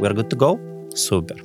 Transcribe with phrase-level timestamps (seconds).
[0.00, 0.58] we're good to go?
[0.88, 1.44] Super!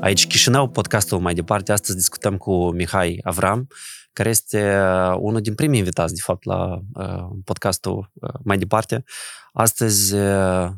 [0.00, 1.72] Aici Chișinău, podcastul mai departe.
[1.72, 3.68] Astăzi discutăm cu Mihai Avram,
[4.12, 9.04] care este uh, unul din primii invitați, de fapt, la uh, podcastul uh, mai departe.
[9.52, 10.68] Astăzi uh,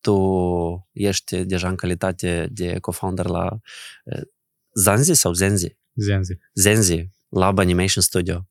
[0.00, 3.58] tu ești deja în calitate de co-founder la
[4.04, 4.20] uh,
[4.74, 5.76] Zanzi sau Zenzi?
[5.94, 6.38] Zenzi.
[6.54, 8.46] Zenzi, Lab Animation Studio.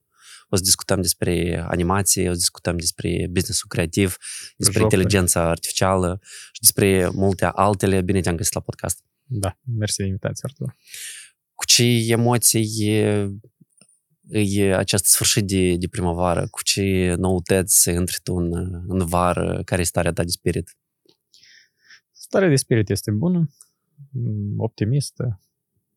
[0.54, 4.18] O să discutăm despre animație, o să discutăm despre businessul creativ,
[4.58, 4.84] despre Jocuri.
[4.84, 6.20] inteligența artificială
[6.52, 8.02] și despre multe altele.
[8.02, 9.04] Bine te-am găsit la podcast.
[9.24, 10.76] Da, mersi de invitație, Artur.
[11.54, 13.30] Cu ce emoții e,
[14.30, 16.48] e acest sfârșit de, de primăvară?
[16.48, 18.54] Cu ce noutăți intri tu în,
[18.88, 19.62] în vară?
[19.66, 20.78] Care e starea ta de spirit?
[22.12, 23.50] Starea de spirit este bună,
[24.12, 25.42] m, optimistă.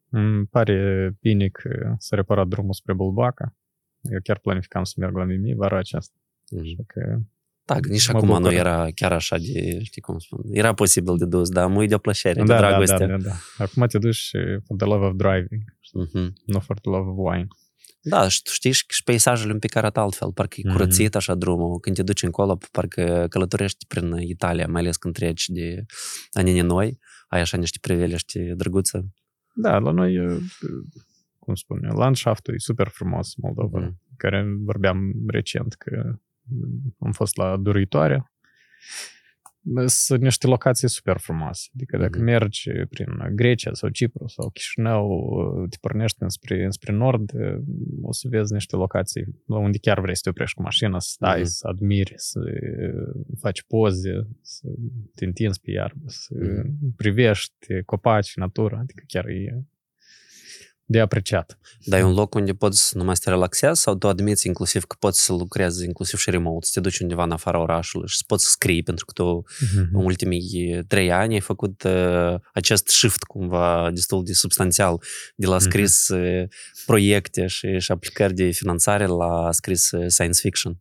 [0.09, 3.57] Îmi pare bine că s-a reparat drumul spre Bulbaca.
[4.13, 6.15] Eu chiar planificam să merg la Mimi vara aceasta.
[6.61, 7.19] Așa că
[7.65, 8.43] Da, nici Mă acum bucur.
[8.43, 11.95] nu era chiar așa de, știi cum spun, era posibil de dus, dar mă de
[11.95, 12.97] o plăcere, de da, da, dragoste.
[13.07, 13.33] da, da, da.
[13.65, 14.31] Acum te duci
[14.67, 15.63] for the love of driving,
[15.93, 16.33] Mhm.
[16.47, 17.47] nu for the love of wine.
[18.07, 20.73] Da, și tu știi și și peisajele un pic arată altfel, parcă e Mhm.
[20.77, 21.79] curățit așa drumul.
[21.79, 25.85] Când te duci încolo, parcă călătorești prin Italia, mai ales când treci de
[26.33, 29.13] anine noi, ai așa niște priveliști drăguțe.
[29.55, 30.39] Da, la noi, e,
[31.39, 33.99] cum spun eu, landschaftul e super frumos, Moldova, Mhm.
[34.29, 36.19] Care vorbeam recent că
[36.99, 38.29] am fost la Duruitoare.
[39.87, 41.69] Sunt niște locații super frumoase.
[41.75, 42.25] Adică dacă Mhm.
[42.25, 47.33] mergi prin Grecia sau Cipru sau Chișinău, te pornești înspre, înspre nord,
[48.03, 51.09] o să vezi niște locații la unde chiar vrei să te oprești cu mașina, să
[51.11, 51.49] stai, Mhm.
[51.49, 52.41] să admiri, să
[53.41, 54.69] faci poze, să
[55.15, 56.95] te întinzi pe iarbă, să Mhm.
[56.97, 59.65] privești copaci, natura, adică chiar e
[60.87, 61.59] de apreciat.
[61.85, 64.97] Dar e un loc unde poți numai să te relaxezi sau tu admiți inclusiv că
[64.99, 68.23] poți să lucrezi inclusiv și remote, să te duci undeva în afara orașului și să
[68.27, 69.45] poți scrie, pentru că tu
[69.93, 75.03] în ultimii trei ani ai făcut uh, acest shift cumva destul de substanțial
[75.37, 75.65] de la Mhm.
[75.65, 76.49] scris uh,
[76.87, 80.79] proiecte și, și aplicări de finanțare la scris uh, science fiction.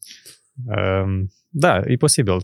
[0.65, 2.37] Um, Da, e posibil.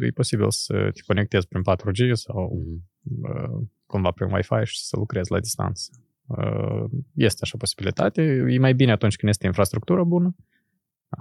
[0.00, 2.84] E posibil să te conectezi prin 4G sau Mhm.
[3.22, 5.90] uh, cumva prin Wi-Fi și să lucrezi la distanță.
[6.26, 8.22] Uh, Este așa posibilitate.
[8.48, 10.36] E mai bine atunci când este infrastructură bună.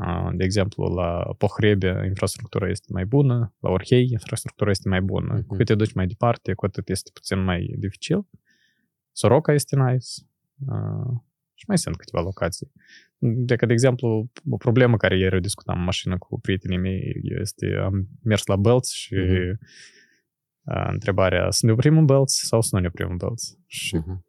[0.06, 5.34] Uh, De exemplu, la Pohrebe infrastructura este mai bună, la Orhei infrastructura este mai bună.
[5.34, 5.46] Mhm.
[5.46, 8.28] Cu cât te duci mai departe, cu atât este puțin mai dificil.
[9.12, 10.08] Soroca este nice.
[10.68, 11.16] Uh,
[11.58, 12.72] Și mai sunt câteva locații.
[13.18, 17.02] De că, de exemplu, o problemă care ieri o discutam în mașină cu prietenii mei
[17.42, 19.60] este, am mers la Bălți și Mhm.
[20.64, 23.58] uh, întrebarea, să ne oprim în Bălți sau să nu ne oprim în Bălți?
[23.66, 24.26] Și Mhm.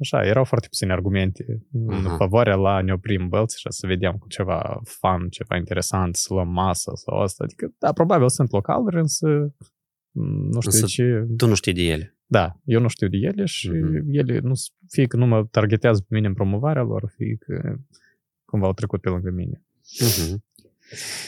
[0.00, 1.96] Așa, erau foarte puține argumente Aha.
[1.98, 6.16] în favoarea la ne oprim în Bălți și să vedem cu ceva fun, ceva interesant,
[6.16, 7.44] să luăm masă sau asta.
[7.44, 9.28] Adică, da, probabil sunt localuri, însă
[10.10, 11.26] m, nu știu Însă- de ce...
[11.36, 12.16] Tu nu știi de ele.
[12.26, 14.08] Da, eu nu știu de ele și Mhm.
[14.12, 17.74] ele nu, s- fie că nu mă targetează pe mine în promovarea lor, fie că
[18.44, 19.62] cumva au trecut pe lângă mine.
[20.00, 20.44] Mhm.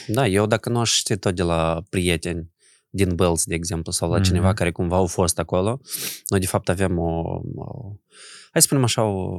[0.07, 2.51] Da, eu dacă nu aș ști tot de la prieteni
[2.89, 4.23] din Bells, de exemplu, sau la Mhm.
[4.25, 5.79] cineva care cumva au fost acolo,
[6.27, 7.95] noi de fapt avem o, o
[8.51, 9.29] hai să spunem așa, o,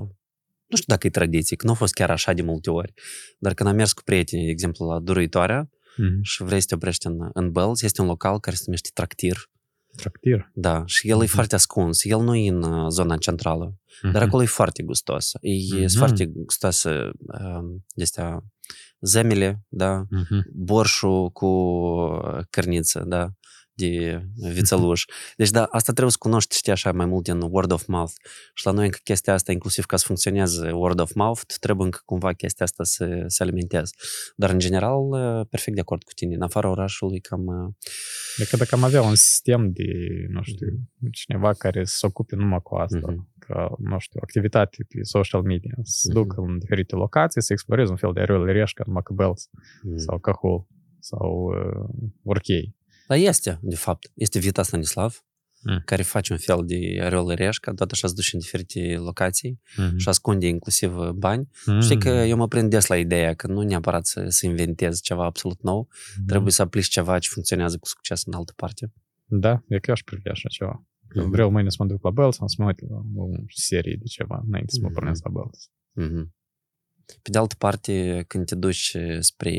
[0.66, 2.92] nu știu dacă e tradiție, că nu a fost chiar așa de multe ori,
[3.38, 6.18] dar când am mers cu prietenii, de exemplu, la Duruitoarea Mhm.
[6.22, 9.50] și vrei să te oprești în, în Bells, este un local care se numește Tractir,
[9.96, 10.50] Tractir.
[10.54, 11.32] da, și el e Mhm.
[11.32, 14.22] foarte ascuns, el nu e în uh, zona centrală, dar Mhm.
[14.22, 15.32] acolo e foarte gustos.
[15.40, 15.76] E, Mhm.
[15.86, 16.90] sunt foarte gustoase
[17.40, 18.44] um, de astea
[19.00, 20.44] zemele, da, Mhm.
[20.52, 23.28] borșul cu uh, cărniță, da,
[23.78, 24.22] de
[24.52, 25.04] vițeluș.
[25.36, 28.12] Deci, da, asta trebuie să cunoști, știi, așa, mai mult din word of mouth.
[28.54, 31.84] Și la noi încă chestia asta, inclusiv ca să funcționeze word of mouth, tu trebuie
[31.84, 33.90] încă cumva chestia asta să se alimenteze.
[34.36, 36.34] Dar, în general, uh, perfect de acord cu tine.
[36.34, 37.46] În afara orașului, cam...
[37.46, 37.72] uh,
[38.36, 39.84] Decât Deci dacă am avea un sistem de,
[40.28, 40.66] nu știu,
[41.12, 43.28] cineva care să se ocupe numai cu asta, Mhm.
[43.38, 46.18] ca, nu știu, activitate pe social media, să se Mhm.
[46.22, 49.48] ducă în diferite locații, să exploreze un fel de Ariol Reșca, numai că Bells,
[49.96, 50.66] sau Cahul,
[50.98, 51.88] sau uh,
[52.24, 52.76] Orchei.
[53.08, 54.10] Dar este, de fapt.
[54.14, 55.22] Este Vita Stanislav,
[55.62, 55.82] Mm.
[55.84, 59.96] care face un fel de Ariol Reșca, tot așa se duce în diferite locații Mhm.
[59.96, 61.48] și ascunde inclusiv uh, bani.
[61.66, 61.80] Mhm.
[61.80, 65.24] Știi că eu mă prind des la ideea că nu neapărat să, să inventezi ceva
[65.24, 66.26] absolut nou, Mhm.
[66.26, 68.92] trebuie să aplici ceva ce funcționează cu succes în altă parte.
[69.24, 70.86] Da, e că eu aș privi așa ceva.
[71.14, 71.30] Mhm.
[71.30, 74.04] Vreau mâine să mă duc la Bells sau să mă uit la o serie de
[74.04, 74.94] ceva înainte să mă Mhm.
[74.94, 75.70] pornesc la Bells.
[75.92, 76.34] Mhm.
[77.22, 79.52] Pe de altă parte, când te duci spre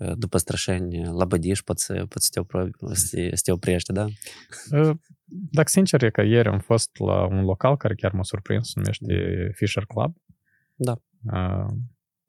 [0.00, 3.52] uh, după Strășeni, la Bădiș, poți, să- poți să, te opri, să, te, să te
[3.52, 4.04] oprești, da?
[4.70, 4.90] Uh,
[5.50, 8.72] Dacă sincer e că ieri am fost la un local care chiar m-a surprins, se
[8.80, 10.16] numește Fisher Club.
[10.74, 11.00] Da.
[11.32, 11.72] Uh,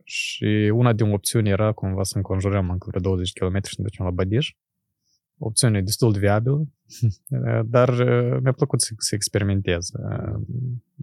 [0.04, 4.06] Și una din opțiuni era cumva să înconjurăm încă vreo 20 km și să ducem
[4.06, 4.54] la Badiș.
[5.38, 6.68] Opțiune e destul de viabilă,
[7.66, 7.90] dar
[8.42, 9.92] mi-a plăcut să, să experimentez.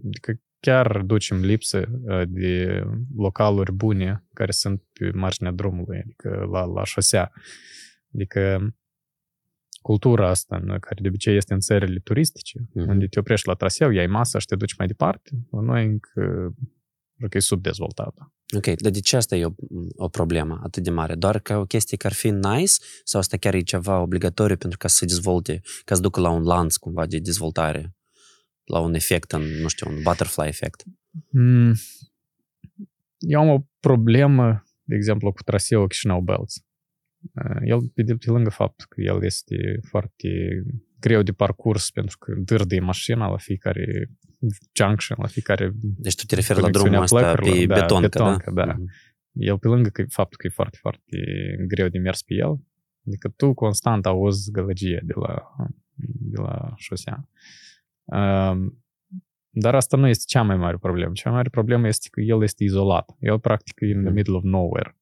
[0.05, 1.89] Adică chiar ducem lipsă
[2.27, 2.83] de
[3.15, 7.31] localuri bune care sunt pe marginea drumului, adică la, la șosea.
[8.13, 8.73] Adică
[9.81, 12.87] cultura asta, care de obicei este în țările turistice, mm-hmm.
[12.87, 16.53] unde te oprești la traseu, iai masa și te duci mai departe, la noi încă
[17.29, 18.33] că e subdezvoltată.
[18.55, 19.51] Ok, dar de ce asta e o,
[19.95, 21.15] o problemă atât de mare?
[21.15, 22.73] Doar ca o chestie care ar fi nice
[23.03, 26.29] sau asta chiar e ceva obligatoriu pentru ca să se dezvolte, ca să ducă la
[26.29, 27.95] un lanț cumva de dezvoltare,
[28.69, 30.83] la un efect, în, nu știu, un butterfly efect?
[31.29, 31.73] Mm.
[33.19, 36.67] Eu am o problemă, de exemplu, cu traseul Chișinău-Belți.
[37.63, 40.29] El, pe, pe lângă faptul că el este foarte
[40.99, 44.09] greu de parcurs pentru că dârdă mașina la fiecare
[44.73, 48.65] junction, la fiecare Deci tu te referi la drumul ăsta pe da, betoncă, betoncă, da?
[48.65, 48.75] da.
[48.75, 49.09] Mm-hmm.
[49.31, 51.17] El, pe lângă că, faptul că e foarte, foarte
[51.67, 52.59] greu de mers pe el,
[53.07, 55.55] adică tu constant auzi gălăgie de la,
[56.19, 57.15] de la șosea.
[57.15, 57.27] Um,
[59.49, 61.11] dar asta nu este cea mai mare problemă.
[61.13, 63.15] Cea mai mare problemă este că el este izolat.
[63.19, 64.99] El, practic, e in the middle of nowhere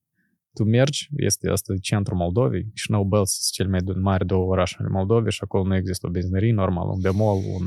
[0.58, 4.88] tu mergi, este asta centrul Moldovei, Chișinău Bălți sunt cele mai mari două orașe ale
[4.92, 7.66] Moldovei și acolo nu există o benzinărie normal, un bemol, un,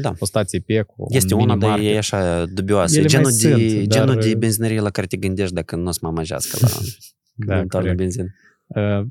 [0.00, 0.12] da.
[0.18, 2.98] o stație PECO, Este un una, dar e așa dubioasă.
[2.98, 4.24] Ele genul, de, sunt, genul dar...
[4.24, 6.68] de benzinărie la care te gândești dacă nu o să mă amăjească la
[7.66, 8.26] da, de benzină.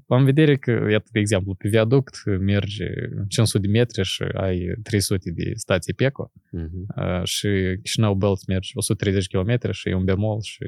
[0.08, 2.86] Am vedere că, iată, de exemplu, pe viaduct merge
[3.28, 7.24] 500 de metri și ai 300 de stații PECO uh-huh.
[7.24, 7.48] și
[7.82, 10.66] Chișinău Belt merge 130 km și e un bemol și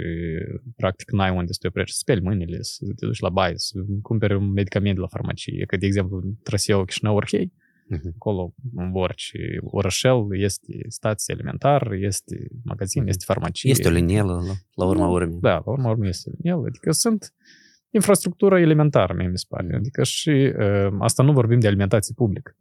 [0.75, 3.80] practic n-ai unde să te oprești, să speli mâinile, să te duci la baie, să
[4.01, 5.66] cumperi un medicament la farmacie.
[5.66, 7.51] Că, de exemplu, traseul Chișinău-Orhei,
[7.95, 8.13] Uh-huh.
[8.16, 13.07] Acolo, în orice orășel, este stație elementar, este magazin, uh-huh.
[13.07, 13.69] este farmacie.
[13.69, 15.38] Este o linielă, la, la urma urmei.
[15.42, 16.66] Da, la urma urmei este o linielă.
[16.68, 17.33] Adică sunt
[17.89, 19.75] infrastructură elementară, mie mi se pare.
[19.75, 22.56] Adică și uh, asta nu vorbim de alimentație publică.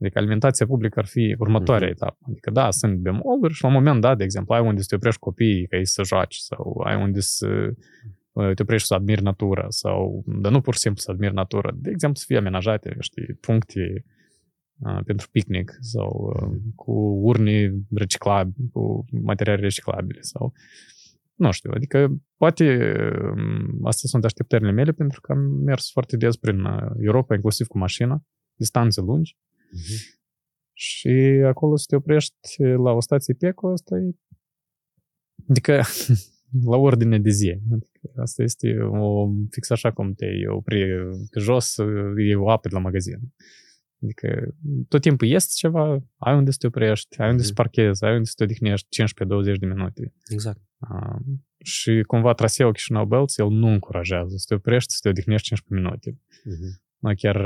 [0.00, 1.92] Adică alimentația publică ar fi următoarea uh-huh.
[1.92, 2.18] etapă.
[2.28, 4.94] Adică da, sunt bemoluri și la un moment dat, de exemplu, ai unde să te
[4.94, 7.72] oprești copiii ca ei să joace sau ai unde să
[8.54, 11.70] te oprești să admiri natura sau, dar nu pur și simplu să admiri natura.
[11.74, 14.04] De exemplu, să fie amenajate, știi, puncte
[14.78, 16.92] uh, pentru picnic sau uh, cu
[17.22, 20.52] urni reciclabile, cu materiale reciclabile sau
[21.34, 22.94] nu știu, adică poate
[23.36, 27.66] mm, astea sunt așteptările mele pentru că am mers foarte des prin uh, Europa, inclusiv
[27.66, 28.22] cu mașina,
[28.54, 29.36] distanțe lungi.
[29.36, 30.22] Uh-huh.
[30.72, 31.08] Și
[31.46, 34.14] acolo să te oprești la o stație PECO, asta e...
[35.48, 35.82] Adică
[36.70, 37.58] la ordine de zi.
[37.72, 40.84] Adică asta este o, fix așa cum te opri
[41.30, 41.76] pe jos,
[42.16, 43.20] e o apă de la magazin.
[44.04, 44.54] Adică
[44.88, 47.46] tot timpul este ceva, ai unde să te oprești, ai unde mm-hmm.
[47.46, 50.12] să parchezi, ai unde să te odihnești 15-20 de minute.
[50.28, 50.60] Exact.
[50.78, 51.16] Uh,
[51.58, 55.86] și cumva traseul Chișinău Belts, el nu încurajează să te oprești, să te odihnești 15
[55.86, 56.10] minute.
[56.10, 56.82] Mm-hmm.
[56.98, 57.36] Noi chiar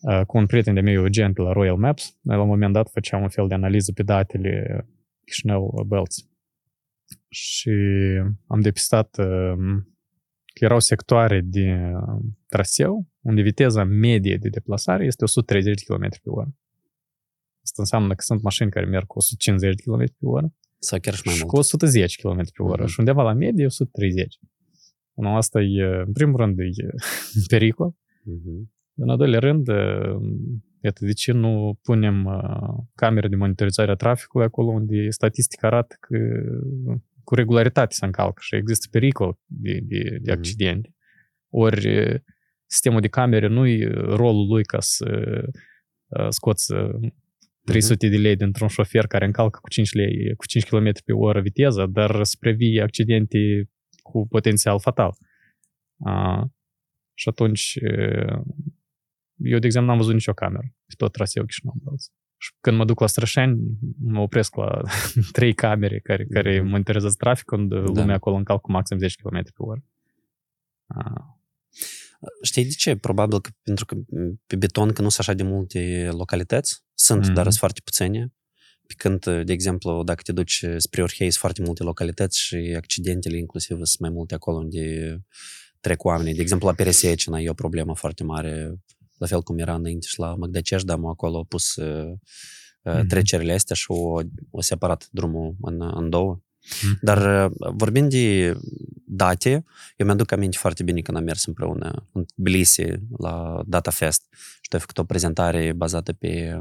[0.00, 2.72] uh, cu un prieten de meu, Eugen, pe la Royal Maps, noi la un moment
[2.72, 4.86] dat făceam un fel de analiză pe datele
[5.24, 6.28] Chișinău Belts.
[7.28, 7.70] Și
[8.46, 9.82] am depistat uh,
[10.58, 11.92] că erau sectoare de
[12.46, 16.56] traseu unde viteza medie de deplasare este 130 km pe oră.
[17.62, 20.54] Asta înseamnă că sunt mașini care merg cu 150 km pe oră.
[20.78, 21.52] Sau chiar și mai și mult.
[21.52, 22.84] cu 110 km pe oră.
[22.84, 22.86] Uh-huh.
[22.86, 24.38] Și undeva la medie 130.
[25.14, 26.64] Unul asta e, în primul rând, e
[27.54, 27.94] pericol.
[27.94, 28.60] Uh-huh.
[28.94, 29.66] În al doilea rând,
[30.80, 32.28] iată de ce nu punem
[32.94, 36.16] camere de monitorizare a traficului acolo unde statistica arată că
[37.24, 40.94] cu regularitate se încalcă și există pericol de, de, de accidente.
[41.48, 41.88] Ori
[42.68, 45.06] sistemul de camere nu-i rolul lui ca să
[46.28, 46.72] scoți
[47.64, 51.40] 300 de lei dintr-un șofer care încalcă cu 5, lei, cu 5 km pe oră
[51.40, 53.70] viteză, dar să previi accidente
[54.02, 55.16] cu potențial fatal.
[55.96, 56.42] Uh,
[57.14, 57.78] și atunci,
[59.36, 61.74] eu, de exemplu, n-am văzut nicio cameră pe tot traseul Chișinău.
[62.36, 63.60] Și când mă duc la Strășeni,
[63.98, 64.80] mă opresc la
[65.36, 68.00] trei camere care, care monitorizează traficul, când da.
[68.00, 69.84] lumea acolo încalcă cu maxim 10 km pe oră.
[70.86, 71.36] Uh.
[72.42, 72.96] Știi de ce?
[72.96, 73.96] Probabil că pentru că
[74.46, 77.32] pe beton că nu sunt așa de multe localități, sunt, mm-hmm.
[77.32, 78.32] dar sunt foarte puține.
[78.86, 83.38] Pe când, de exemplu, dacă te duci spre Orhei, sunt foarte multe localități și accidentele
[83.38, 85.18] inclusiv sunt mai multe acolo unde
[85.80, 86.34] trec oamenii.
[86.34, 88.74] De exemplu, la Peresecina e o problemă foarte mare,
[89.16, 92.12] la fel cum era înainte și la Măgdăcești, dar acolo au pus uh,
[92.88, 93.06] mm-hmm.
[93.08, 94.20] trecerile astea și o,
[94.50, 96.42] o separat drumul în, în două.
[96.64, 96.98] Mm-hmm.
[97.00, 98.56] Dar vorbind de
[99.04, 99.64] date,
[99.96, 102.84] eu mi-aduc aminte foarte bine când am mers împreună în Tbilisi
[103.18, 106.58] la Data Fest și tu ai făcut o prezentare bazată pe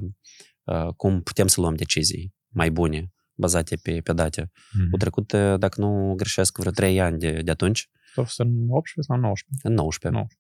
[0.63, 4.43] uh, cum putem să luăm decizii mai bune bazate pe, pe date.
[4.43, 4.91] Mm-hmm.
[4.91, 7.89] Au trecut, dacă nu greșesc, vreo trei ani de, de atunci.
[8.37, 9.67] În 18 sau 19?
[9.67, 10.09] În 19.
[10.09, 10.37] 19.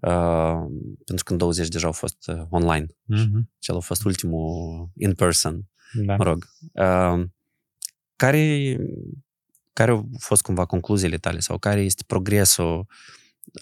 [0.00, 2.86] Uh, pentru că în 20 deja au fost uh, online.
[2.86, 3.48] Mm-hmm.
[3.58, 5.68] Cel a fost ultimul in person.
[5.92, 6.16] Da.
[6.16, 6.46] Mă rog.
[6.72, 7.24] Uh,
[8.20, 8.76] care,
[9.72, 12.86] care au fost cumva concluziile tale sau care este progresul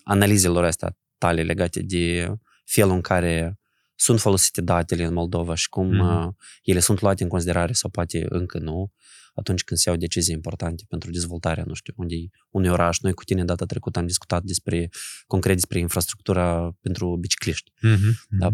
[0.03, 2.33] analizelor astea tale legate de
[2.65, 3.59] felul în care
[3.95, 6.37] sunt folosite datele în Moldova și cum mm-hmm.
[6.63, 8.93] ele sunt luate în considerare sau poate încă nu
[9.35, 12.15] atunci când se iau decizii importante pentru dezvoltarea, nu știu, unde
[12.51, 12.99] unui oraș.
[12.99, 14.89] Noi cu tine data trecută am discutat despre,
[15.27, 17.71] concret despre infrastructura pentru bicicliști.
[17.71, 18.27] Mm-hmm.
[18.29, 18.51] Da?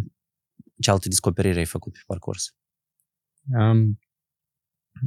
[0.80, 2.54] Ce alte descoperiri ai făcut pe parcurs?
[3.58, 3.98] Um,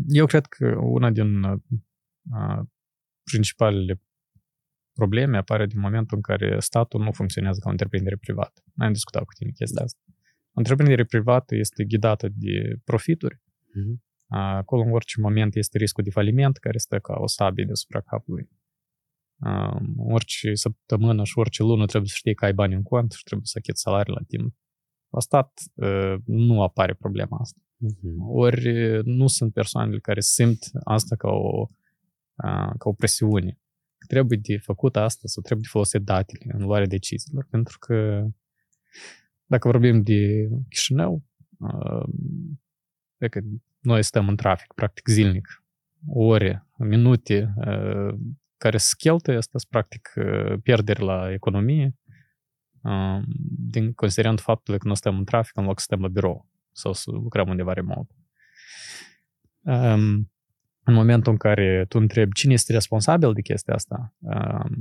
[0.08, 2.60] eu cred că una din uh,
[3.24, 4.02] principalele
[4.94, 8.62] probleme apare din momentul în care statul nu funcționează ca o întreprindere privată.
[8.74, 10.00] Noi am discutat cu tine chestia asta.
[10.52, 13.36] O întreprindere privată este ghidată de profituri.
[13.36, 14.06] Uh-huh.
[14.30, 18.50] Acolo, în orice moment, este riscul de faliment care stă ca o sabie deasupra capului.
[19.98, 23.46] Orice săptămână și orice lună trebuie să știi că ai bani în cont și trebuie
[23.46, 24.56] să achiți salarii la timp.
[25.10, 25.60] La stat
[26.26, 27.62] nu apare problema asta.
[27.86, 28.28] Uh-huh.
[28.28, 31.66] Ori nu sunt persoanele care simt asta ca o,
[32.78, 33.60] ca o presiune.
[34.08, 37.48] Trebuie de făcut asta sau trebuie de folosit datele în luarea deciziilor.
[37.50, 38.28] Pentru că
[39.46, 41.24] dacă vorbim de Chișinău,
[43.30, 43.40] că
[43.80, 45.64] noi stăm în trafic, practic, zilnic.
[46.08, 47.54] Ore, minute
[48.58, 50.14] care se cheltuie, asta practic
[50.64, 51.96] pierderi la economie,
[53.72, 56.94] din considerând faptul că nu stăm în trafic în loc să stăm la birou sau
[56.94, 58.16] să lucrăm undeva remote.
[60.84, 64.16] În momentul în care tu întrebi cine este responsabil de chestia asta,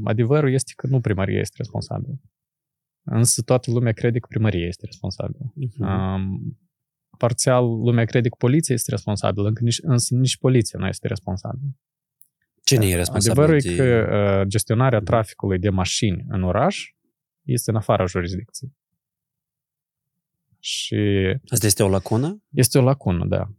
[0.04, 2.20] adevărul este că nu primăria este responsabil.
[3.02, 5.52] Însă toată lumea crede că primăria este responsabilă.
[5.56, 6.18] Uh-huh.
[7.18, 11.70] Parțial, lumea crede că poliția este responsabilă, însă nici poliția nu este responsabilă.
[12.64, 13.42] Cine e responsabil?
[13.42, 13.70] Adevărul de...
[13.70, 16.94] e că gestionarea traficului de mașini în oraș
[17.42, 18.76] este în afara jurisdicției.
[20.68, 20.96] Și...
[21.48, 22.42] Asta este o lacună?
[22.50, 23.50] Este o lacună, da.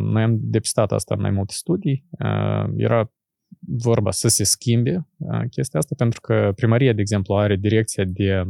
[0.00, 2.08] Noi am depistat asta în mai multe studii.
[2.76, 3.12] Era
[3.60, 5.08] vorba să se schimbe
[5.50, 8.42] chestia asta, pentru că primăria, de exemplu, are direcția de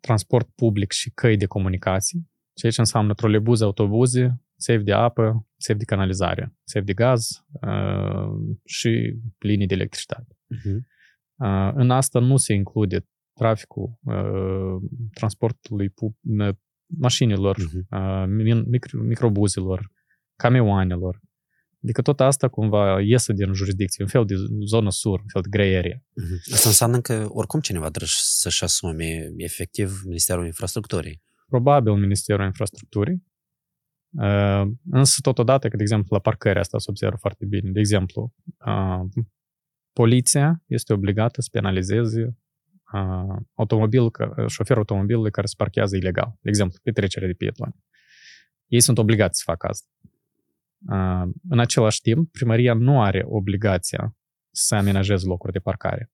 [0.00, 5.78] transport public și căi de comunicații, ceea ce înseamnă trolebuze, autobuze, țevi de apă, țevi
[5.78, 10.34] de canalizare, țevi de gaz uh, și linii de electricitate.
[10.34, 10.78] Uh-huh.
[11.36, 16.20] Uh, în asta nu se include traficul uh, transportului pub-
[16.86, 18.26] mașinilor, uh-huh.
[18.66, 19.90] micro, microbuzelor,
[20.36, 21.20] camioanelor,
[21.86, 24.34] Adică tot asta cumva iese din jurisdicție, un fel de
[24.66, 25.96] zonă sur, un fel de grey area.
[25.96, 26.52] Mm-hmm.
[26.52, 31.22] Asta înseamnă că oricum cineva trebuie să-și asume efectiv Ministerul Infrastructurii.
[31.46, 33.22] Probabil Ministerul Infrastructurii.
[34.10, 37.70] Uh, însă totodată, că de exemplu la parcări asta se observă foarte bine.
[37.70, 38.34] De exemplu,
[38.66, 39.24] uh,
[39.92, 42.32] poliția este obligată să penalizeze uh,
[43.54, 44.10] automobil,
[44.46, 46.38] șoferul automobilului care se parchează ilegal.
[46.40, 47.74] De exemplu, pe trecerea de pietoni.
[48.66, 49.86] Ei sunt obligați să facă asta.
[51.48, 54.16] În același timp, primăria nu are obligația
[54.50, 56.10] să amenajeze locuri de parcare.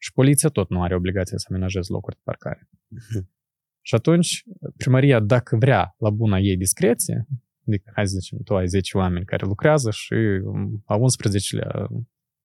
[0.00, 2.68] Și poliția tot nu are obligația să amenajeze locuri de parcare.
[2.70, 3.36] Uh-huh.
[3.80, 4.44] Și atunci,
[4.76, 7.26] primăria, dacă vrea, la buna ei discreție,
[7.66, 10.14] adică, hai să zicem, tu ai 10 oameni care lucrează și
[10.84, 11.86] a 11-lea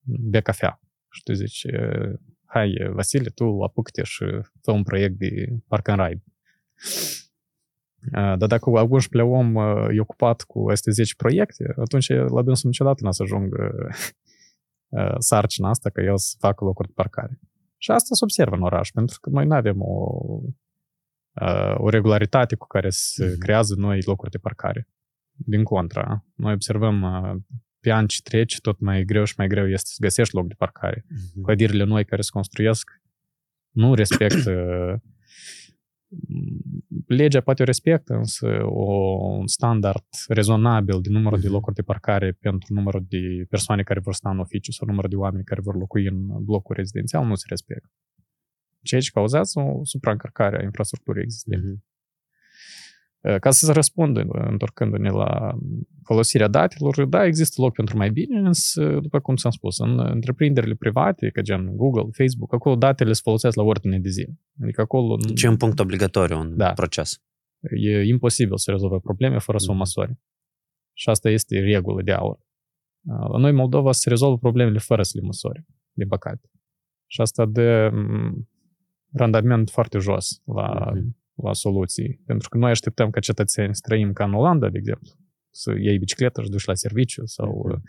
[0.01, 0.81] bea cafea.
[1.11, 1.65] Și tu zici,
[2.53, 4.25] hai, Vasile, tu apucă-te și
[4.61, 6.23] fă un proiect de park and ride.
[8.11, 9.55] Dar dacă al 11 om
[9.91, 13.75] e ocupat cu aceste 10 proiecte, atunci la dânsul niciodată nu o să ajungă
[15.17, 17.39] sarcina asta că el să facă locuri de parcare.
[17.77, 20.17] Și asta se observă în oraș, pentru că noi nu avem o,
[21.77, 23.37] o regularitate cu care se mm-hmm.
[23.37, 24.87] creează noi locuri de parcare.
[25.31, 27.03] Din contra, noi observăm
[27.83, 30.53] pe ani ce trece, tot mai greu și mai greu este să găsești loc de
[30.57, 31.05] parcare.
[31.05, 31.41] Mm-hmm.
[31.43, 33.01] Clădirile noi care se construiesc
[33.71, 34.51] nu respectă
[37.07, 38.91] legea poate o respectă, însă o,
[39.37, 44.13] un standard rezonabil de numărul de locuri de parcare pentru numărul de persoane care vor
[44.13, 47.45] sta în oficiu sau numărul de oameni care vor locui în blocul rezidențial nu se
[47.47, 47.91] respectă.
[48.81, 51.67] Ceea ce cauzează o supraîncărcare a infrastructurii existente.
[51.67, 51.92] Mm-hmm.
[53.39, 55.57] Ca să răspund, întorcându-ne la
[56.03, 60.75] folosirea datelor, da, există loc pentru mai bine, însă, după cum ți-am spus, în întreprinderile
[60.75, 64.27] private, ca gen Google, Facebook, acolo datele se folosesc la ordine de zi.
[64.61, 65.15] Adică acolo...
[65.15, 66.73] Deci e un punct obligatoriu în da.
[66.73, 67.21] proces.
[67.59, 70.17] E imposibil să rezolve probleme fără să o măsori.
[70.93, 72.39] Și asta este regulă de aur.
[73.31, 76.51] La noi, Moldova, se rezolvă problemele fără să le măsori, de păcate.
[77.05, 77.91] Și asta de
[79.11, 82.21] randament foarte jos la mm-hmm la soluții.
[82.25, 85.09] Pentru că noi așteptăm ca cetățeni să trăim ca în Olanda, de exemplu,
[85.51, 87.81] să iei bicicletă și duci la serviciu sau Mhm.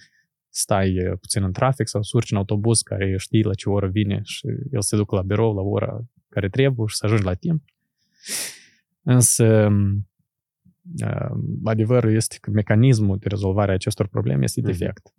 [0.49, 3.87] stai uh, puțin în trafic sau să urci în autobuz care știi la ce oră
[3.89, 7.35] vine și el se ducă la birou la ora care trebuie și să ajungi la
[7.35, 7.63] timp.
[9.03, 9.69] Însă
[11.05, 11.31] uh,
[11.65, 14.71] adevărul este că mecanismul de rezolvare a acestor probleme este Mhm.
[14.71, 15.15] defect.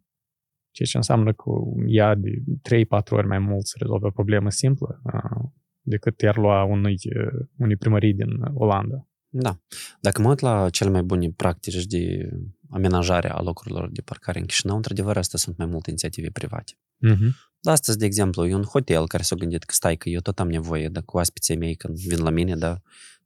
[0.71, 1.51] Ceea ce înseamnă că
[1.87, 5.49] ea de 3-4 ori mai mult să rezolve o problemă simplă uh,
[5.85, 9.07] decât i-ar lua unui, uh, unui primării din Olanda.
[9.29, 9.59] Da.
[10.01, 12.29] Dacă mă uit la cele mai bune practici de
[12.69, 16.73] amenajare a locurilor de parcare în Chișinău, într-adevăr, astea sunt mai multe inițiative private.
[17.11, 17.29] Uh-huh.
[17.59, 20.39] Da, astăzi, de exemplu, e un hotel care s-a gândit că stai că eu tot
[20.39, 22.77] am nevoie, dar cu oaspeții mei când vin la mine, da,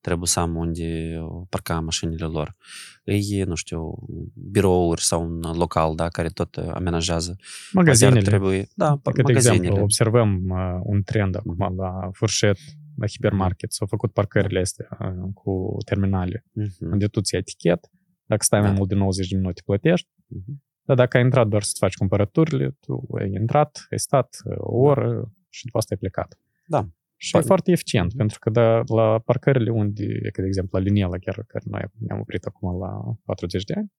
[0.02, 1.20] trebuie să am unde
[1.50, 2.56] parca mașinile lor.
[3.04, 3.96] Ei, nu știu,
[4.34, 7.36] birouri sau un local, da, care tot amenajează.
[7.72, 8.22] Magazinele.
[8.22, 9.56] Poate ar trebui, da, Ca de magazinele.
[9.60, 12.58] exemplu, observăm uh, un trend acum la Furșet,
[12.98, 13.72] la hipermarket.
[13.74, 17.90] S-au făcut parcările astea uh, cu terminale, Mhm, unde tu ți etichet,
[18.30, 18.76] dacă stai mai Da.
[18.78, 20.64] mult de 90 de minute plătești, mhm.
[20.88, 24.78] dar dacă ai intrat doar să-ți faci cumpărăturile, tu ai intrat, ai stat uh, o
[24.78, 26.40] oră și după asta ai plecat.
[26.66, 26.88] Da.
[27.16, 28.18] Și Pa- e foarte eficient, Mhm.
[28.18, 31.82] pentru că da, la parcările unde, e ca de exemplu la Liniela, chiar care noi
[32.08, 33.92] ne-am oprit acum la 40 de ani,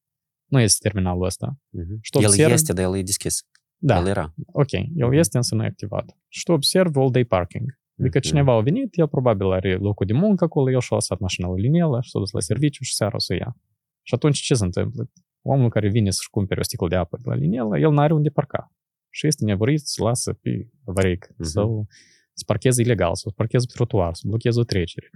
[0.46, 1.56] nu este terminalul ăsta.
[1.70, 1.98] Mhm.
[2.00, 3.36] Și tu El observi- este, dar el e deschis.
[3.82, 4.34] Da, El era.
[4.52, 5.12] ok, el Mhm.
[5.12, 6.16] este însă nu e activat.
[6.28, 7.78] Și tu observi all-day parking.
[7.98, 8.26] Adică Mhm.
[8.26, 11.54] cineva a venit, el probabil are locul de muncă acolo, el și-a lăsat mașina la
[11.54, 13.56] linielă și s-a dus la serviciu și seara o să o ia.
[14.02, 15.10] Și atunci ce se întâmplă?
[15.42, 18.28] Omul care vine să-și cumpere o sticlă de apă de la linielă, el n-are unde
[18.28, 18.74] parca.
[19.10, 21.42] Și este nevoit să lasă pe avaric Mhm.
[21.48, 21.86] sau
[22.32, 25.10] să parcheze ilegal, sau să parcheze pe trotuar, să blocheze o trecere.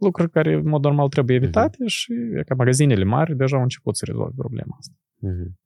[0.00, 3.96] Lucruri care, în mod normal, trebuie evitate și e ca magazinele mari deja au început
[3.96, 4.94] să rezolve problema asta.
[5.18, 5.58] Mhm.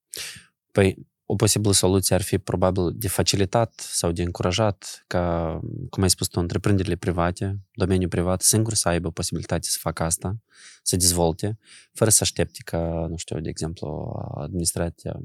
[0.73, 5.61] Păi, o posibilă soluție ar fi probabil de facilitat sau de încurajat ca,
[5.91, 10.37] cum ai spus tu, întreprinderile private, domeniul privat, singur să aibă posibilitate să facă asta,
[10.83, 11.59] să dezvolte,
[11.93, 15.21] fără să aștepte ca, nu știu, de exemplu, administrația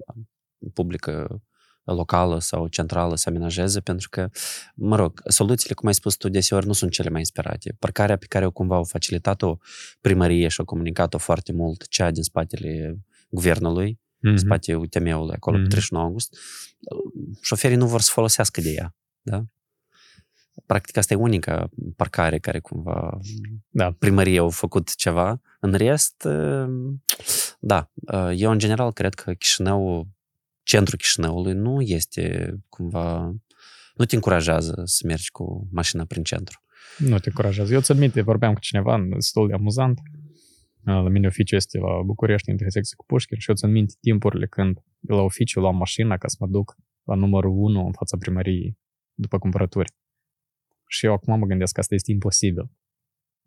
[0.73, 1.41] publică
[1.83, 4.29] locală sau centrală să amenajeze, pentru că,
[4.75, 7.75] mă rog, soluțiile, cum ai spus tu, deseori nu sunt cele mai inspirate.
[7.79, 9.57] Parcarea pe care o cumva au facilitat-o
[10.01, 15.65] primărie și au comunicat-o foarte mult, cea din spatele guvernului, în spate UTM-ului, acolo, Mhm.
[15.65, 16.37] pe 31 august,
[17.41, 18.95] șoferii nu vor să folosească de ea.
[19.21, 19.43] Da?
[20.65, 23.19] Practic, asta e unica parcare care cumva
[23.69, 23.91] Da.
[23.91, 25.41] primăria au făcut ceva.
[25.59, 26.27] În rest,
[27.59, 27.91] da,
[28.35, 30.07] eu în general cred că Chișinău,
[30.63, 33.33] centrul Chișinăului nu este cumva,
[33.95, 36.59] nu te încurajează să mergi cu mașina prin centru.
[36.97, 37.73] Nu te încurajează.
[37.73, 39.99] Eu ți-admit, vorbeam cu cineva, destul de amuzant.
[40.85, 44.79] La mine oficiul este la București, intersecție cu Pușkin și eu țin minte timpurile când
[44.99, 48.77] de la oficiu luam mașina ca să mă duc la numărul 1 în fața primăriei
[49.13, 49.91] după cumpărături.
[50.87, 52.71] Și eu acum mă gândesc că asta este imposibil.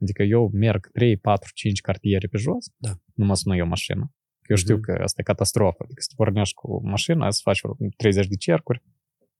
[0.01, 2.91] Adică eu merg 3, 4, 5 cartiere pe jos, Da.
[3.15, 4.13] numai să nu iau mașină.
[4.49, 4.83] Eu știu Mhm.
[4.83, 5.83] că asta e catastrofă.
[5.85, 8.83] Adică să te pornești cu mașina, să faci vreo 30 de cercuri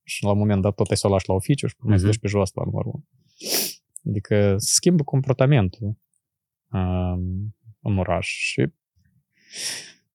[0.03, 1.99] și la un moment dat tot ai să o lași la oficiu și până Mhm.
[2.01, 3.05] să duci pe jos la numărul 1.
[4.09, 5.97] Adică se schimbă comportamentul
[6.71, 8.27] um, în oraș.
[8.27, 8.67] Și...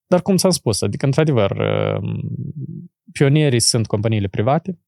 [0.07, 2.21] Dar cum ți-am spus, adică într-adevăr, um,
[3.13, 4.79] pionierii sunt companiile private.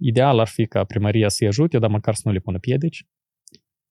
[0.00, 3.06] Ideal ar fi ca primăria să-i ajute, dar măcar să nu le pună piedici.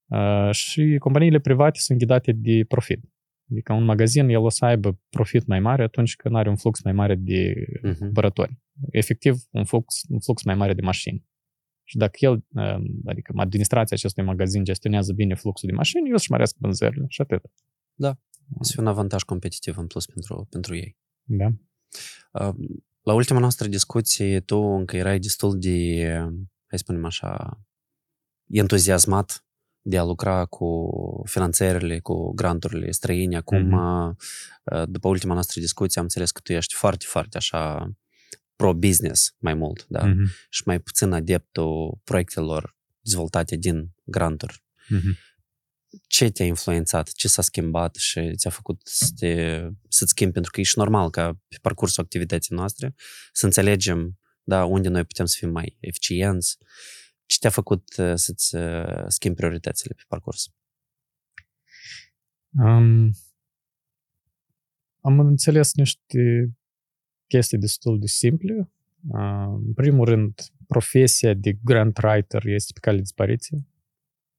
[0.05, 3.03] Uh, și companiile private sunt ghidate de profit.
[3.51, 6.81] Adică un magazin, el o să aibă profit mai mare atunci când are un flux
[6.83, 7.97] mai mare de Mhm.
[7.97, 8.59] cumpărători.
[8.91, 11.25] Efectiv, un flux, un flux mai mare de mașini.
[11.83, 16.31] Și dacă el, um, adică administrația acestui magazin gestionează bine fluxul de mașini, el își
[16.31, 17.43] măresc vânzările și atât.
[18.59, 20.97] O să fie un avantaj competitiv în plus pentru, pentru ei.
[21.23, 21.47] Da?
[22.31, 22.55] Uh,
[23.01, 26.07] La ultima noastră discuție, tu încă erai destul de,
[26.67, 27.59] hai să spunem așa,
[28.47, 29.45] entuziasmat
[29.81, 30.89] de a lucra cu
[31.25, 33.35] finanțările, cu granturile străine.
[33.35, 34.17] Acum, Mhm.
[34.63, 37.91] uh, după ultima noastră discuție, am înțeles că tu ești foarte, foarte așa
[38.55, 40.05] pro-business mai mult, da?
[40.05, 40.25] Mhm.
[40.49, 44.63] Și mai puțin adeptul proiectelor dezvoltate din granturi.
[44.89, 45.17] Mhm.
[46.07, 50.59] Ce te-a influențat, ce s-a schimbat și ți-a făcut să te, să-ți schimbi, pentru că
[50.59, 52.95] e și normal ca pe parcursul activității noastre
[53.31, 56.57] să înțelegem da, unde noi putem să fim mai eficienți.
[57.25, 60.53] Ce te-a făcut uh, să-ți uh, schimbi prioritățile pe parcurs?
[62.49, 63.11] Um,
[64.99, 66.51] am înțeles niște
[67.27, 68.71] chestii destul de simple.
[69.07, 73.65] Uh, în primul rând, profesia de grant writer este pe cale de dispariție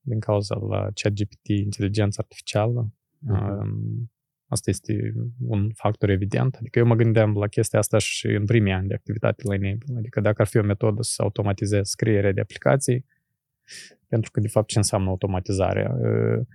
[0.02, 2.92] din cauza la ChatGPT, inteligența artificială.
[3.28, 4.10] Um,
[4.46, 5.12] asta este
[5.46, 6.54] un factor evident.
[6.54, 9.96] Adică eu mă gândeam la chestia asta și în primii ani de activitate la Enable.
[9.96, 13.06] Adică dacă ar fi o metodă să automatizez scrierea de aplicații,
[14.08, 15.96] pentru că, de fapt, ce înseamnă automatizarea?
[16.00, 16.46] Uh,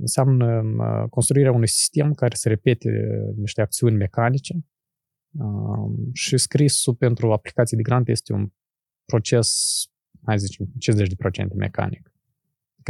[0.00, 0.62] înseamnă
[1.10, 2.90] construirea unui sistem care să repete
[3.36, 4.64] niște acțiuni mecanice
[6.12, 8.52] și scrisul pentru aplicații de grant este un
[9.04, 9.80] proces,
[10.24, 10.66] hai să zicem,
[11.46, 12.09] 50% mecanic.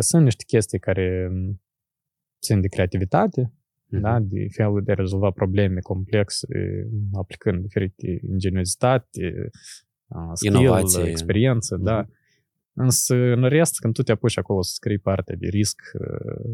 [0.01, 1.31] Că sunt niște chestii care
[2.43, 4.01] țin de creativitate, mm-hmm.
[4.01, 4.21] da?
[4.21, 6.47] de felul de a rezolva probleme complexe,
[7.13, 9.51] aplicând diferite ingeniozitate,
[10.33, 11.03] skill, Inovație.
[11.03, 11.83] experiență, mm-hmm.
[11.83, 12.07] da.
[12.73, 15.81] Însă, în rest, când tu te apuci acolo să scrii partea de risk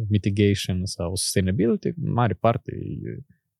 [0.09, 3.19] mitigation sau sustainability, în mare parte e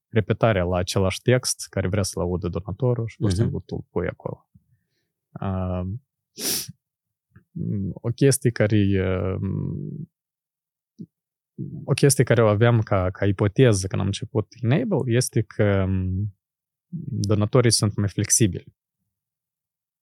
[0.09, 3.43] repetarea la același text care vrea să-l audă donatorul și pur și mhm.
[3.43, 4.49] simplu tu pui acolo.
[5.41, 5.87] Uh,
[7.95, 9.09] o chestie care
[11.85, 15.87] o chestie care o aveam ca, ca ipoteză când am început Enable este că
[17.09, 18.75] donatorii sunt mai flexibili.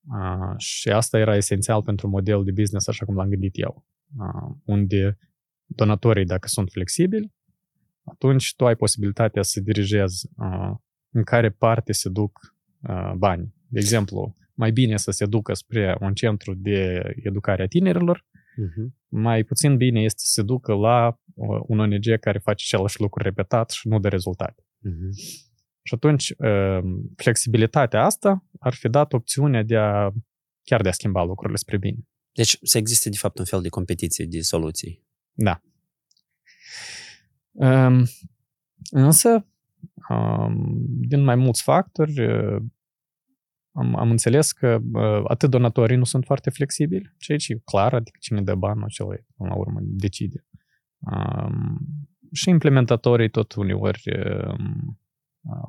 [0.08, 3.86] Uh, și asta era esențial pentru modelul de business așa cum l-am gândit eu.
[4.18, 5.18] Uh, unde
[5.66, 7.32] donatorii, dacă sunt flexibili,
[8.04, 10.72] atunci tu ai posibilitatea să dirigezi uh,
[11.10, 13.54] în care parte se duc uh, bani.
[13.68, 18.86] De exemplu, mai bine să se ducă spre un centru de educare a tinerilor, uh-huh.
[19.08, 23.22] mai puțin bine este să se ducă la uh, un ONG care face același lucru
[23.22, 24.62] repetat și nu de rezultate.
[24.62, 25.10] Uh-huh.
[25.82, 26.78] Și atunci, uh,
[27.16, 30.10] flexibilitatea asta ar fi dat opțiunea de a
[30.62, 31.98] chiar de a schimba lucrurile spre bine.
[32.32, 35.04] Deci să existe, de fapt, un fel de competiție de soluții.
[35.32, 35.60] Da.
[37.52, 38.04] Um,
[38.90, 39.46] însă,
[40.08, 42.62] um, din mai mulți factori, uh,
[43.76, 47.94] am, am înțeles că uh, atât donatorii nu sunt foarte flexibili, ceea ce e clar,
[47.94, 50.46] adică cine dă bani, acela până la urmă decide.
[50.98, 51.78] Um,
[52.32, 54.02] și implementatorii tot uneori
[54.48, 54.98] um,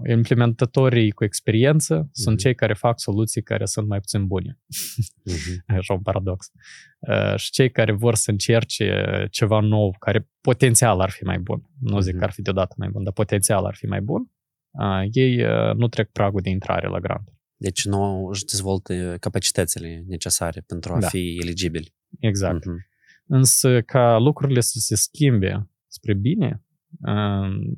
[0.08, 2.12] implementatorii cu experiență mm-hmm.
[2.12, 4.60] sunt cei care fac soluții care sunt mai puțin bune.
[4.60, 5.76] Mm-hmm.
[5.78, 6.52] Așa un paradox.
[7.00, 11.70] Uh, și cei care vor să încerce ceva nou, care potențial ar fi mai bun.
[11.80, 12.18] Nu zic mm-hmm.
[12.18, 14.32] că ar fi deodată mai bun, dar potențial ar fi mai bun.
[14.72, 17.35] Uh, ei uh, nu trec pragul de intrare la grant.
[17.58, 21.08] Deci nu își dezvoltă capacitățile necesare pentru a da.
[21.08, 21.96] fi eligibili.
[22.20, 22.60] Exact.
[22.60, 22.94] Mm-hmm.
[23.28, 26.64] Însă ca lucrurile să se schimbe spre bine,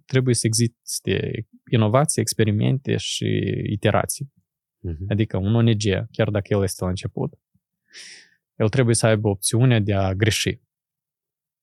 [0.05, 3.25] trebuie să existe inovații, experimente și
[3.71, 4.33] iterații.
[4.77, 5.07] Uh-huh.
[5.07, 7.33] Adică un ONG, chiar dacă el este la început,
[8.55, 10.59] el trebuie să aibă opțiunea de a greși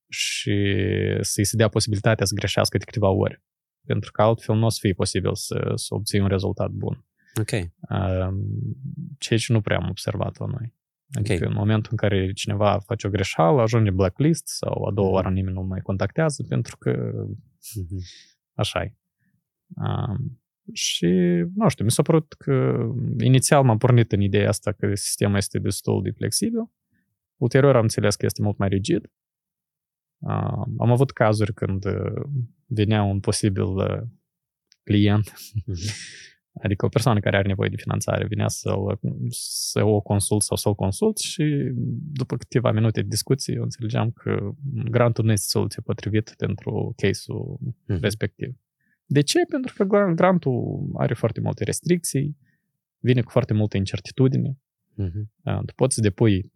[0.09, 0.75] și
[1.21, 3.43] să-i se dea posibilitatea să greșească de câteva ori.
[3.85, 7.05] Pentru că altfel nu o să fie posibil să, să obții un rezultat bun.
[7.39, 7.49] Ok.
[9.17, 10.73] Ceea ce nu prea am observat la noi.
[11.13, 11.47] Adică okay.
[11.47, 15.55] în momentul în care cineva face o greșeală, ajunge blacklist sau a doua oară nimeni
[15.55, 18.01] nu mai contactează pentru că mm-hmm.
[18.53, 18.95] așa e.
[19.67, 20.39] Um,
[20.73, 21.07] și,
[21.55, 22.87] nu știu, mi s-a părut că
[23.19, 26.71] inițial m-am pornit în ideea asta că sistemul este destul de flexibil.
[27.37, 29.11] Ulterior am înțeles că este mult mai rigid.
[30.17, 31.83] Uh, am avut cazuri când
[32.65, 33.65] venea un posibil
[34.83, 38.97] client mm-hmm Adică o persoană care are nevoie de finanțare vine să,
[39.29, 41.71] să o consult sau să o consult și
[42.13, 44.51] după câteva minute de discuție eu înțelegeam că
[44.89, 47.99] grantul nu este soluția potrivită pentru case-ul uh-huh.
[47.99, 48.55] respectiv.
[49.05, 49.39] De ce?
[49.49, 52.37] Pentru că grantul are foarte multe restricții,
[52.99, 54.57] vine cu foarte multă incertitudine.
[55.03, 55.59] Uh-huh.
[55.65, 56.51] Tu poți să depui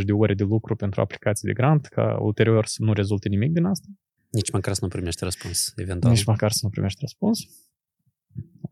[0.00, 3.52] 40-50 de ore de lucru pentru aplicații de grant, ca ulterior să nu rezulte nimic
[3.52, 3.86] din asta.
[4.30, 6.12] Nici măcar să nu primești răspuns, eventual.
[6.12, 7.38] Nici măcar să nu primești răspuns.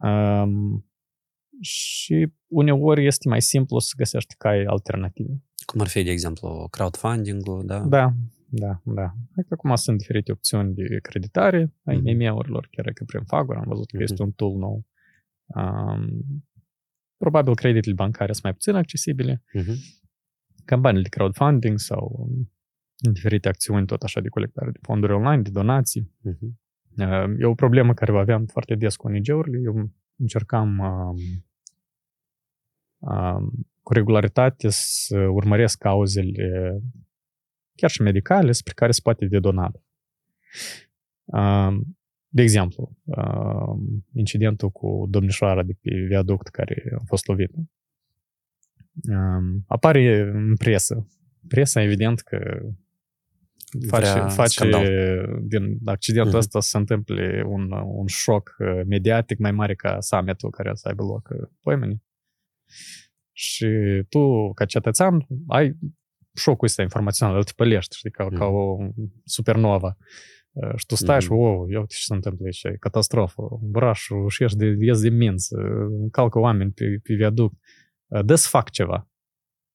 [0.01, 0.87] Um,
[1.61, 5.43] și uneori este mai simplu să găsești cai alternative.
[5.67, 7.79] Cum ar fi, de exemplu, crowdfunding-ul, da?
[7.79, 8.13] Da,
[8.49, 9.15] da, da.
[9.37, 12.03] Adică acum sunt diferite opțiuni de creditare a mm-hmm.
[12.05, 14.03] IMM-urilor, chiar că prin Fagor am văzut că mm-hmm.
[14.03, 14.87] este un tool nou.
[15.47, 16.25] Um,
[17.17, 19.43] probabil creditele bancare sunt mai puțin accesibile.
[19.59, 19.77] Mm-hmm.
[20.65, 22.29] Campaniile de crowdfunding sau
[23.13, 26.13] diferite acțiuni tot așa de colectare de fonduri online, de donații.
[26.29, 26.66] Mm-hmm.
[27.39, 29.59] E o problemă care o aveam foarte des cu ONG-urile.
[29.65, 30.83] Eu încercam
[33.83, 36.81] cu regularitate să urmăresc cauzele
[37.75, 39.83] chiar și medicale spre care se poate de donat.
[42.29, 42.97] De exemplu,
[44.13, 47.71] incidentul cu domnișoara de pe viaduct care a fost lovită.
[49.67, 51.09] Apare în presă.
[51.49, 52.67] Presa, evident că
[53.89, 54.71] face, face
[55.43, 56.39] din accidentul uh-huh.
[56.39, 60.89] ăsta să se întâmple un, un șoc uh, mediatic mai mare ca summitul care să
[60.89, 62.03] aibă loc uh, poimeni.
[63.33, 63.69] Și
[64.09, 65.77] tu, ca cetățean, ai
[66.35, 68.39] șocul ăsta informațional, îl te pălești, știi, ca, uh-huh.
[68.39, 68.79] ca o
[69.25, 69.97] supernovă.
[70.53, 71.21] Uh, și tu stai uh-huh.
[71.21, 73.43] și, wow, iau ce se întâmplă aici, e catastrofă.
[73.73, 75.49] Orașul și ești de ies de minți,
[76.11, 77.57] calcă oameni pe, pe viaduct.
[78.25, 79.09] Dă să fac ceva.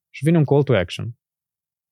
[0.10, 1.16] Și vine un call to action.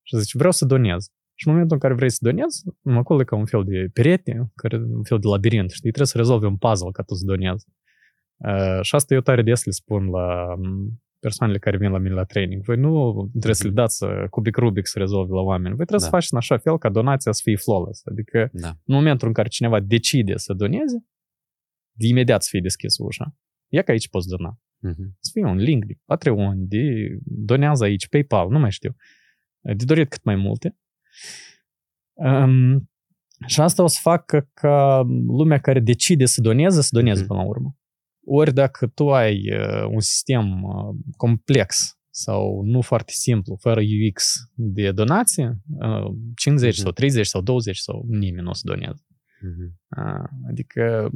[0.02, 3.24] Și zice, vreau să donez Și în momentul în care vrei să donezi, acolo e
[3.24, 5.92] ca un fel de perete, care, un fel de labirint, știi?
[5.92, 7.66] Trebuie să rezolvi un puzzle ca tu să donezi.
[8.38, 10.56] Uh, și asta eu tare des le spun la
[11.20, 12.64] persoanele care vin la mine la training.
[12.64, 15.76] Voi nu trebuie să le dați cubic Rubik să rezolvi la oameni.
[15.76, 16.06] Voi trebuie da.
[16.06, 18.06] să faceți în așa fel ca donația să fie flawless.
[18.06, 18.68] Adică da.
[18.68, 21.06] în momentul în care cineva decide să doneze,
[21.92, 23.36] de imediat să fie deschis ușa.
[23.68, 24.60] Ia că aici poți dona.
[24.60, 25.10] Uh-huh.
[25.20, 26.84] Să fie un link de Patreon, de
[27.24, 28.96] donează aici, PayPal, nu mai știu.
[29.60, 30.78] De dorit cât mai multe.
[32.14, 32.90] Um,
[33.48, 37.28] și asta o să facă ca lumea care decide să doneze, să doneze uh-huh.
[37.28, 37.78] până la urmă.
[38.26, 44.34] Ori dacă tu ai uh, un sistem uh, complex sau nu foarte simplu, fără UX
[44.54, 46.78] de donație, uh, 50 uh-huh.
[46.78, 49.06] sau 30 sau 20 sau nimeni nu o să doneze.
[49.40, 50.24] Uh-huh.
[50.50, 51.10] Adică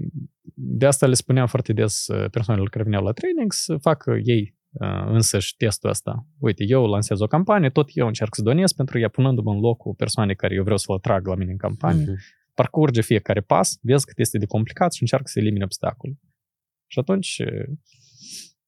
[0.54, 4.42] de asta le spuneam foarte des uh, persoanelor care veneau la training să facă ei
[4.42, 4.63] uh,
[5.06, 6.28] însăși testul ăsta.
[6.40, 9.94] Uite, eu lansez o campanie, tot eu încerc să donez pentru ea, punându-mă în locul
[9.94, 12.06] persoane care eu vreau să-l atrag la mine în campanie.
[12.06, 12.54] Uh-huh.
[12.54, 16.20] Parcurge fiecare pas, vezi cât este de complicat și încearcă să elimine obstacole.
[16.88, 17.42] Și atunci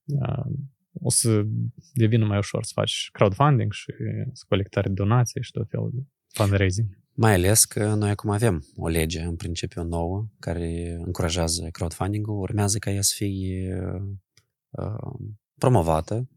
[0.06, 0.46] uh,
[0.94, 1.44] o să
[1.94, 3.94] devină mai ușor să faci crowdfunding și
[4.32, 6.88] să colectare donații și tot felul de fundraising.
[7.18, 12.78] Mai ales că noi acum avem o lege, în principiu, nouă, care încurajează crowdfunding-ul, urmează
[12.78, 13.82] ca ea să fie
[14.70, 16.30] uh, promovată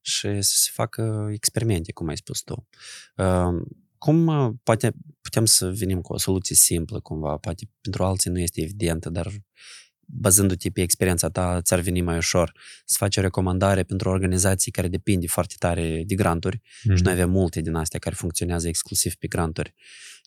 [0.00, 2.68] și să se facă experimente, cum ai spus tu.
[3.16, 3.62] Uh,
[3.98, 4.26] cum
[4.62, 9.10] poate putem să venim cu o soluție simplă, cumva, poate pentru alții nu este evidentă,
[9.10, 9.30] dar
[10.12, 12.52] bazându-te pe experiența ta, ți-ar veni mai ușor
[12.84, 16.96] să faci o recomandare pentru organizații care depind foarte tare de granturi mm-hmm.
[16.96, 19.74] și noi avem multe din astea care funcționează exclusiv pe granturi.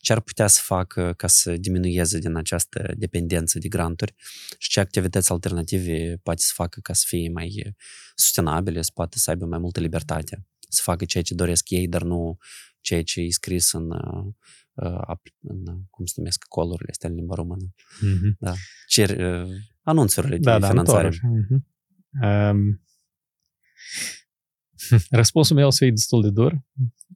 [0.04, 4.14] Ce ar putea să facă ca să diminueze din această dependență de granturi
[4.58, 7.74] și ce activități alternative poate să facă ca să fie mai
[8.14, 12.02] sustenabile, să poată să aibă mai multă libertate, să facă ceea ce doresc ei, dar
[12.02, 12.38] nu
[12.80, 13.90] ceea ce e scris în
[15.40, 17.64] în, cum se numesc, colurile astea în limba română.
[17.64, 18.38] Mm-hmm.
[18.38, 18.52] Da.
[18.86, 19.18] Cer,
[19.82, 21.08] anunțurile da, de da, finanțare.
[21.08, 21.72] Mm-hmm.
[22.22, 22.82] Um,
[25.20, 26.62] răspunsul meu o să fie destul de dur.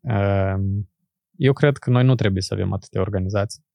[0.01, 0.91] Um,
[1.39, 3.67] eu cred că noi nu trebuie să avem atâtea organizații.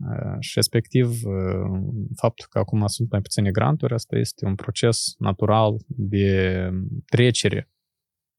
[0.00, 1.80] Uh, și respectiv, uh,
[2.16, 6.70] faptul că acum sunt mai puține granturi, asta este un proces natural de
[7.06, 7.70] trecere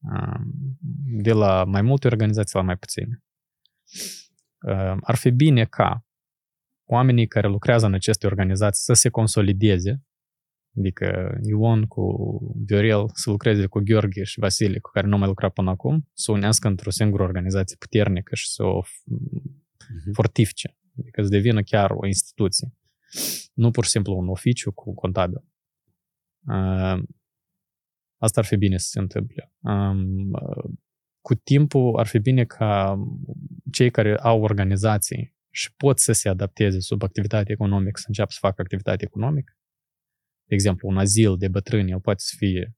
[0.00, 0.40] uh,
[1.22, 3.22] de la mai multe organizații la mai puține.
[4.66, 6.06] Uh, ar fi bine ca
[6.84, 10.02] oamenii care lucrează în aceste organizații să se consolideze,
[10.78, 12.04] adică Ion cu
[12.66, 16.32] Viorel să lucreze cu Gheorghe și Vasile, cu care nu mai lucra până acum, să
[16.32, 20.12] unească într-o singură organizație puternică și să o uh-huh.
[20.12, 22.74] fortifice, adică să devină chiar o instituție.
[23.54, 25.44] Nu pur și simplu un oficiu cu contabil.
[26.48, 27.02] Uh,
[28.16, 29.52] asta ar fi bine să se întâmple.
[29.60, 30.30] Um,
[31.20, 32.98] cu timpul ar fi bine ca
[33.72, 38.38] cei care au organizații și pot să se adapteze sub activitate economică, să înceapă să
[38.40, 39.56] facă activitate economică.
[40.52, 42.76] De exemplu, un azil de bătrâni, el poate să fie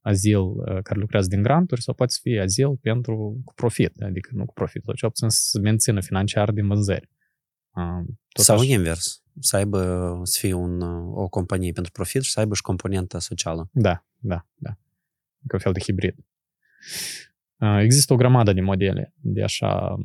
[0.00, 4.30] azil uh, care lucrează din granturi sau poate să fie azil pentru cu profit, adică
[4.32, 7.08] nu cu profit, ci obțin să mențină financiar din vânzări.
[7.74, 8.64] Uh, tot sau așa.
[8.64, 10.80] invers, să aibă, să fie un,
[11.12, 13.68] o companie pentru profit și să aibă și componenta socială.
[13.72, 14.70] Da, da, da.
[15.46, 16.16] Ca un fel de hibrid.
[17.82, 19.96] Există o grămadă de modele de așa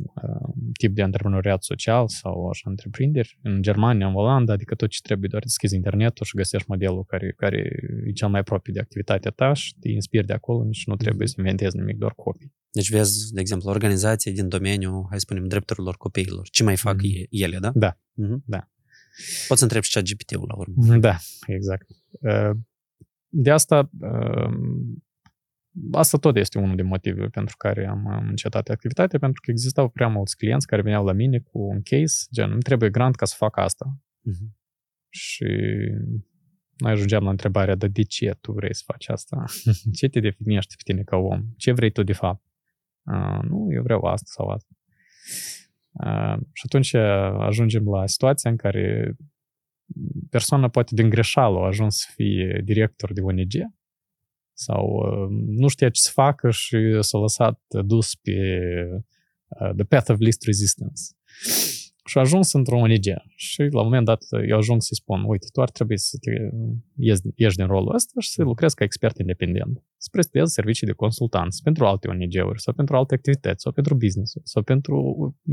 [0.78, 3.40] tip de antreprenoriat social sau așa întreprinderi.
[3.42, 7.34] În Germania, în Olanda, adică tot ce trebuie doar deschizi internetul și găsești modelul care,
[7.38, 7.58] care
[8.06, 11.28] e cel mai apropiu de activitatea ta și te inspiri de acolo, nici nu trebuie
[11.28, 12.54] să inventezi nimic, doar copii.
[12.72, 16.48] Deci vezi, de exemplu, organizații din domeniul, hai să spunem, drepturilor copiilor.
[16.52, 17.28] Ce mai fac mm-hmm.
[17.30, 17.72] ele, da?
[17.74, 18.44] Da, mm-hmm.
[18.46, 18.70] da.
[19.48, 20.98] Poți să întrebi și GPT-ul la urmă.
[20.98, 21.18] Da,
[21.48, 21.88] exact.
[23.28, 23.90] De asta
[25.92, 29.90] asta tot este unul din motivele pentru care am, am încetat activitatea, pentru că existau
[29.90, 33.26] prea mulți clienți care veneau la mine cu un case, gen, îmi trebuie grant ca
[33.26, 34.00] să fac asta.
[34.20, 34.58] Uh-huh.
[35.10, 35.46] Și
[36.78, 39.44] noi ajungeam la întrebarea, dar de ce tu vrei să faci asta?
[39.98, 41.44] ce te definești pe tine ca om?
[41.58, 42.44] Ce vrei tu de fapt?
[43.04, 44.70] Uh, nu, eu vreau asta sau asta.
[45.92, 46.94] Uh, și atunci
[47.40, 49.16] ajungem la situația în care
[50.30, 53.54] persoana poate din greșeală a ajuns să fie director de ONG
[54.66, 58.38] sau uh, nu știa ce să facă și s-a lăsat dus pe
[59.48, 61.02] uh, the path of least resistance.
[62.06, 65.48] Și a ajuns într-o ONG și la un moment dat eu ajung să-i spun, uite,
[65.54, 66.32] tu ar trebui să te
[66.96, 69.84] ieși, ieși din rolul ăsta și să lucrezi ca expert independent.
[69.98, 74.34] Să prestezi servicii de consultanță pentru alte ONG-uri sau pentru alte activități sau pentru business
[74.44, 74.96] sau pentru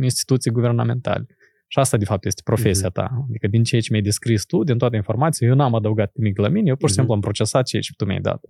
[0.03, 1.27] instituții guvernamentale.
[1.69, 2.92] Și asta, de fapt, este profesia mm-hmm.
[2.92, 3.25] ta.
[3.29, 6.49] Adică din ceea ce mi-ai descris tu, din toate informațiile, eu n-am adăugat nimic la
[6.49, 6.97] mine, eu pur și mm-hmm.
[6.97, 8.45] simplu am procesat ceea ce tu mi-ai dat.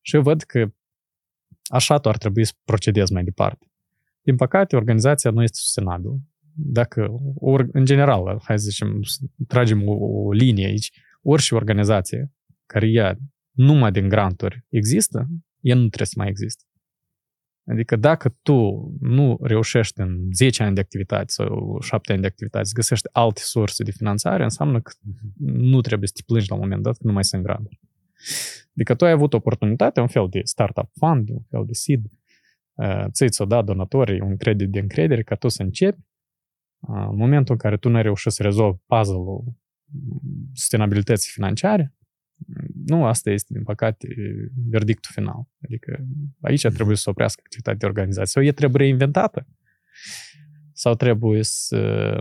[0.00, 0.66] Și eu văd că
[1.64, 3.70] așa tu ar trebui să procedezi mai departe.
[4.22, 6.20] din păcate, organizația nu este sustenabilă.
[6.54, 9.00] Dacă, or, în general, hai să zicem,
[9.46, 10.90] tragem o, o linie aici,
[11.22, 12.32] orice organizație
[12.66, 13.18] care ia
[13.50, 15.28] numai din granturi există,
[15.60, 16.64] ea nu trebuie să mai existe.
[17.66, 22.64] Adică dacă tu nu reușești în 10 ani de activitate sau 7 ani de activitate
[22.64, 24.92] să găsești alte surse de finanțare, înseamnă că
[25.36, 27.80] nu trebuie să te plângi la un moment dat că nu mai sunt granturi.
[28.74, 32.00] Adică tu ai avut oportunitate, un fel de startup fund, un fel de seed,
[33.10, 36.00] ți ți-o dat donatorii un credit de încredere ca tu să începi.
[36.80, 39.44] În momentul în care tu nu ai reușit să rezolvi puzzle-ul
[40.52, 41.94] sustenabilității financiare,
[42.84, 44.08] nu asta este, din păcate,
[44.68, 45.48] verdictul final.
[45.62, 46.06] Adică
[46.40, 48.30] aici trebuie să oprească activitatea de organizație.
[48.30, 49.46] Sau e trebuie reinventată.
[50.72, 52.12] Sau trebuie să,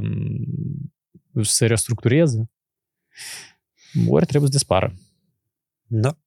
[1.41, 2.51] să restructureze.
[4.07, 4.93] Ori trebuie să dispară.
[5.87, 6.17] Da.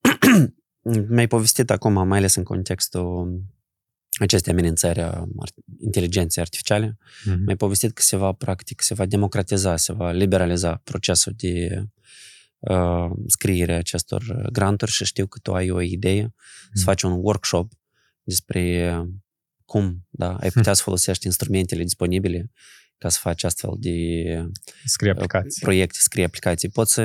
[1.08, 3.42] Mi-ai povestit acum, mai ales în contextul
[4.20, 5.24] acestei amenințări a
[5.78, 7.38] inteligenței artificiale, mm-hmm.
[7.44, 11.84] mi-ai povestit că se va, practic, se va democratiza, se va liberaliza procesul de
[12.58, 16.72] uh, scriere acestor granturi și știu că tu ai o idee mm-hmm.
[16.72, 17.72] să faci un workshop
[18.22, 18.92] despre
[19.64, 22.50] cum da, ai putea să folosești instrumentele disponibile
[23.04, 23.92] ca să faci astfel de
[24.84, 25.62] scrie aplicații.
[25.62, 26.68] proiecte, scrie aplicații.
[26.68, 27.04] Poți să,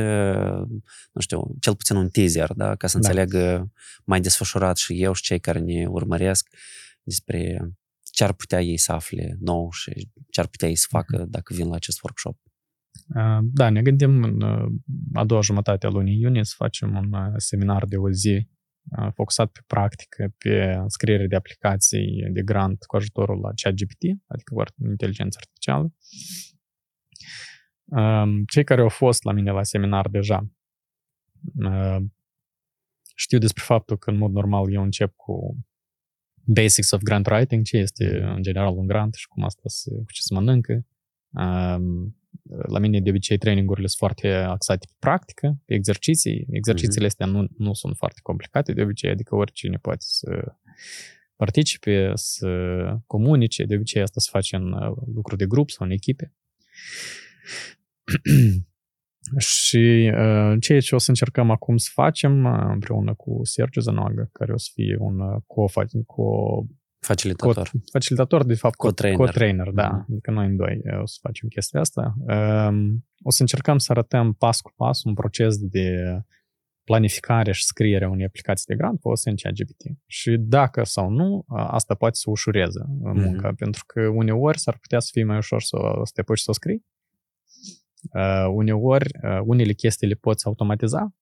[1.12, 2.76] nu știu, cel puțin un teaser, da?
[2.76, 3.08] ca să da.
[3.08, 3.72] înțeleagă
[4.06, 6.48] mai desfășurat și eu și cei care ne urmăresc
[7.04, 7.70] despre
[8.12, 11.54] ce ar putea ei să afle nou și ce ar putea ei să facă dacă
[11.54, 12.38] vin la acest workshop.
[13.42, 14.42] Da, ne gândim în
[15.14, 18.48] a doua jumătate a lunii iunie să facem un seminar de o zi
[19.14, 24.86] focusat pe practică, pe scriere de aplicații de grant cu ajutorul la ChatGPT, adică cu
[24.90, 25.94] inteligență artificială.
[28.48, 30.50] Cei care au fost la mine la seminar deja
[33.16, 35.58] știu despre faptul că în mod normal eu încep cu
[36.44, 40.12] basics of grant writing, ce este în general un grant și cum asta se, cu
[40.12, 40.86] ce se mănâncă.
[42.68, 46.48] La mine, de obicei, trainingurile sunt foarte axate pe practică, pe exerciții.
[46.52, 47.10] Exercițiile mm-hmm.
[47.10, 50.54] astea nu, nu sunt foarte complicate, de obicei, adică oricine poate să
[51.36, 52.48] participe, să
[53.08, 53.66] comunice.
[53.66, 56.34] De obicei, asta se face în uh, lucru de grup sau în echipe.
[59.38, 64.30] Și uh, ceea ce o să încercăm acum să facem uh, împreună cu Sergiu Zanoagă,
[64.32, 67.68] care o să fie un uh, co- co- Facilitator.
[67.68, 69.18] Co- facilitator, de fapt, co-trainer.
[69.18, 69.90] co-trainer, da.
[69.90, 70.06] Mm.
[70.10, 72.16] Adică noi în doi o să facem chestia asta.
[72.18, 76.20] Um, o să încercăm să arătăm pas cu pas un proces de
[76.84, 79.84] planificare și scriere a unei aplicații de grant folosind ChatGPT.
[80.06, 83.56] Și dacă sau nu, asta poate să ușureze munca, mm-hmm.
[83.56, 86.54] pentru că uneori s-ar putea să fie mai ușor să, să te apuci să o
[86.54, 86.86] scrii.
[88.14, 91.16] Uh, uneori, uh, unele chestii le poți automatiza,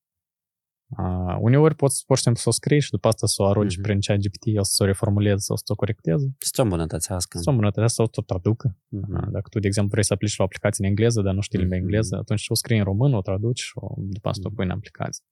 [0.88, 3.78] Uh, uneori poți pur și simplu să o scrii și după asta să o arunci
[3.78, 3.82] mm-hmm.
[3.82, 6.36] prin chat GPT, el să o reformuleze sau să o corecteze.
[6.38, 7.38] Să o îmbunătățească.
[7.38, 8.78] Să o îmbunătățească sau să o traducă.
[8.78, 9.32] Mm-hmm.
[9.32, 11.60] Dacă tu, de exemplu, vrei să aplici la o aplicație în engleză, dar nu știi
[11.60, 11.80] limba mm-hmm.
[11.80, 14.52] engleză, atunci o scrii în român, o traduci și o, după asta mm-hmm.
[14.52, 15.23] o pui în aplicație.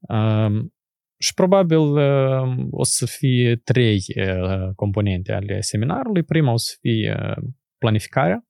[0.00, 0.70] Uh,
[1.18, 6.22] și probabil uh, o să fie trei uh, componente ale seminarului.
[6.22, 7.44] Prima o să fie uh,
[7.78, 8.46] planificarea,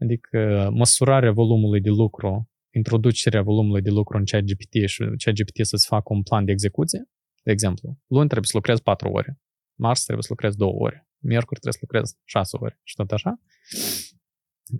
[0.00, 6.12] adică măsurarea volumului de lucru introducerea volumului de lucru în ChatGPT și ChatGPT să-ți facă
[6.12, 7.08] un plan de execuție,
[7.42, 9.40] de exemplu, luni trebuie să lucrezi 4 ore,
[9.74, 13.40] marți trebuie să lucrezi 2 ore, miercuri trebuie să lucrezi 6 ore și tot așa.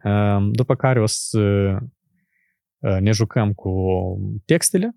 [0.02, 1.40] Ehm, după care o să
[2.78, 3.72] eh, ne jucăm cu
[4.44, 4.96] textele,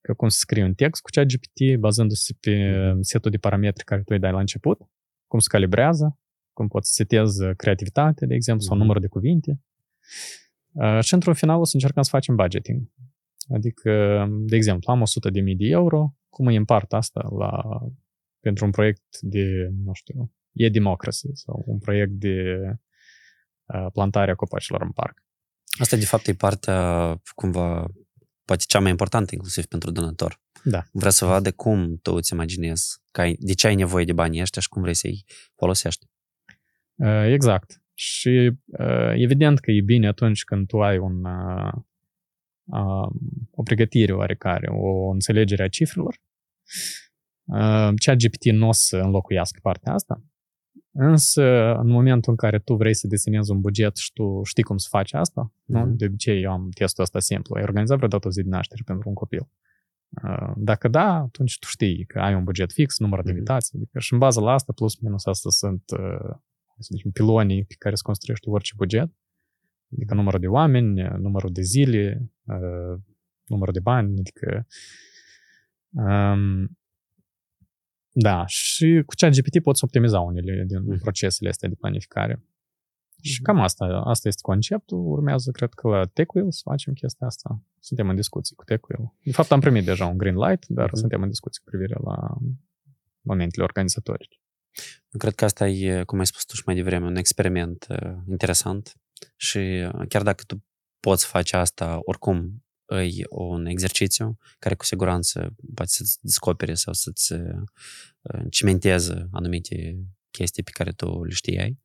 [0.00, 4.12] că cum să scrii un text cu ChatGPT bazându-se pe setul de parametri care tu
[4.12, 4.78] îi dai la început,
[5.26, 6.18] cum se calibrează,
[6.52, 9.60] cum poți să setezi creativitate, de exemplu, sau numărul de cuvinte.
[11.00, 12.88] Și într-un final o să încercăm să facem budgeting.
[13.54, 17.80] Adică, de exemplu, am 100 de mii de euro, cum îi împart asta la,
[18.40, 22.60] pentru un proiect de, nu știu, e democracy sau un proiect de
[23.64, 25.22] uh, plantare a copacilor în parc.
[25.80, 27.86] Asta, de fapt, e partea, cumva,
[28.44, 30.42] poate cea mai importantă, inclusiv pentru donator.
[30.64, 30.82] Da.
[30.92, 34.40] Vrea să vadă cum tu îți imaginezi, că ai, de ce ai nevoie de banii
[34.40, 35.24] ăștia și cum vrei să-i
[35.56, 36.06] folosești.
[36.94, 37.83] Uh, exact.
[37.94, 41.72] Și uh, evident că e bine atunci când tu ai un, uh,
[42.64, 43.08] uh,
[43.50, 46.20] o pregătire oarecare, o înțelegere a cifrelor.
[47.44, 50.22] Uh, GPT nu o să înlocuiască partea asta,
[50.90, 54.76] însă în momentul în care tu vrei să desenezi un buget și tu știi cum
[54.76, 55.64] să faci asta, mm-hmm.
[55.66, 55.86] nu?
[55.86, 59.08] de obicei eu am testul ăsta simplu, ai organizat vreodată o zi de naștere pentru
[59.08, 59.48] un copil.
[60.22, 63.82] Uh, dacă da, atunci tu știi că ai un buget fix, număr de invitații, mm-hmm.
[63.82, 66.36] adică și în bază la asta, plus minus asta sunt uh,
[66.84, 69.10] să zicem, pilonii pe care se construiește orice buget,
[69.92, 72.32] adică numărul de oameni, numărul de zile,
[73.46, 74.66] numărul de bani, adică
[75.90, 76.78] um,
[78.16, 80.98] Da, și cu ChatGPT poți optimiza unele din Mhm.
[81.00, 82.42] procesele astea de planificare.
[83.22, 84.98] Și cam asta, asta este conceptul.
[84.98, 87.62] Urmează, cred că la TechWheel să facem chestia asta.
[87.80, 89.12] Suntem în discuții cu TechWheel.
[89.24, 90.96] De fapt, am primit deja un green light, dar Mhm.
[90.96, 92.36] suntem în discuții cu privire la
[93.20, 94.38] momentele organizatorice.
[95.10, 98.16] Eu cred că asta e, cum ai spus tu și mai devreme, un experiment uh,
[98.28, 98.94] interesant
[99.36, 100.64] și uh, chiar dacă tu
[101.00, 107.32] poți face asta, oricum e un exercițiu care cu siguranță poate să-ți descopere sau să-ți
[107.32, 107.62] uh,
[108.50, 109.98] cimenteze anumite
[110.30, 111.78] chestii pe care tu le știai.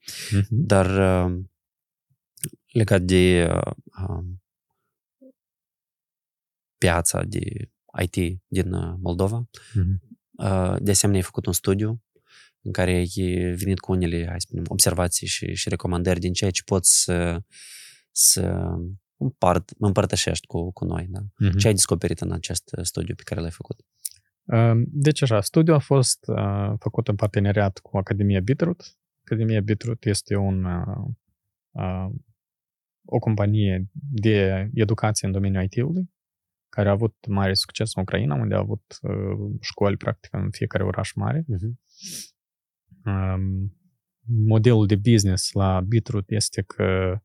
[0.50, 0.86] Dar
[1.30, 1.44] uh,
[2.72, 3.72] legat de uh,
[4.08, 4.44] um,
[6.78, 7.72] piața de
[8.02, 10.02] IT din uh, Moldova, Mhm.
[10.32, 12.02] Uh, De asemenea, ai făcut un studiu
[12.62, 13.12] în care ai
[13.55, 17.41] venit cu unele, hai să spunem, observații și, și recomandări din ceea ce poți să,
[18.12, 18.76] să
[19.18, 21.07] împart, împărtășești cu, cu noi.
[21.10, 21.20] Da?
[21.38, 21.57] Mhm.
[21.57, 23.86] Ce ai descoperit în acest studiu pe care l-ai făcut?
[24.43, 28.97] Uh, Deci așa, studiul a fost uh, făcut în parteneriat cu Academia Bitroot.
[29.26, 31.07] Academia Bitroot este un, uh,
[31.72, 32.10] uh,
[33.05, 36.12] o companie de educație în domeniul IT-ului,
[36.70, 40.84] care a avut mare succes în Ucraina, unde a avut uh, școli practic în fiecare
[40.84, 41.43] oraș mare.
[41.47, 41.80] Mhm.
[43.06, 43.74] Um,
[44.22, 47.20] modelul de business la Bitroot este că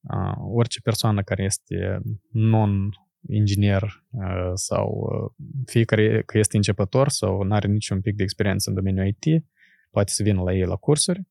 [0.00, 2.00] uh, orice persoană care este
[2.32, 8.68] non-inginer uh, sau uh, fiecare că este începător sau nu are niciun pic de experiență
[8.68, 9.44] în domeniul IT,
[9.90, 11.22] poate să vină la ei la cursuri,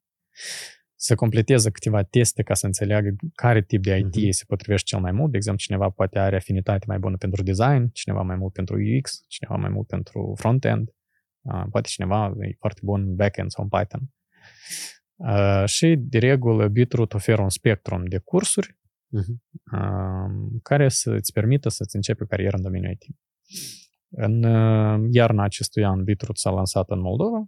[0.95, 4.29] să completeze câteva teste ca să înțeleagă care tip de IT Mhm.
[4.29, 5.31] se potrivește cel mai mult.
[5.31, 9.23] De exemplu, cineva poate are afinitate mai bună pentru design, cineva mai mult pentru UX,
[9.27, 10.95] cineva mai mult pentru front-end, uh,
[11.71, 14.01] poate cineva e foarte bun în back-end sau în Python.
[15.15, 18.77] Uh, și, de regulă, Bitroot oferă un spectrum de cursuri
[19.09, 19.43] Mhm.
[19.71, 23.15] uh, care să îți permită să-ți începi o carieră în domeniul IT.
[24.09, 27.45] În uh, iarna acestui an, Bitroot s-a lansat în Moldova.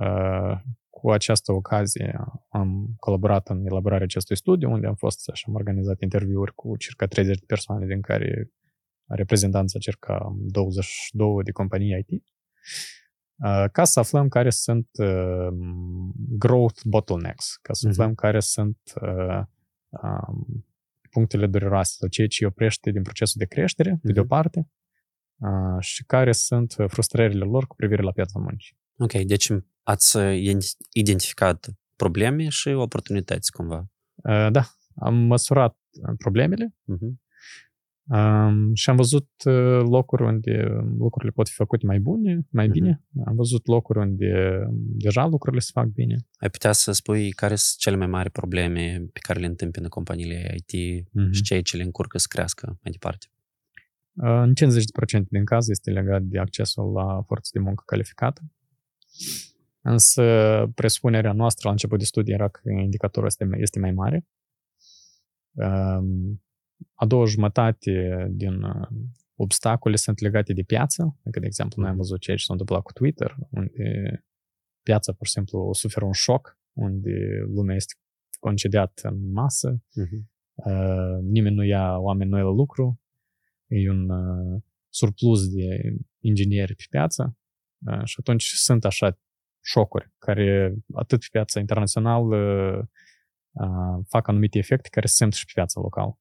[0.00, 0.58] Uh,
[0.90, 2.18] cu această ocazie
[2.48, 7.06] am colaborat în elaborarea acestui studiu, unde am fost și am organizat interviuri cu circa
[7.06, 8.50] 30 de persoane, din care
[9.04, 12.18] reprezentanța circa 22 de companii IT, uh,
[13.72, 15.48] ca să aflăm care sunt uh,
[16.38, 18.00] growth bottlenecks, ca să Mhm.
[18.00, 19.42] aflăm care sunt uh,
[19.88, 20.66] um,
[21.10, 24.30] punctele dureroase sau ceea ce îi oprește din procesul de creștere, pe de o Mhm.
[24.30, 24.68] parte,
[25.38, 28.76] uh, și care sunt frustrările lor cu privire la piața muncii.
[28.98, 29.50] Ok, deci
[29.82, 30.18] ați
[30.92, 31.66] identificat
[31.96, 33.86] probleme și oportunități cumva.
[34.14, 34.62] Uh, Da,
[34.96, 37.20] am măsurat uh, problemele Mhm.
[38.08, 40.64] Um, și am văzut uh, locuri unde
[40.98, 42.72] lucrurile pot fi făcute mai bune, mai Mhm.
[42.72, 43.02] bine.
[43.24, 46.16] Am văzut locuri unde um, deja lucrurile se fac bine.
[46.38, 50.54] Ai putea să spui care sunt cele mai mari probleme pe care le întâmpină companiile
[50.56, 51.32] IT Mhm.
[51.32, 53.26] și ceea ce le încurcă să crească mai departe?
[54.12, 58.42] Uh, În 50% din caz este legat de accesul la forță de muncă calificată.
[59.80, 60.22] Însă
[60.74, 64.26] presupunerea noastră la început de studii era că indicatorul este, este mai mare.
[65.52, 66.42] Um,
[66.94, 68.88] A doua jumătate din uh,
[69.34, 71.16] obstacole sunt legate de piață.
[71.20, 74.24] Adică, de exemplu, noi am văzut ceea ce s-a întâmplat cu Twitter, unde
[74.82, 77.10] piața, pur și simplu, suferă un șoc, unde
[77.54, 77.94] lumea este
[78.40, 80.30] concediat în masă, Mhm.
[80.54, 83.00] uh, nimeni nu ia oameni noi la lucru,
[83.66, 87.36] e un uh, surplus de ingineri pe piață
[87.86, 89.18] uh, și atunci sunt așa
[89.62, 92.36] șocuri care atât pe piața internațională
[93.52, 96.18] uh, fac anumite efecte care se simt și pe piața locală.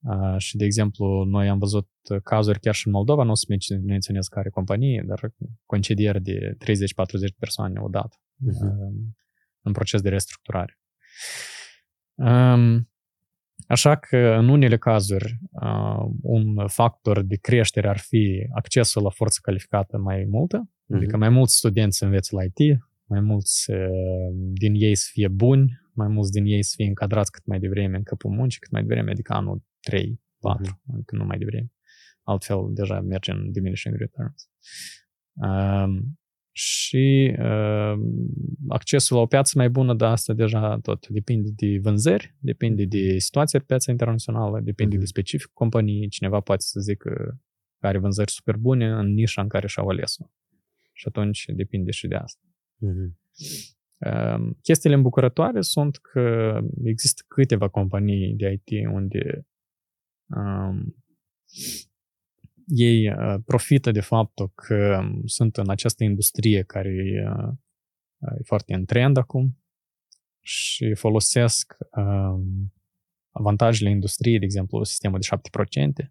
[0.00, 1.88] Uh, și, de exemplu, noi am văzut
[2.22, 5.32] cazuri chiar și în Moldova, nu o să menț- menționez care companie, dar
[5.66, 8.66] concedieri de 30-40 de persoane odată Mhm.
[8.66, 8.94] uh,
[9.60, 10.78] în proces de restructurare.
[12.14, 12.90] Um,
[13.68, 19.38] Așa că, în unele cazuri, uh, un factor de creștere ar fi accesul la forță
[19.42, 20.96] calificată mai multă, Mhm.
[20.96, 22.78] adică mai mulți studenți să învețe la IT,
[23.08, 23.78] mai mulți uh,
[24.52, 27.96] din ei să fie buni, mai mulți din ei să fie încadrați cât mai devreme
[27.96, 31.70] în câmpul muncii, cât mai devreme, adică anul 3, 4, adică nu mai devreme.
[32.22, 34.50] Altfel, deja merge în diminishing returns.
[35.32, 36.18] Um,
[36.52, 37.94] și uh,
[38.68, 43.18] accesul la o piață mai bună, dar asta deja tot depinde de vânzări, depinde de
[43.18, 45.00] situația pe piața internațională, depinde Mhm.
[45.04, 46.08] de specific companii.
[46.08, 47.10] Cineva poate să zică
[47.78, 50.24] că are vânzări super bune în nișa în care și-au ales-o.
[50.92, 52.40] Și atunci depinde și de asta.
[52.78, 53.18] Mhm.
[53.98, 59.46] Um, chestiile îmbucurătoare sunt că există câteva companii de IT unde
[60.26, 60.96] um,
[62.66, 68.74] ei uh, profită de faptul că sunt în această industrie care e, uh, e foarte
[68.74, 69.58] în trend acum
[70.40, 72.72] și folosesc um,
[73.30, 75.26] avantajele industriei, de exemplu, sistemul de
[76.04, 76.10] 7%,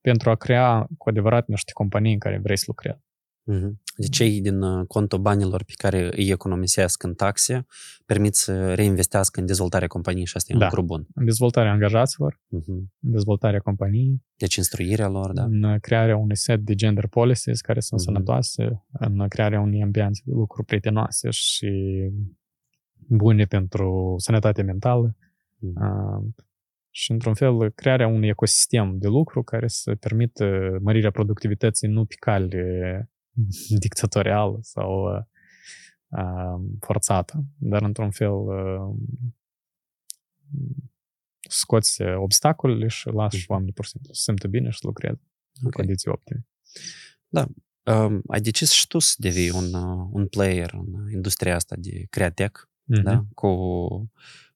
[0.00, 3.00] pentru a crea cu adevărat niște companii în care vrei să lucrezi.
[3.44, 3.80] Mhm.
[3.96, 7.66] Deci cei din uh, contul banilor pe care îi economisesc în taxe
[8.06, 10.64] permit să reinvestească în dezvoltarea companiei și asta e Da.
[10.64, 11.06] un lucru bun.
[11.14, 12.70] În dezvoltarea angajaților, Mhm.
[13.00, 15.42] în dezvoltarea companiei, Deci instruirea lor, da.
[15.42, 18.08] în crearea unui set de gender policies care sunt Mhm.
[18.12, 21.70] sănătoase, în crearea unui ambianțe de lucru prietenoase și
[23.08, 25.16] bune pentru sănătatea mentală
[25.58, 25.82] Mhm.
[25.82, 26.24] uh,
[26.90, 32.14] și, într-un fel, crearea unui ecosistem de lucru care să permită mărirea productivității nu pe
[32.18, 33.06] cale
[33.84, 35.22] dictatorială sau uh,
[36.08, 38.94] uh, forțată, dar, într-un fel, uh,
[41.48, 43.52] scoți obstacolele și lași Mhm.
[43.52, 45.20] oamenii pur și simplu să simtă bine și să lucreze
[45.60, 45.72] în Ok.
[45.72, 46.46] condiții optime.
[47.84, 52.06] Um, ai decis și tu să devii un, uh, un player în industria asta de
[52.10, 53.02] createc, Mhm.
[53.02, 53.24] da?
[53.34, 53.46] cu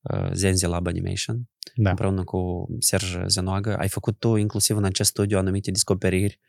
[0.00, 1.90] uh, Zenzi Lab Animation, Da.
[1.90, 3.76] împreună cu Serge Zenoagă.
[3.76, 6.40] Ai făcut tu inclusiv în acest studiu anumite descoperiri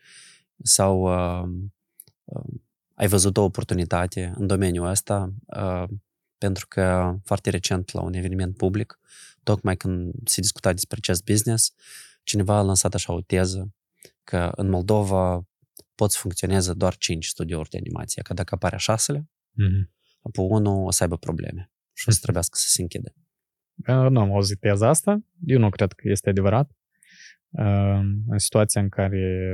[0.62, 1.68] sau uh, uh,
[2.94, 5.84] ai văzut o oportunitate în domeniul ăsta uh,
[6.38, 8.98] pentru că foarte recent la un eveniment public,
[9.42, 11.72] tocmai când se discuta despre acest business,
[12.22, 13.72] cineva a lansat așa o teză
[14.24, 15.46] că în Moldova
[15.94, 19.90] pot să funcționeze doar 5 studiouri de animație, că dacă apare a șaselea, Mhm.
[20.22, 23.14] apoi unul o să aibă probleme și o să trebuiască să se închide.
[23.76, 25.22] Uh, Nu am auzit teza asta.
[25.46, 26.70] Eu nu cred că este adevărat.
[27.50, 29.52] Uh, În situația în care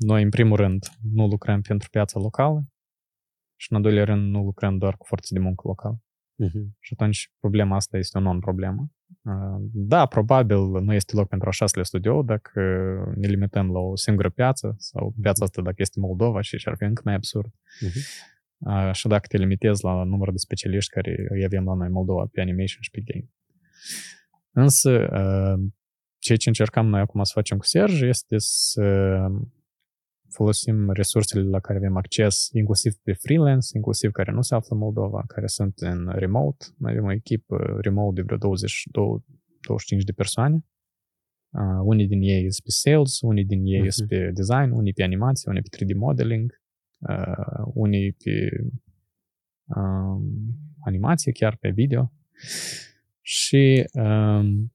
[0.00, 2.64] noi, în primul rând, nu lucrăm pentru piața locală
[3.56, 6.02] și, în al doilea rând, nu lucrăm doar cu forță de muncă locală.
[6.34, 6.76] Mhm.
[6.78, 8.90] Și atunci problema asta este o non-problemă.
[9.22, 12.60] Uh, Da, probabil nu este loc pentru a șaselea studio dacă
[13.16, 16.84] ne limităm la o singură piață sau piața asta dacă este Moldova și ar fi
[16.84, 17.52] încă mai absurd.
[17.80, 17.98] Mhm.
[18.58, 21.92] Uh, și dacă te limitezi la numărul de specialiști care îi avem la noi în
[21.92, 23.28] Moldova pe animation și pe game.
[24.52, 25.70] Însă, uh,
[26.18, 28.82] ceea ce încercăm noi acum să facem cu Serge este să
[30.30, 34.78] folosim resursele la care avem acces, inclusiv pe freelance, inclusiv care nu se află în
[34.78, 36.64] Moldova, care sunt în remote.
[36.78, 40.64] Noi avem o echipă remote de vreo 20, 25 de persoane.
[41.52, 43.88] Uh, unii din ei sunt pe sales, unii din ei Mhm.
[43.88, 46.60] sunt pe design, unii pe animație, unii pe 3D modeling,
[46.98, 48.48] uh, unii pe
[49.76, 50.22] um,
[50.84, 52.12] animație, chiar pe video.
[53.20, 54.72] Și um,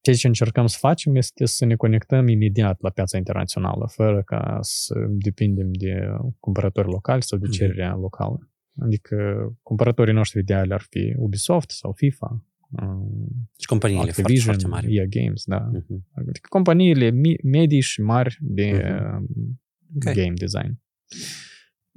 [0.00, 4.58] ceea ce încercăm să facem este să ne conectăm imediat la piața internațională, fără ca
[4.60, 7.54] să depindem de cumpărători locali sau de Mhm.
[7.56, 8.50] cererea locală.
[8.80, 9.16] Adică
[9.62, 12.44] cumpărătorii noștri ideali ar fi Ubisoft sau FIFA,
[12.82, 14.96] um, Deci companiile foarte, Activision, foarte mari.
[14.96, 15.70] EA Games, da.
[15.72, 16.06] Mhm.
[16.14, 19.16] Adică companiile mi- medii și mari de Mhm.
[19.16, 19.60] um,
[19.96, 20.14] Ok.
[20.14, 20.80] game design.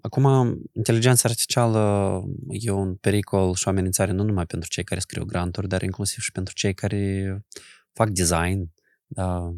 [0.01, 5.25] Acum, inteligența artificială e un pericol și o amenințare nu numai pentru cei care scriu
[5.25, 7.45] granturi, dar inclusiv și pentru cei care
[7.93, 8.73] fac design,
[9.07, 9.53] da,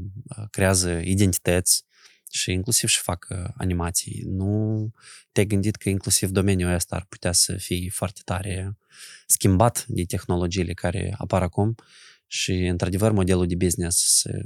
[0.49, 1.85] creează identități
[2.31, 4.23] și inclusiv și fac uh, animații.
[4.25, 4.91] Nu
[5.31, 8.77] te-ai gândit că inclusiv domeniul ăsta ar putea să fie foarte tare
[9.27, 11.75] schimbat de tehnologiile care apar acum
[12.27, 14.41] și, într-adevăr, modelul de business să,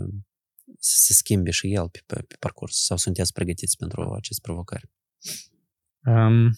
[0.79, 2.85] să se schimbe și el pe, pe, pe parcurs?
[2.85, 4.89] Sau sunteți pregătiți pentru aceste provocări?
[6.05, 6.51] Um,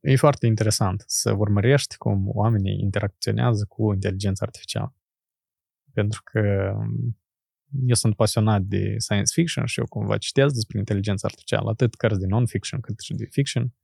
[0.00, 4.94] e foarte interesant să urmărești cum oamenii interacționează cu inteligența artificială.
[5.92, 7.20] Pentru că um,
[7.86, 12.18] eu sunt pasionat de science fiction și eu cumva citesc despre inteligența artificială, atât cărți
[12.18, 13.74] de non-fiction cât și de fiction,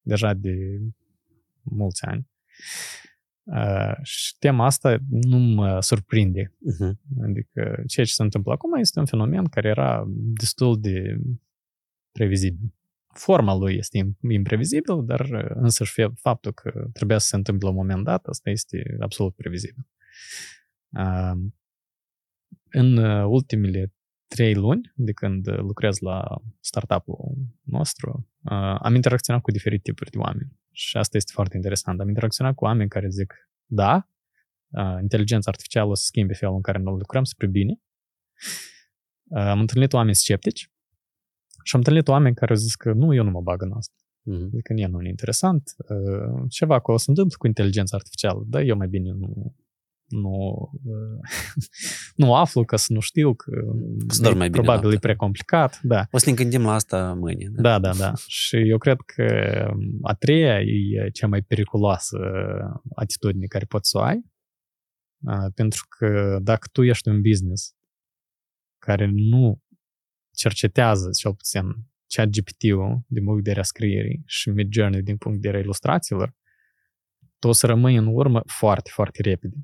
[0.00, 0.80] deja de
[1.62, 2.28] mulți ani.
[3.42, 6.42] Uh, și tema asta nu mă surprinde.
[6.42, 6.92] Uh-huh.
[7.22, 10.04] Adică ceea ce se întâmplă acum este un fenomen care era
[10.40, 11.20] destul de
[12.12, 12.74] previzibil.
[13.14, 17.68] Forma lui este im- imprevizibil, dar uh, însăși fie- faptul că trebuia să se întâmple
[17.68, 19.86] la un moment dat, asta este absolut previzibil.
[19.86, 20.00] Uh,
[22.70, 23.94] În uh, ultimele
[24.26, 30.10] trei luni, de când uh, lucrez la startup-ul nostru, uh, am interacționat cu diferite tipuri
[30.10, 30.52] de oameni.
[30.72, 32.00] Și asta este foarte interesant.
[32.00, 34.08] Am interacționat cu oameni care zic, da,
[34.68, 37.80] uh, inteligența artificială o să schimbe felul în care noi lucrăm spre bine.
[39.24, 40.70] Uh, Am întâlnit oameni sceptici
[41.62, 43.94] și am întâlnit oameni care au zis că nu, eu nu mă bag în asta.
[44.20, 44.46] Uh-huh.
[44.52, 45.74] Adică mie nu e interesant.
[45.76, 49.54] Uh, Ceva acolo se întâmplă cu inteligența artificială, dar eu mai bine nu
[50.10, 51.18] nu, uh,
[52.22, 53.50] nu aflu, că să nu știu, că
[54.08, 54.96] Să dormi mai bine probabil noaptea.
[54.96, 55.80] e prea complicat.
[55.82, 56.06] Da.
[56.10, 57.48] O să ne gândim la asta mâine.
[57.52, 57.62] Da?
[57.62, 58.12] Da, da, da.
[58.26, 59.24] Și eu cred că
[60.02, 62.18] a treia e cea mai periculoasă
[62.94, 64.24] atitudine care poți să o ai,
[65.24, 67.74] a, pentru că dacă tu ești un business
[68.78, 69.62] care nu
[70.36, 71.62] cercetează, cel puțin,
[72.06, 75.64] chat GPT-ul din punct de vedere a scrierii și Midjourney din punct de vedere a
[75.64, 76.34] ilustrațiilor,
[77.38, 79.56] tu o să rămâi în urmă foarte, foarte repede.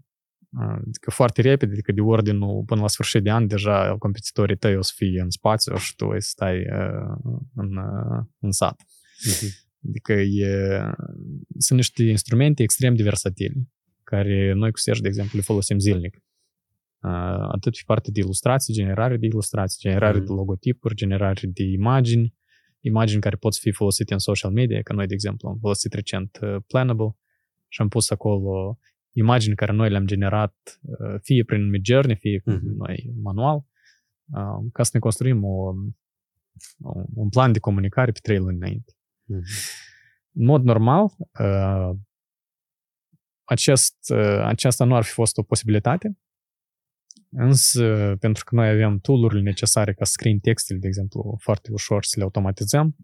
[0.59, 4.83] Adică foarte repede, adică de ordinul până la sfârșit de an, deja competitorii tăi o
[4.83, 8.83] să fie în spațiu și tu o să stai uh, în, uh, în sat.
[8.83, 9.65] Uh-huh.
[9.89, 10.81] Adică e,
[11.59, 13.69] sunt niște instrumente extrem de versatile,
[14.03, 16.17] care noi cu Serge, de exemplu, le folosim zilnic.
[17.03, 20.27] Uh, atât pe partea de ilustrații, generare de ilustrații, generare uh-huh.
[20.27, 22.35] de logotipuri, generare de imagini,
[22.81, 26.39] imagini care pot fi folosite în social media, că noi, de exemplu, am folosit recent
[26.43, 27.17] uh, Planable
[27.69, 28.79] și am pus acolo
[29.17, 32.61] imagini care noi le-am generat uh, fie prin Midjourney, fie uh-huh.
[32.77, 35.75] noi manual, uh, ca să ne construim o,
[37.15, 38.93] un plan de comunicare pe trei luni înainte.
[38.93, 39.75] Uh-huh.
[40.33, 41.05] În mod normal,
[41.41, 41.91] uh,
[43.45, 44.11] acest,
[44.43, 46.19] aceasta nu ar fi fost o posibilitate,
[47.31, 52.05] însă pentru că noi avem tool-urile necesare ca să scriem textele, de exemplu, foarte ușor
[52.05, 52.97] să le automatizăm,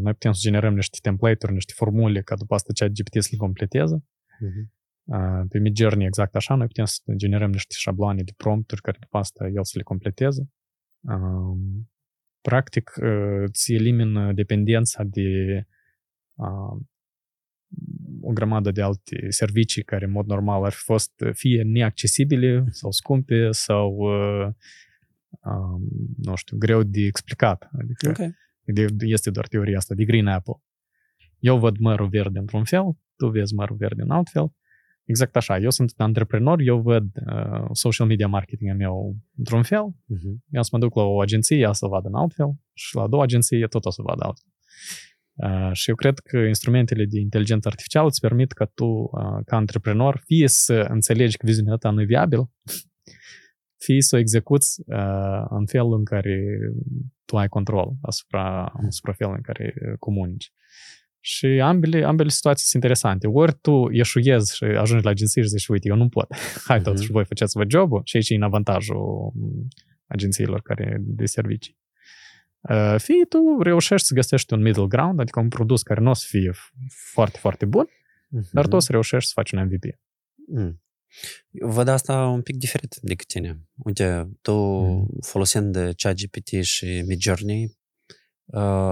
[0.00, 3.36] noi putem să generăm niște template-uri, niște formule ca după asta chat GPT să le
[3.36, 3.96] completeze.
[3.96, 4.77] Uh-huh.
[5.48, 9.46] Pe Midjourney exact așa, noi putem să generăm niște șabloane de prompturi care după asta
[9.46, 10.50] el să le completeze.
[12.40, 12.92] Practic,
[13.44, 15.66] îți elimină dependența de
[18.20, 22.90] o grămadă de alte servicii care în mod normal ar fi fost fie neaccesibile sau
[22.90, 23.98] scumpe sau
[26.16, 27.70] nu știu, greu de explicat.
[27.78, 28.34] Adică okay.
[28.98, 30.62] este doar teoria asta de green apple.
[31.38, 34.52] Eu văd mărul verde într-un fel, tu vezi mărul verde în alt fel
[35.08, 35.58] Exact așa.
[35.58, 40.36] Eu sunt antreprenor, eu văd uh, social media marketing meu într-un fel, uh-huh.
[40.50, 43.02] eu să mă duc la o agenție, ea să vadă în alt fel și la
[43.02, 44.52] a doua agenție tot o să vadă altfel.
[45.34, 49.56] Uh, și eu cred că instrumentele de inteligență artificială îți permit ca tu, uh, ca
[49.56, 52.50] antreprenor, fie să înțelegi că viziunea ta nu e viabil,
[53.84, 56.58] fie să o execuți uh, în felul în care
[57.24, 60.52] tu ai control asupra, asupra felului în care comunici.
[61.28, 63.26] Și ambele, ambele situații sunt interesante.
[63.26, 66.34] Ori tu ieșuiezi și ajungi la agenție și zici, uite, eu nu pot.
[66.68, 67.12] Hai totuși, uh-huh.
[67.12, 69.32] voi faceți-vă jobul și aici e în avantajul
[70.06, 71.78] agențiilor care de servicii.
[72.60, 76.14] Uh, fie tu reușești să găsești un middle ground, adică un produs care nu o
[76.14, 76.52] să fie
[77.12, 78.50] foarte, foarte bun, uh-huh.
[78.52, 79.84] dar tu o să reușești să faci un MVP.
[80.46, 80.82] Mm.
[81.50, 83.68] Eu văd asta un pic diferit decât tine.
[83.76, 85.08] Uite, tu mm.
[85.20, 87.70] folosind ChatGPT și Midjourney, uh,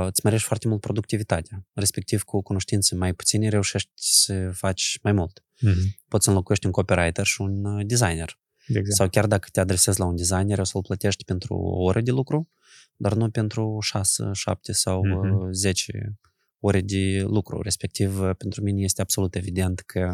[0.06, 1.66] îți mărești foarte mult productivitatea.
[1.72, 5.44] Respectiv, cu cunoștințe mai puține, reușești să faci mai mult.
[5.56, 6.04] Mm-hmm.
[6.08, 8.38] Poți să înlocuiești un copywriter și un designer.
[8.66, 8.92] Exact.
[8.92, 12.10] Sau chiar dacă te adresezi la un designer, o să-l plătești pentru o oră de
[12.10, 12.50] lucru,
[12.96, 15.50] dar nu pentru 6, 7 sau mm-hmm.
[15.50, 16.18] 10
[16.60, 17.62] ore de lucru.
[17.62, 20.10] Respectiv, pentru mine este absolut evident că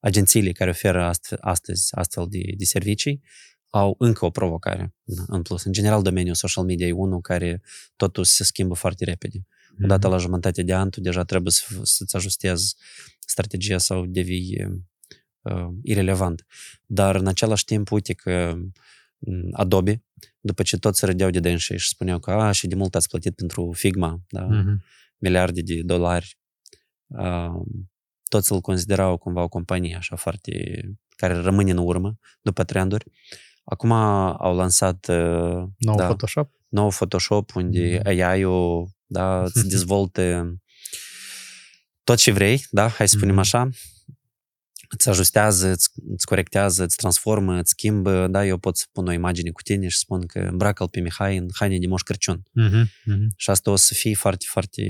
[0.00, 3.22] agențiile care oferă astăzi astfel de, de servicii
[3.70, 4.94] au încă o provocare
[5.26, 5.64] în plus.
[5.64, 7.62] În general, domeniul social media e unul care
[7.96, 9.38] totul se schimbă foarte repede.
[9.38, 9.84] Mm-hmm.
[9.84, 12.76] Odată la jumătate de an, tu deja trebuie să, să-ți ajustezi
[13.18, 14.66] strategia sau devii
[15.40, 16.46] uh, irrelevant.
[16.86, 18.58] Dar în același timp, uite că
[19.52, 20.04] Adobe,
[20.40, 23.08] după ce toți se râdeau de dânsi și spuneau că a, și de mult ați
[23.08, 24.48] plătit pentru Figma, da?
[24.48, 24.84] mm-hmm.
[25.16, 26.38] miliarde de dolari,
[27.06, 27.66] uh,
[28.28, 30.80] toți îl considerau cumva o companie așa foarte,
[31.16, 33.04] care rămâne în urmă după trenduri.
[33.68, 36.50] Acum au lansat uh, nou da, Photoshop.
[36.68, 38.06] Nou Photoshop, unde mm-hmm.
[38.06, 40.54] AI-ul da, îți dezvolte
[42.04, 43.38] tot ce vrei, da, hai să spunem mm-hmm.
[43.38, 43.68] așa,
[44.88, 49.12] îți ajustează, îți, îți corectează, îți transformă, îți schimbă, da, eu pot să pun o
[49.12, 52.42] imagine cu tine și spun că îmbracă-l pe Mihai în haine de Moș Crăciun.
[52.42, 53.26] Mm-hmm, mm-hmm.
[53.36, 54.82] Și asta o să fie foarte, foarte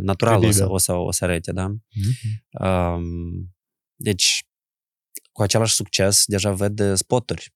[0.00, 1.74] natural, o să, o, să, o să arate, da?
[1.74, 2.66] Mm-hmm.
[2.66, 3.54] Um,
[3.94, 4.44] deci,
[5.32, 7.52] cu același succes, deja văd spoturi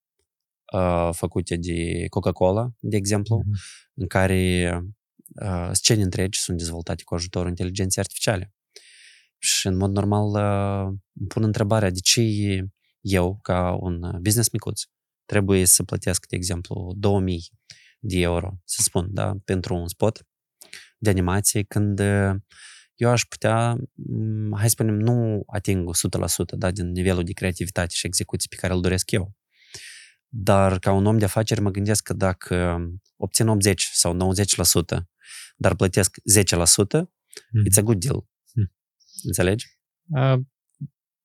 [0.73, 3.93] uh, făcute de Coca-Cola, de exemplu, mm-hmm.
[3.95, 4.71] în care
[5.43, 8.55] uh, scene întregi sunt dezvoltate cu ajutorul inteligenței artificiale.
[9.39, 12.23] Și în mod normal uh, îmi pun întrebarea de ce
[13.01, 14.83] eu, ca un business micuț,
[15.25, 17.43] trebuie să plătesc, de exemplu, 2000
[17.99, 20.27] de euro, să spun, da, pentru un spot
[20.99, 22.01] de animație, când
[22.95, 23.77] eu aș putea,
[24.53, 25.91] hai să spunem, nu ating
[26.55, 29.35] 100% da, din nivelul de creativitate și execuție pe care îl doresc eu.
[30.37, 32.79] Dar ca un om de afaceri mă gândesc că dacă
[33.17, 34.35] obțin 80 sau
[34.97, 35.03] 90%,
[35.57, 36.17] dar plătesc 10%,
[36.93, 37.63] mm.
[37.69, 38.27] it's a good deal.
[38.55, 38.73] Mm.
[39.23, 39.67] Înțelegi?
[40.07, 40.39] Uh,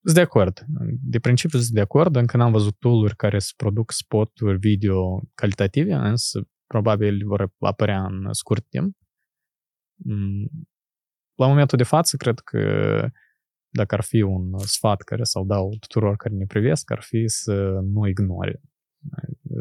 [0.02, 0.66] sunt de acord.
[1.02, 5.94] De principiu sunt de acord, încă n-am văzut tool care să produc spoturi video calitative,
[5.94, 8.98] însă probabil vor apărea în scurt timp.
[11.36, 12.60] La momentul de față, cred că
[13.70, 17.80] dacă ar fi un sfat care să-l dau tuturor care ne privesc, ar fi să
[17.84, 18.62] nu ignore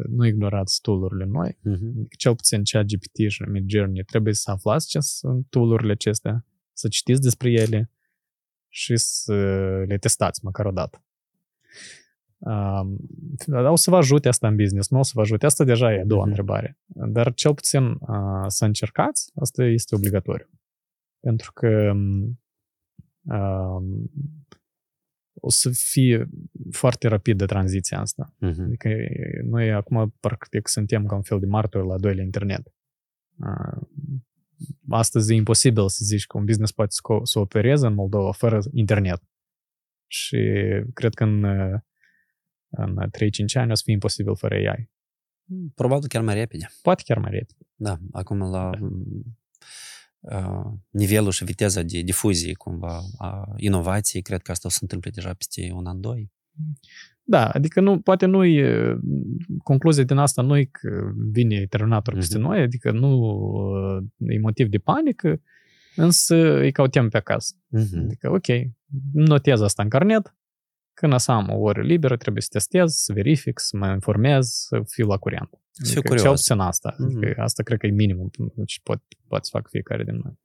[0.09, 1.59] nu ignorați tool-urile noi.
[1.59, 2.09] Uh-huh.
[2.17, 7.51] Cel puțin GPT și Midjourney trebuie să aflați ce sunt tool acestea, să citiți despre
[7.51, 7.91] ele
[8.69, 9.35] și să
[9.87, 11.03] le testați măcar o dată.
[12.39, 15.47] Uh, o să vă ajute asta în business, nu o să vă ajute.
[15.47, 16.27] Asta deja e a doua uh-huh.
[16.27, 16.79] întrebare.
[16.87, 20.49] Dar cel puțin uh, să încercați, asta este obligatoriu.
[21.21, 21.93] Pentru că
[23.23, 23.83] uh,
[25.41, 26.29] o să fie
[26.71, 28.35] foarte rapid de tranziția asta.
[28.37, 28.65] Uh-huh.
[28.65, 28.89] Adică
[29.43, 32.75] noi acum practic suntem ca un fel de martori la doilea internet.
[33.39, 33.89] Uh,
[34.89, 39.23] astăzi e imposibil să zici că un business poate să opereze în Moldova fără internet.
[40.07, 40.39] Și
[40.93, 41.45] cred că în,
[42.69, 44.91] în 3-5 ani o să fie imposibil fără AI.
[45.75, 46.67] Probabil chiar mai repede.
[46.83, 47.67] Poate chiar mai repede.
[47.75, 48.87] Da, acum la da.
[50.91, 55.33] Nivelul și viteza de difuzie cumva a inovației, cred că asta o să întâmple deja
[55.33, 56.31] peste un an, doi.
[57.23, 58.99] Da, adică nu, poate nu e,
[59.63, 62.41] concluzia din asta nu e că vine Terminator peste mm-hmm.
[62.41, 65.43] noi, adică nu e motiv de panică,
[65.97, 67.55] însă îi cautăm pe acasă.
[67.55, 68.03] Mm-hmm.
[68.03, 68.47] Adică, ok,
[69.13, 70.37] notez asta în carnet,
[70.99, 74.83] când să am o oră liberă, trebuie să testez, să verific, să mă informez, să
[74.87, 75.51] fiu la curent.
[75.71, 76.23] Să fiu curios.
[76.23, 76.95] Cel puțin asta.
[76.95, 77.17] Mm-hmm.
[77.17, 78.31] Adică asta cred că e minimum
[78.67, 80.39] ce pot, pot să fac fiecare din noi.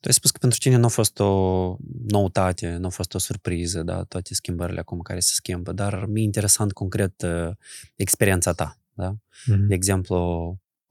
[0.00, 1.76] Tu ai spus că pentru tine nu a fost o
[2.08, 6.22] noutate, nu a fost o surpriză, da, toate schimbările acum care se schimbă, dar mi-e
[6.22, 7.50] interesant concret uh,
[7.94, 9.14] experiența ta, da?
[9.14, 9.66] Mm-hmm.
[9.68, 10.16] De exemplu,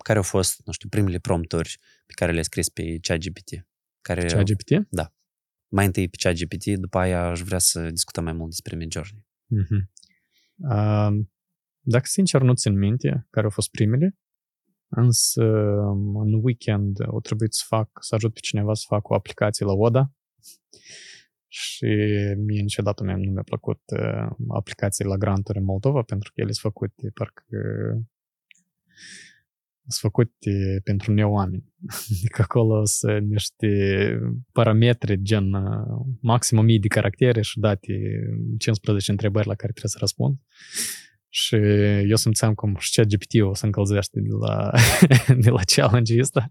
[0.03, 3.68] care au fost, nu știu, primele prompturi pe care le-ai scris pe ChatGPT?
[4.01, 4.88] Care, ChatGPT?
[4.89, 5.14] Da.
[5.68, 9.26] Mai întâi pe ChatGPT, după aia aș vrea să discutăm mai mult despre Midjourney.
[9.45, 9.84] Mm-hmm.
[10.55, 11.26] Uh,
[11.80, 14.18] dacă sincer nu țin minte care au fost primele,
[14.88, 15.43] Însă,
[16.13, 19.74] în weekend o trebuit să fac, să ajut pe cineva să fac o aplicație la
[19.74, 20.11] Oda
[21.47, 21.86] și
[22.38, 26.51] mie niciodată mi nu mi-a plăcut uh, aplicații la granturi în Moldova pentru că ele
[26.51, 27.45] sunt făcute parcă
[29.88, 31.74] sunt făcute pentru neoameni.
[32.12, 33.70] Adică acolo sunt niște
[34.52, 37.94] parametri gen uh, maxim 1000 de caractere și date
[38.58, 40.38] 15 întrebări la care trebuie să răspund.
[41.38, 41.56] Și
[42.10, 44.72] eu simțeam cum și chat GPT o să încălzește de la,
[45.44, 46.50] de la challenge ăsta.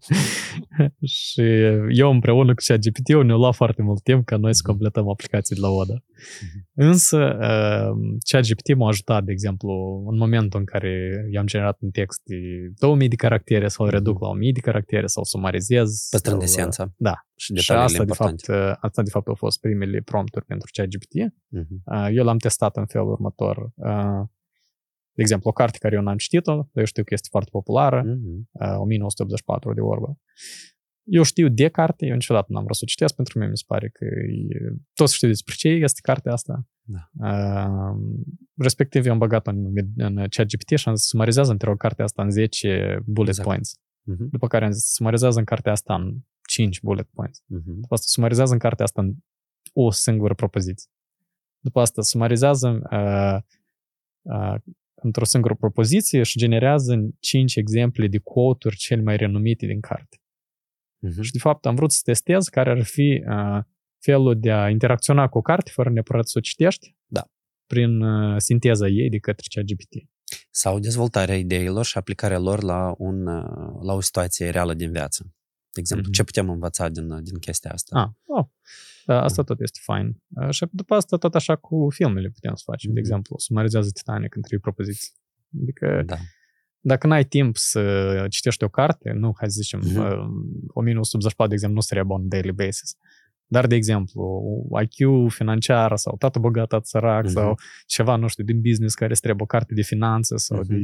[1.22, 1.42] și
[1.88, 5.54] eu împreună cu chat GPT ne-a luat foarte mult timp ca noi să completăm aplicații
[5.54, 5.94] de la ODA.
[5.94, 6.68] Uh-huh.
[6.74, 7.36] Însă
[8.30, 12.36] chat GPT m-a ajutat, de exemplu, în momentul în care i-am generat un text de
[12.78, 16.06] 2000 de caractere sau reduc la 1000 de caractere sau sumarizez.
[16.10, 16.92] Păstrând esența.
[16.96, 17.14] Da.
[17.36, 18.44] Și, și asta, importante.
[18.46, 21.14] de fapt, asta, de fapt, au fost primele prompturi pentru ChatGPT.
[21.14, 22.12] Uh-huh.
[22.12, 23.72] Eu l-am testat în felul următor
[25.14, 28.02] de exemplu, o carte care eu n-am citit-o, dar eu știu că este foarte populară,
[28.02, 28.38] mm-hmm.
[28.52, 30.18] uh, 1984 de Orwell.
[31.04, 33.64] Eu știu de carte, eu niciodată n-am vrut să o citesc, pentru mine mi se
[33.66, 36.66] pare că e, toți știu despre ce este cartea asta.
[36.82, 37.10] Da.
[37.28, 37.96] Uh,
[38.56, 42.22] respectiv, eu am băgat în, în ChatGPT și am zis, sumarizează te rog, cartea asta
[42.22, 43.48] în 10 bullet exact.
[43.48, 43.78] points.
[43.78, 44.30] Uh-huh.
[44.30, 46.14] După care am zis, sumarizează în cartea asta în
[46.48, 47.40] 5 bullet points.
[47.40, 47.80] Uh-huh.
[47.80, 49.14] După asta, sumarizează în cartea asta în
[49.72, 50.90] o singură propoziție.
[51.58, 53.38] După asta, sumarizează uh,
[54.22, 54.60] uh,
[55.04, 60.16] într-o singură propoziție și generează cinci exemple de quote-uri cel mai renumite din carte.
[61.06, 61.20] Uh-huh.
[61.20, 63.62] Și, de fapt, am vrut să testez care ar fi uh,
[63.98, 67.30] felul de a interacționa cu o carte fără neapărat să o citești da.
[67.66, 70.08] prin uh, sinteza ei de către ChatGPT.
[70.50, 75.34] Sau dezvoltarea ideilor și aplicarea lor la, un, uh, la o situație reală din viață.
[75.70, 76.14] De exemplu, mm-hmm.
[76.14, 78.00] ce putem învăța din, din chestia asta?
[78.00, 78.46] Ah, oh.
[79.06, 80.22] Da, asta tot este fain.
[80.50, 82.90] Și după asta tot așa cu filmele putem să facem.
[82.90, 82.94] Mm-hmm.
[82.94, 85.12] De exemplu, sumarizează Titanic în trei propoziții.
[85.62, 86.16] Adică da.
[86.80, 87.82] dacă n-ai timp să
[88.28, 90.16] citești o carte, nu, hai să zicem, mm-hmm.
[90.66, 92.96] 1984, de exemplu, nu seria bun daily basis.
[93.46, 94.42] Dar, de exemplu,
[94.82, 97.32] IQ financiar sau tată bogat, tată sărac uh-huh.
[97.32, 100.66] sau ceva, nu știu, din business care îți trebuie o carte de finanțe sau uh-huh.
[100.66, 100.76] de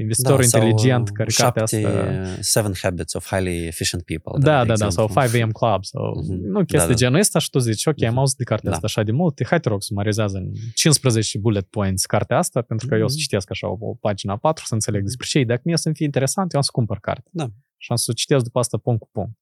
[0.00, 2.24] investitor da, inteligent care șapte, asta.
[2.40, 4.44] Seven Habits of Highly Efficient People.
[4.44, 6.38] Da, da, da, da, sau 5 AM Club sau uh-huh.
[6.42, 6.94] nu chestii da, da.
[6.94, 8.08] genul ăsta și tu zici, ok, uh-huh.
[8.08, 8.74] am auzit de cartea da.
[8.74, 12.86] asta așa de mult, hai te rog, sumarizează în 15 bullet points cartea asta, pentru
[12.86, 12.98] că uh-huh.
[12.98, 15.76] eu o să citesc așa o, o pagina 4 să înțeleg despre ce Dacă mie
[15.76, 17.30] să-mi fie interesant, eu am să cumpăr carte.
[17.32, 17.46] Da.
[17.76, 19.36] Și am să o citesc după asta punct cu punct.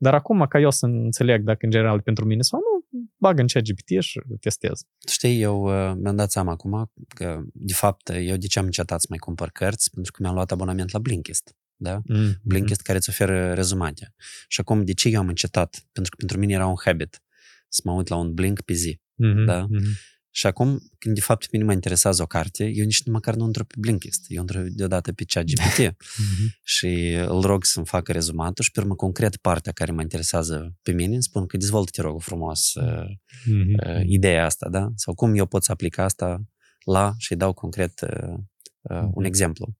[0.00, 2.78] Dar acum, ca eu să înțeleg dacă în general pentru mine sau nu,
[3.16, 4.82] bag în GPT și testez.
[5.08, 9.00] Știi, eu uh, mi-am dat seama acum că, de fapt, eu de ce am încetat
[9.00, 9.90] să mai cumpăr cărți?
[9.90, 11.56] Pentru că mi-am luat abonament la Blinkist.
[11.76, 12.00] Da?
[12.00, 12.42] Mm-hmm.
[12.42, 14.14] Blinkist care îți oferă rezumate.
[14.48, 15.88] Și acum, de ce eu am încetat?
[15.92, 17.22] Pentru că pentru mine era un habit
[17.68, 19.00] să mă uit la un Blink pe zi.
[19.00, 19.44] Mm-hmm.
[19.46, 19.66] Da?
[19.66, 20.16] Mm-hmm.
[20.38, 23.44] Și acum, când de fapt pe mine mă interesează o carte, eu nici măcar nu
[23.44, 24.24] intru pe Blinkist.
[24.28, 26.60] Eu intru deodată pe ChatGPT mm-hmm.
[26.74, 30.92] și îl rog să-mi facă rezumatul și pe urmă concret partea care mă interesează pe
[30.92, 33.86] mine îmi spun că dezvoltă, te rog, frumos mm-hmm.
[33.86, 34.88] uh, ideea asta, da?
[34.94, 36.42] Sau cum eu pot să aplic asta
[36.84, 38.34] la și dau concret uh,
[38.80, 39.10] uh, mm-hmm.
[39.12, 39.76] un exemplu.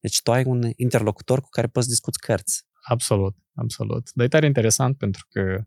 [0.00, 2.64] Deci tu ai un interlocutor cu care poți discuți cărți.
[2.82, 4.10] Absolut, absolut.
[4.12, 5.64] Dar e tare interesant pentru că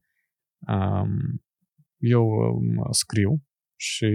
[0.74, 1.44] um,
[1.98, 3.47] eu um, scriu
[3.78, 4.06] și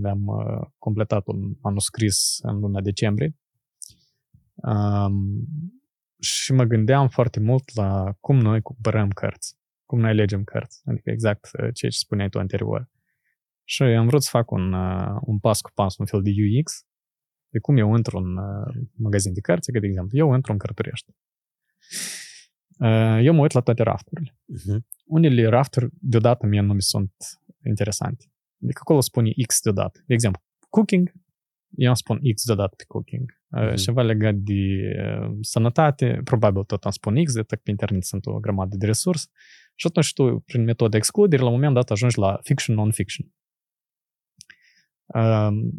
[0.00, 3.36] mi-am uh, completat un manuscris în luna decembrie.
[4.54, 5.46] Um,
[6.20, 11.10] și mă gândeam foarte mult la cum noi cumpărăm cărți, cum noi alegem cărți, adică
[11.10, 12.90] exact uh, ceea ce spuneai tu anterior.
[13.64, 16.86] Și am vrut să fac un, uh, un pas cu pas, un fel de UX,
[17.48, 20.58] de cum eu intru în uh, magazin de cărți, că, de exemplu, eu intru în
[20.58, 21.10] Cărturești.
[22.78, 24.36] Uh, eu mă uit la toate rafturile.
[24.36, 24.78] Uh-huh.
[25.04, 27.12] Unele rafturi, deodată, mie nu mi sunt
[27.64, 28.27] interesante.
[28.62, 30.02] Adică acolo spune X deodată.
[30.06, 31.12] De exemplu, cooking,
[31.76, 33.42] eu îmi spun X deodată pe cooking.
[33.56, 33.74] Uh-huh.
[33.74, 34.80] Ceva legat de
[35.22, 39.28] uh, sănătate, probabil tot îmi spun X, de pe internet sunt o grămadă de resurse.
[39.74, 43.32] Și atunci tu, prin metoda excludere, la un moment dat ajungi la fiction, non-fiction.
[45.06, 45.70] Uh,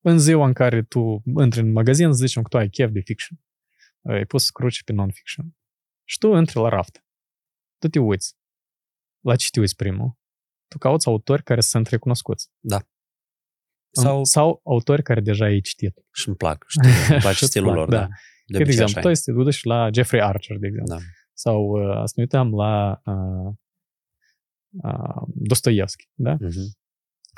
[0.00, 3.38] în ziua în care tu intri în magazin, zicem că tu ai chef de fiction.
[4.02, 5.56] Ai pus să cruci pe non-fiction.
[6.04, 7.04] Și tu intri la raft.
[7.78, 8.36] Tu te uiți.
[9.20, 10.16] La ce te uiți primul?
[10.68, 12.50] Tu cauți autori care sunt recunoscuți.
[12.60, 12.78] Da.
[13.90, 15.98] Sau, sau autori care deja ai citit.
[16.12, 17.98] Și îmi plac, știi, îmi place stilul lor, da.
[17.98, 18.08] da.
[18.46, 20.94] De, de exemplu, tu este duci la Jeffrey Archer, de exemplu.
[20.94, 21.00] Da.
[21.32, 23.52] Sau uh, să ne uităm la uh,
[24.84, 26.36] uh, Dostoevski, da?
[26.36, 26.76] Uh-huh.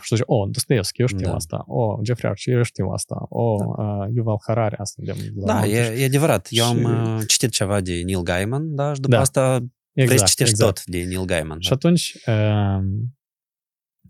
[0.03, 1.35] Și zice, o, Dostoevski, eu știu da.
[1.35, 1.65] asta.
[1.67, 3.27] O, Jeffrey Archer, eu știu asta.
[3.29, 3.83] O, da.
[3.83, 6.49] uh, Yuval Harari, asta de la Da, e, e adevărat.
[6.51, 6.71] Eu și...
[6.71, 9.21] am uh, citit ceva de Neil Gaiman, da, și după da.
[9.21, 9.55] asta
[9.93, 10.75] exact, vrei să citești exact.
[10.75, 11.61] tot de Neil Gaiman.
[11.61, 11.75] Și da.
[11.75, 12.79] atunci, uh,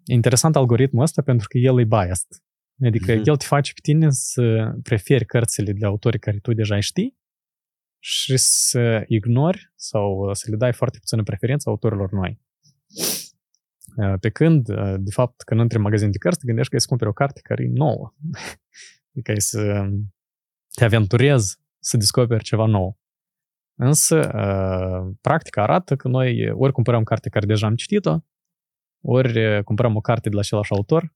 [0.05, 2.43] interesant algoritmul ăsta pentru că el e biased.
[2.85, 3.25] Adică mm-hmm.
[3.25, 7.19] el te face pe tine să preferi cărțile de autori care tu deja știi
[8.03, 12.41] și să ignori sau să le dai foarte puțină preferință autorilor noi.
[14.21, 14.67] Pe când,
[14.99, 17.13] de fapt, când intri în magazin de cărți, te gândești că ai să cumperi o
[17.13, 18.15] carte care e nouă.
[19.13, 19.89] Adică ai să
[20.75, 22.99] te aventurezi să descoperi ceva nou.
[23.75, 24.31] Însă,
[25.21, 28.19] practica arată că noi ori cumpărăm carte care deja am citit-o,
[29.01, 31.15] ori cumpărăm o carte de la același autor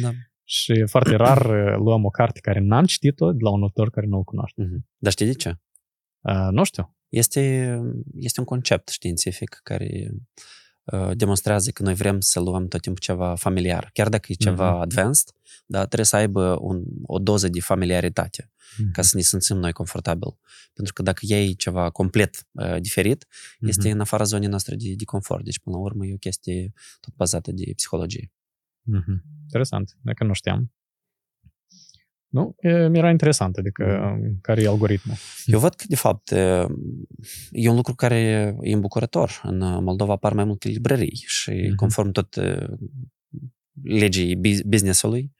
[0.00, 0.10] da.
[0.44, 4.24] și foarte rar luăm o carte care n-am citit-o de la un autor care nu-l
[4.24, 4.62] cunoaște.
[4.62, 4.96] Mm-hmm.
[4.96, 5.54] Dar știi de ce?
[6.20, 6.96] Uh, nu știu.
[7.08, 7.74] Este,
[8.14, 10.20] este un concept științific care uh,
[11.12, 13.90] demonstrează că noi vrem să luăm tot timpul ceva familiar.
[13.92, 14.82] Chiar dacă e ceva mm-hmm.
[14.82, 15.28] advanced,
[15.66, 18.92] dar trebuie să aibă un, o doză de familiaritate mm-hmm.
[18.92, 20.38] ca să ne simțim noi confortabil.
[20.72, 23.68] Pentru că dacă iei ceva complet uh, diferit, mm-hmm.
[23.68, 25.44] este în afara zonei noastre de, de confort.
[25.44, 28.32] Deci, până la urmă, e o chestie tot bazată de psihologie.
[28.86, 29.42] Mm-hmm.
[29.42, 29.96] Interesant.
[30.00, 30.72] Dacă nu știam.
[32.28, 32.56] Nu?
[32.58, 34.38] E, mi-era interesant, adică mm.
[34.40, 35.16] care e algoritmul.
[35.44, 36.30] Eu văd că, de fapt,
[37.50, 38.18] e un lucru care
[38.60, 39.40] e îmbucurător.
[39.42, 41.74] În Moldova apar mai multe librării și mm-hmm.
[41.76, 42.36] conform tot
[43.82, 45.32] legii business-ului,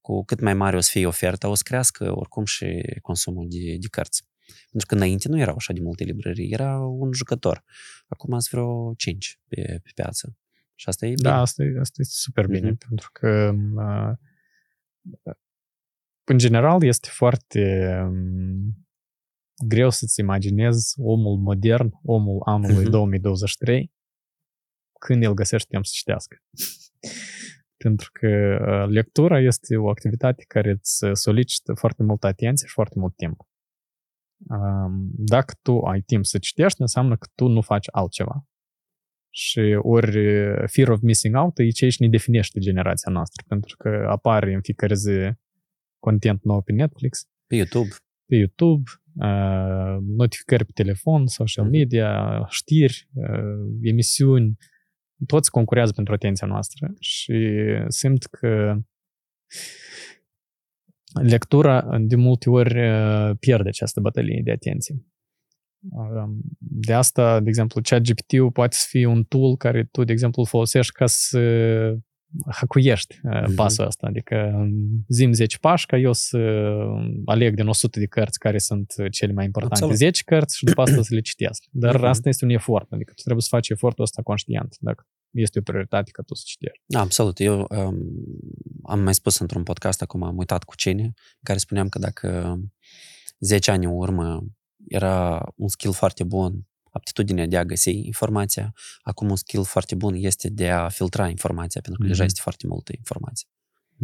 [0.00, 3.76] cu cât mai mare o să fie oferta, o să crească oricum și consumul de,
[3.80, 4.30] de cărți.
[4.70, 7.64] Pentru că înainte nu erau așa de multe librării, era un jucător.
[8.06, 10.36] Acum ați vreo cinci pe, pe piață.
[10.74, 11.28] Și asta e da, bine.
[11.28, 12.88] Da, asta e, asta e super bine, mm-hmm.
[12.88, 14.12] pentru că uh,
[16.24, 18.86] în general este foarte um,
[19.66, 22.90] greu să-ți imaginezi omul modern, omul anului mm-hmm.
[22.90, 23.92] 2023,
[25.00, 26.36] când el găsește timp să citească.
[27.84, 32.98] Pentru că uh, lectura este o activitate care îți solicită foarte multă atenție și foarte
[32.98, 33.40] mult timp.
[34.48, 38.46] Um, dacă tu ai timp să citești, înseamnă că tu nu faci altceva.
[39.34, 40.18] Și ori
[40.66, 44.94] fear of missing out e ce ne definește generația noastră, pentru că apare în fiecare
[44.94, 45.32] zi
[46.02, 47.28] content nou pe Netflix.
[47.46, 47.88] Pe YouTube.
[48.26, 54.56] Pe YouTube, uh, notificări pe telefon, social media, știri, uh, emisiuni,
[55.26, 57.56] toți concurează pentru atenția noastră și
[57.88, 58.76] simt că
[61.22, 62.74] lectura de multe ori
[63.38, 65.06] pierde această bătălie de atenție.
[66.58, 70.48] De asta, de exemplu, ChatGPT-ul poate să fie un tool care tu, de exemplu, îl
[70.48, 71.38] folosești ca să
[72.50, 73.54] hacuiești mm-hmm.
[73.54, 74.06] pasul ăsta.
[74.06, 74.66] Adică
[75.08, 76.38] zim 10 pași ca eu să
[77.24, 79.74] aleg din 100 de cărți care sunt cele mai importante.
[79.74, 79.96] Absolut.
[79.96, 81.64] 10 cărți și după asta să le citesc.
[81.70, 82.08] Dar mm-hmm.
[82.08, 82.92] asta este un efort.
[82.92, 84.76] Adică tu trebuie să faci efortul ăsta conștient.
[84.80, 86.82] Dacă este o prioritate ca tu să citești.
[86.86, 87.40] Da, absolut.
[87.40, 87.96] Eu um,
[88.84, 91.12] am mai spus într-un podcast, acum am uitat cu cine,
[91.42, 92.58] care spuneam că dacă
[93.38, 94.44] 10 ani în urmă
[94.88, 98.72] era un skill foarte bun aptitudinea de a găsi informația.
[99.02, 102.12] Acum un skill foarte bun este de a filtra informația, pentru că mm-hmm.
[102.12, 103.48] deja este foarte multă informație.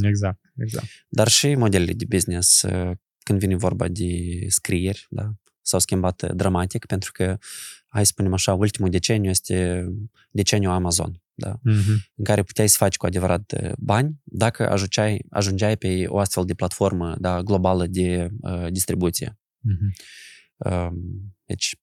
[0.02, 0.86] Exact, exact.
[1.08, 4.10] Dar și modelele de business, uh, când vine vorba de
[4.48, 5.32] scrieri, da,
[5.62, 7.38] s-au schimbat dramatic, pentru că,
[7.86, 9.86] hai să spunem așa, ultimul deceniu este
[10.30, 11.54] deceniul Amazon, da?
[11.54, 12.14] Mm-hmm.
[12.14, 16.44] în care puteai să faci cu adevărat uh, bani dacă ajungeai, ajungeai pe o astfel
[16.44, 19.38] de platformă da, globală de uh, distribuție.
[19.38, 20.06] Mm-hmm.
[20.56, 20.88] Uh,
[21.44, 21.76] deci,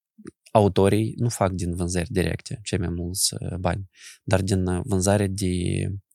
[0.55, 3.89] autorii nu fac din vânzări directe cei mai mulți uh, bani,
[4.23, 5.51] dar din uh, vânzare de,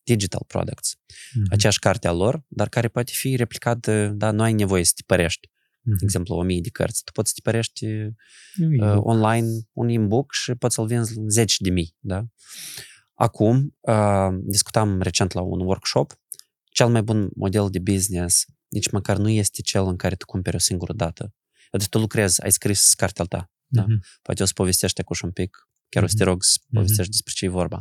[0.03, 0.97] digital products.
[1.35, 1.47] Mhm.
[1.51, 5.49] Aceeași carte a lor, dar care poate fi replicată, da, nu ai nevoie să tipărești,
[5.83, 6.05] de Mhm.
[6.05, 7.05] exemplu, o mie de cărți.
[7.05, 8.15] Tu poți să tipărești E
[8.81, 12.25] uh, online un e-book și poți să-l vinzi în zeci de mii, da?
[13.15, 16.21] Acum, uh, discutam recent la un workshop,
[16.65, 20.57] cel mai bun model de business nici măcar nu este cel în care tu cumperi
[20.57, 21.35] o singură dată.
[21.71, 23.83] Adică tu lucrezi, ai scris cartea ta, da?
[23.89, 24.01] Mhm.
[24.23, 26.33] poate o să povestești acum și un pic, chiar o să te Mhm.
[26.33, 27.81] rog să povestești despre ce e vorba.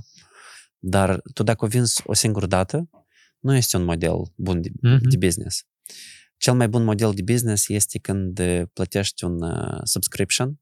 [0.80, 2.90] Dar tu dacă o vinzi o singură dată,
[3.40, 5.10] nu este un model bun de, Mhm.
[5.10, 5.66] de business.
[6.38, 10.60] Cel mai bun model de business este când uh, plătești un uh, subscription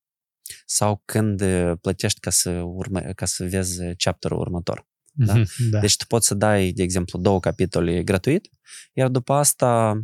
[0.66, 4.88] sau când uh, plătești ca să, urmă, ca să vezi chapterul următor.
[5.12, 5.34] Da?
[5.36, 5.70] Mhm.
[5.70, 5.80] Da.
[5.80, 8.50] Deci tu poți să dai, de exemplu, două capitole gratuit,
[8.94, 10.02] iar după asta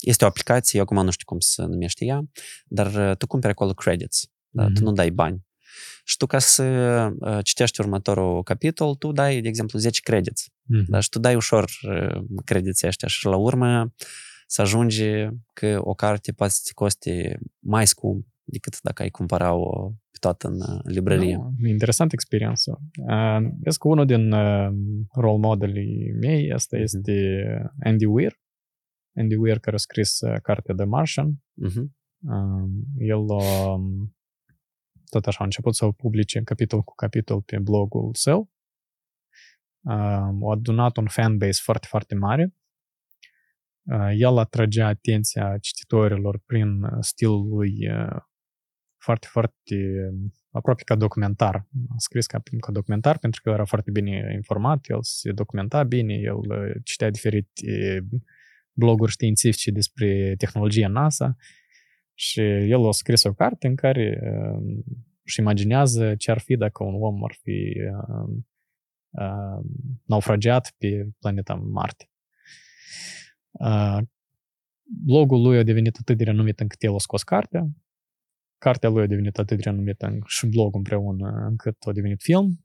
[0.00, 2.22] este o aplicație, eu acum nu știu cum se numește ea,
[2.66, 4.64] dar uh, tu cumperi acolo credits, da?
[4.64, 4.74] Mhm.
[4.74, 5.44] tu nu dai bani.
[6.04, 6.62] Și tu ca să
[7.18, 10.46] uh, citești următorul capitol, tu dai, de exemplu, 10 credits.
[10.62, 10.84] Mhm.
[10.88, 11.00] Da?
[11.00, 13.92] Și tu dai ușor uh, crediții ăștia și la urmă
[14.46, 19.88] să ajunge că o carte poate să te coste mai scump decât dacă ai cumpăra-o
[20.10, 21.36] pe toată în uh, librărie.
[21.60, 22.80] Da, interesant experiență.
[23.08, 24.68] Uh, Vezi că unul din uh,
[25.14, 26.84] role modelii mei asta Mhm.
[26.84, 27.12] este
[27.84, 28.40] Andy Weir.
[29.16, 31.42] Andy Weir care a scris uh, cartea The Martian.
[31.54, 31.96] Mhm.
[32.20, 34.16] Uh, El um,
[35.16, 38.50] tot așa a început să o publice capitol cu capitol pe blogul său.
[39.80, 42.54] Uh, a adunat un fanbase foarte, foarte mare.
[43.82, 48.16] Uh, El atrage atenția cititorilor prin stilul lui uh,
[48.96, 49.76] foarte, foarte
[50.50, 51.54] aproape ca documentar.
[51.88, 55.82] A scris ca, ca documentar pentru că el era foarte bine informat, el se documenta
[55.82, 58.06] bine, el uh, citea diferite
[58.72, 61.36] bloguri științifice despre tehnologia NASA
[62.18, 64.84] și el a scris o carte în care uh,
[65.22, 68.36] își imaginează ce ar fi dacă un om ar fi uh,
[69.10, 69.64] uh,
[70.04, 72.10] naufragiat pe planeta Marte.
[73.50, 73.98] Uh,
[75.04, 77.66] blogul lui a devenit atât de renumit încât el a scos cartea.
[78.58, 82.64] Cartea lui a devenit atât de renumită în- și blogul împreună încât a devenit film.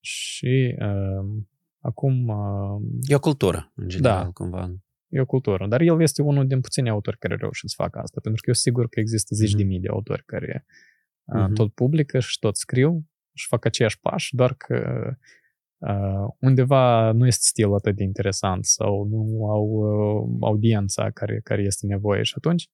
[0.00, 1.42] Și uh,
[1.78, 4.30] acum uh, E o cultură, în general, Da.
[4.30, 4.74] cumva.
[5.08, 5.66] E o cultură.
[5.66, 8.54] Dar el este unul din puțini autori care reușesc să facă asta, pentru că eu
[8.54, 9.66] sigur că există zeci de Mhm.
[9.68, 10.66] mii de autori care
[11.24, 11.52] uh, Mhm.
[11.54, 15.10] tot publică și tot scriu și fac aceiași pași, doar că
[15.78, 21.62] uh, undeva nu este stilul atât de interesant sau nu au uh, audiența care, care
[21.62, 22.68] este nevoie și atunci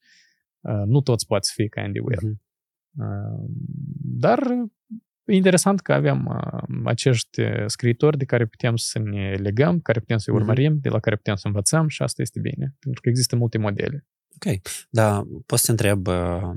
[0.60, 2.22] uh, nu toți poți fi ca Andy Weir.
[2.22, 2.42] Mhm.
[2.98, 3.44] Uh,
[4.16, 4.42] Dar
[5.24, 9.98] e interesant că avem uh, acești uh, scriitori de care putem să ne legăm, care
[10.00, 10.42] putem să-i Mhm.
[10.42, 13.58] urmărim, de la care putem să învățăm și asta este bine, pentru că există multe
[13.58, 14.06] modele.
[14.46, 14.60] Ok.
[14.90, 16.50] Dar poți să te întreb uh,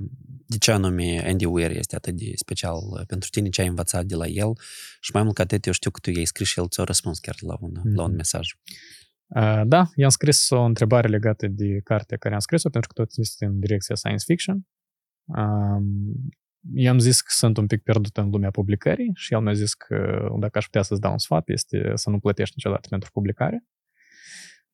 [0.45, 4.05] de ce anume Andy Weir este atât de special uh, pentru tine, ce ai învățat
[4.05, 4.51] de la el
[4.99, 7.19] și mai mult ca atât, eu știu că tu i-ai scris și el ți-a răspuns
[7.19, 8.15] chiar la un, la un Mhm.
[8.15, 8.47] mesaj.
[9.27, 13.11] Uh, Da, i-am scris o întrebare legată de cartea care am scris-o, pentru că tot
[13.17, 14.67] este în direcția science fiction.
[16.61, 19.73] Um, I-am zis că sunt un pic pierdut în lumea publicării și el mi-a zis
[19.73, 23.65] că dacă aș putea să-ți dau un sfat este să nu plătești niciodată pentru publicare.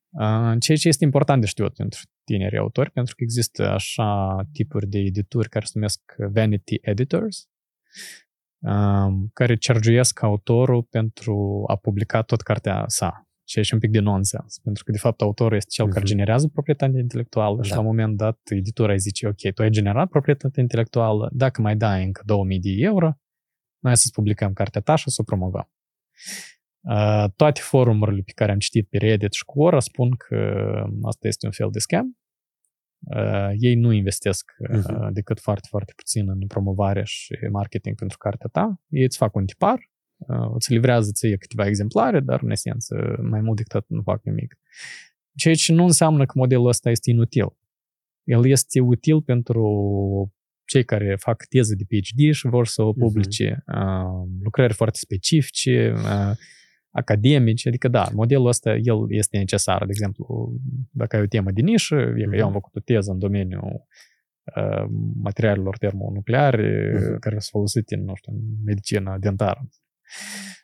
[0.09, 4.87] Uh, Ceea ce este important de știut pentru tineri autori, pentru că există așa tipuri
[4.87, 7.49] de edituri care se numesc vanity editors,
[8.59, 13.91] um, care cergiuiesc autorul pentru a publica tot cartea sa, ceea ce e un pic
[13.91, 16.07] de nonsens, pentru că de fapt autorul este cel care Mhm.
[16.07, 17.75] generează proprietatea intelectuală și Da.
[17.75, 21.75] la un moment dat editura îi zice, ok, tu ai generat proprietatea intelectuală, dacă mai
[21.75, 23.11] dai încă 2000 de euro,
[23.79, 25.69] noi să-ți publicăm cartea ta și să o promovăm.
[26.81, 30.35] Uh, toate forumurile pe care am citit pe Reddit și Quora spun că
[31.01, 32.17] asta este un fel de scam.
[33.15, 35.13] Uh, ei nu investesc uh, Mhm.
[35.13, 38.81] decât foarte, foarte puțin în promovare și marketing pentru cartea ta.
[38.89, 39.91] Ei îți fac un tipar,
[40.27, 44.23] uh, îți livrează ție câteva exemplare, dar în esență mai mult decât atât nu fac
[44.23, 44.57] nimic.
[45.35, 47.57] Ceea ce nu înseamnă că modelul ăsta este inutil.
[48.23, 49.63] El este util pentru
[50.65, 55.93] cei care fac teză de PhD și vor să o publice, uh, lucrări foarte specifice,
[55.95, 56.35] uh,
[56.91, 59.85] academice, adică da, modelul ăsta, el este necesar.
[59.85, 60.53] De exemplu,
[60.91, 63.85] dacă ai o temă de nișă, e că eu am făcut o teză în domeniul
[64.55, 64.85] uh,
[65.21, 67.19] materialelor termonucleare Mhm.
[67.19, 69.69] care sunt folosite în, nu știu, în medicina dentară.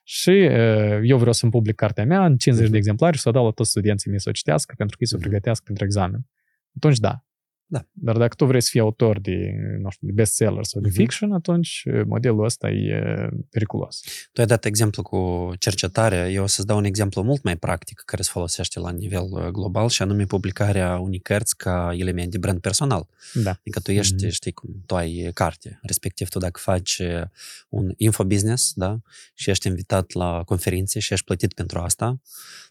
[0.04, 2.72] Și uh, eu vreau să-mi public cartea mea în 50 Mhm.
[2.72, 5.04] de exemplare și să o dau la toți studenții mei să o citească pentru că
[5.04, 5.28] ei să o Mhm.
[5.28, 6.28] pregătească pentru examen.
[6.76, 7.24] Atunci da.
[7.72, 7.86] Da.
[7.92, 9.52] Dar dacă tu vrei să fii autor de,
[9.82, 10.98] nu știu, de bestseller sau de Mhm.
[10.98, 13.04] fiction, atunci uh, modelul ăsta e
[13.50, 14.02] periculos.
[14.32, 18.02] Tu ai dat exemplu cu cercetarea, eu o să-ți dau un exemplu mult mai practic
[18.06, 22.38] care se folosește la nivel uh, global și anume publicarea unei cărți ca element de
[22.38, 23.08] brand personal.
[23.34, 23.50] Da.
[23.52, 24.30] Adică tu ești, Mhm.
[24.34, 27.22] știi cum, tu ai carte, respectiv tu dacă faci uh,
[27.70, 29.00] un infobusiness, da,
[29.34, 32.20] și ești invitat la conferințe și ești plătit pentru asta,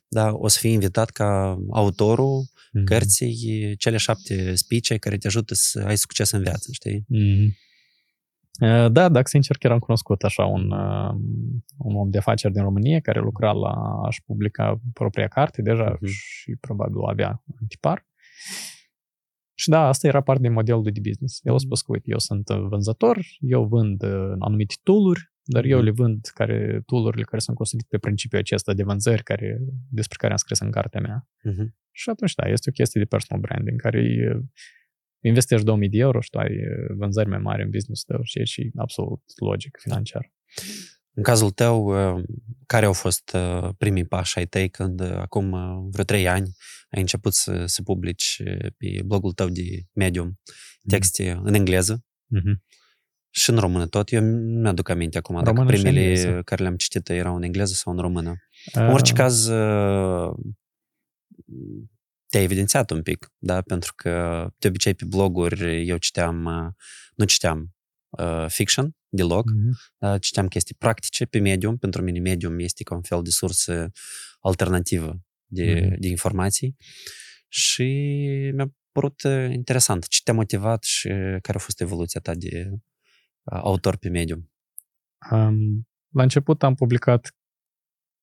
[0.08, 2.84] da, o să fii invitat ca autorul Mhm.
[2.84, 7.04] cărții cele șapte spice care te ajută să ai succes în viață, știi?
[7.08, 7.56] Mhm.
[8.60, 11.10] Uh, Da, dacă sincer, chiar am cunoscut așa un, uh,
[11.78, 13.70] un om de afaceri din România care lucra la
[14.06, 16.06] a-și publica propria carte deja Mhm.
[16.10, 18.06] și probabil o avea în tipar.
[19.54, 21.38] Și da, asta era parte din modelul lui de business.
[21.42, 25.64] El a spus că, uite, eu sunt uh, vânzător, eu vând uh, anumite tool-uri, dar
[25.64, 25.84] eu Mhm.
[25.84, 29.58] le vând care, tool-urile care sunt construite pe principiul acesta de vânzări care,
[29.90, 31.28] despre care am scris în cartea mea.
[31.42, 31.76] Mhm.
[31.90, 34.40] Și atunci, da, este o chestie de personal branding, în care e,
[35.28, 38.44] investești 2000 de euro și tu ai e, vânzări mai mari în business tău, ceea
[38.44, 40.32] ce e absolut logic financiar.
[41.12, 41.84] În cazul tău,
[42.16, 42.24] uh,
[42.66, 46.48] care au fost uh, primii pași ai tăi când uh, acum uh, vreo trei ani
[46.90, 50.38] ai început să, să publici uh, pe blogul tău de Medium
[50.88, 52.62] texte în engleză Mhm.
[53.30, 54.12] Și în română tot?
[54.12, 56.42] Eu mi-aduc aminte acum dacă Română și primele engleză.
[56.42, 58.34] care le-am citit erau în engleză sau în română.
[58.72, 60.34] În Uh, orice caz, uh,
[62.26, 63.60] te-ai evidențiat un pic, da?
[63.62, 66.72] Pentru că de obicei pe bloguri eu citeam, uh,
[67.14, 67.74] nu citeam
[68.08, 69.76] uh, fiction deloc, mhm.
[69.98, 70.18] da?
[70.18, 71.76] citeam chestii practice pe Medium.
[71.76, 73.90] Pentru mine Medium este ca un fel de sursă
[74.40, 76.00] alternativă de, Mhm.
[76.00, 76.76] de informații
[77.48, 77.82] și
[78.54, 80.06] mi-a părut uh, interesant.
[80.08, 81.08] Ce te-a motivat și
[81.42, 82.78] care a fost evoluția ta de uh,
[83.50, 84.50] autor pe Medium?
[85.30, 87.36] Um, la început am publicat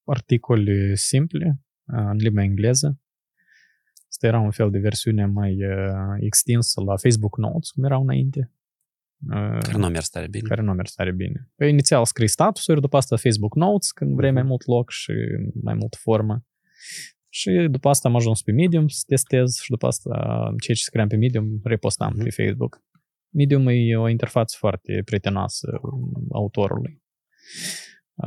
[0.03, 2.99] articole simple uh, în limba engleză.
[4.09, 8.51] Asta era un fel de versiune mai uh, extinsă la Facebook Notes, cum erau înainte.
[9.29, 10.47] Uh, Care nu a mers tare bine.
[10.47, 11.49] care nu a mers tare bine.
[11.55, 15.11] Eu inițial scris statusuri, după asta Facebook Notes, când vrei mai mult loc și
[15.61, 16.45] mai mult formă.
[17.29, 20.09] Și după asta am ajuns pe Medium să testez și după asta
[20.63, 22.23] ceea ce scriam pe Medium repostam Mhm.
[22.23, 22.83] pe Facebook.
[23.29, 25.79] Medium e o interfață foarte prietenoasă
[26.31, 27.03] autorului.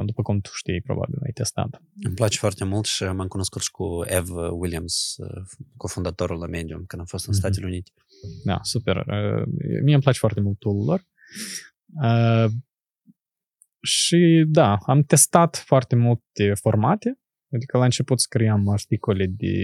[0.04, 1.82] După cum tu știi, probabil ai testat.
[2.02, 5.42] Îmi place foarte mult și m-am cunoscut și cu Ev Williams, uh,
[5.76, 7.40] cofondatorul la Medium, când am fost în Mhm.
[7.40, 7.90] Statele Unite.
[8.44, 8.96] Da, super.
[8.96, 9.42] Uh,
[9.82, 11.06] Mie îmi place foarte mult tool lor.
[12.02, 12.50] Uh,
[13.82, 17.18] și da, am testat foarte multe formate.
[17.52, 19.54] Adică la început scriam articole de,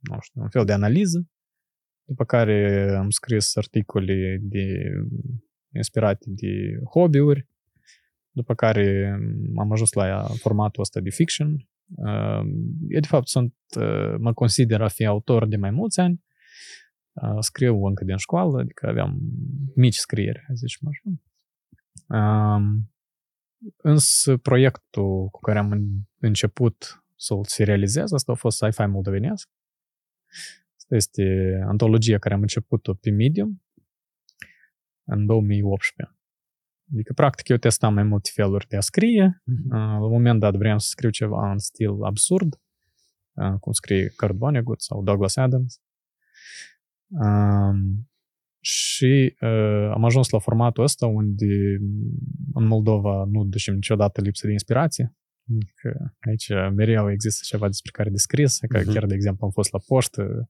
[0.00, 1.26] nu știu, un fel de analiză.
[2.12, 4.92] După care am scris articole de,
[5.74, 7.48] inspirate de hobby-uri.
[8.30, 9.18] După care
[9.58, 11.68] am ajuns la formatul ăsta de fiction.
[11.96, 12.42] Uh,
[12.88, 16.24] Eu, de fapt, sunt, uh, mă consider a fi autor de mai mulți ani.
[17.12, 19.18] Uh, Scriu încă din școală, adică aveam
[19.74, 21.02] mici scrieri, zicem așa.
[22.18, 22.86] Um,
[23.76, 29.48] Însă proiectul cu care am în- început să-l se realizez, asta a fost Sci-Fi moldovenesc.
[30.92, 33.62] Asta este antologia care am început-o pe Medium
[35.04, 36.16] în 2018.
[36.92, 39.42] Adică, practic, eu testam mai multe feluri de a scrie.
[39.46, 42.60] Uh, La un moment dat vreau să scriu ceva în stil absurd,
[43.32, 45.80] uh, cum scrie Kurt Vonnegut sau Douglas Adams.
[47.06, 48.10] Um,
[48.60, 51.78] și uh, am ajuns la formatul ăsta unde
[52.54, 55.16] în Moldova nu ducem niciodată lipsă de inspirație.
[55.74, 58.92] Că aici mereu există ceva despre care de scris, că Mhm.
[58.92, 60.48] chiar, de exemplu, am fost la poștă am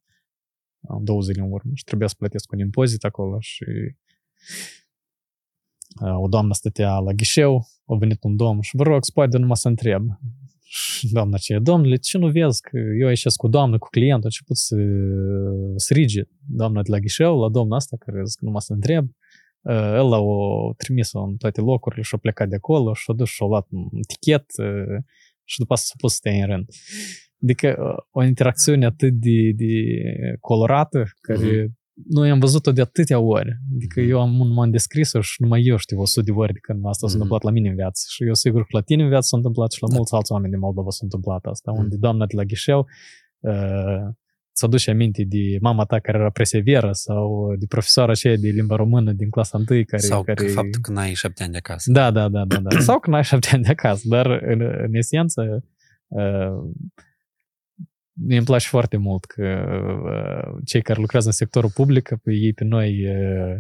[1.03, 3.64] două zile în urmă și trebuia să plătesc un impozit acolo și
[6.03, 9.57] uh, o doamnă stătea la ghișeu, a venit un domn și vă rog, poate numai
[9.57, 10.07] să întreb.
[10.61, 14.24] Și doamna ce, domnule, ce nu vezi că eu ieșesc cu doamnă, cu client, a
[14.24, 14.76] început să
[15.76, 19.09] strige doamna de la ghișeu la domnul asta care zic numai să întreb.
[19.61, 20.20] Uh, El l-a
[20.76, 23.66] trimis-o în toate locurile și a plecat de acolo și a dus și a luat
[23.70, 25.03] un tichet uh,
[25.45, 26.66] și după asta s-a pus să stea în rând.
[27.43, 29.72] Adică uh, o interacțiune atât de, de
[30.41, 31.72] colorată care
[32.08, 33.50] noi am văzut-o de atâtea ori.
[33.75, 34.11] Adică Mhm.
[34.11, 37.07] eu am un m-am descris-o și numai eu știu 100 de ori de când asta
[37.07, 37.14] s-a Mhm.
[37.14, 38.03] întâmplat la mine în viață.
[38.08, 39.95] Și eu sigur că la tine în viață s-a întâmplat și la Da.
[39.96, 41.80] mulți alți oameni din Moldova s-a întâmplat asta, Mhm.
[41.80, 42.87] unde doamna de la ghișeu
[43.41, 44.03] uh,
[44.54, 48.76] ți aduce aminte de mama ta care era preseveră sau de profesoara aceea de limba
[48.76, 50.03] română din clasa 1 care...
[50.03, 50.45] Sau care...
[50.45, 51.91] că faptul că n-ai șapte ani de acasă.
[51.92, 52.79] Da, da, da, da, da.
[52.88, 55.64] Sau că n-ai șapte ani de acasă, dar în, în esență
[56.08, 56.71] uh,
[58.13, 59.64] mie îmi place foarte mult că
[60.05, 63.57] uh, cei care lucrează în sectorul public, pe ei pe noi uh,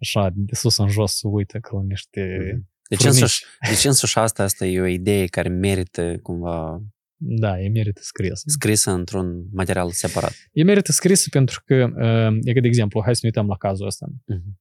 [0.00, 2.68] așa, de sus în jos, se uită ca la niște Mhm.
[2.88, 3.20] Deci furnici.
[3.20, 6.82] însuși, deci însuși asta, asta e o idee care merită cumva
[7.16, 8.42] Da, e merită scris.
[8.46, 10.32] scrisă într-un material separat.
[10.52, 13.56] E merită scris pentru că, uh, e că, de exemplu, hai să ne uităm la
[13.56, 14.06] cazul ăsta.
[14.26, 14.58] Mhm.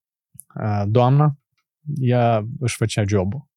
[0.55, 1.37] Uh, Doamna,
[1.99, 3.47] ea își făcea jobul.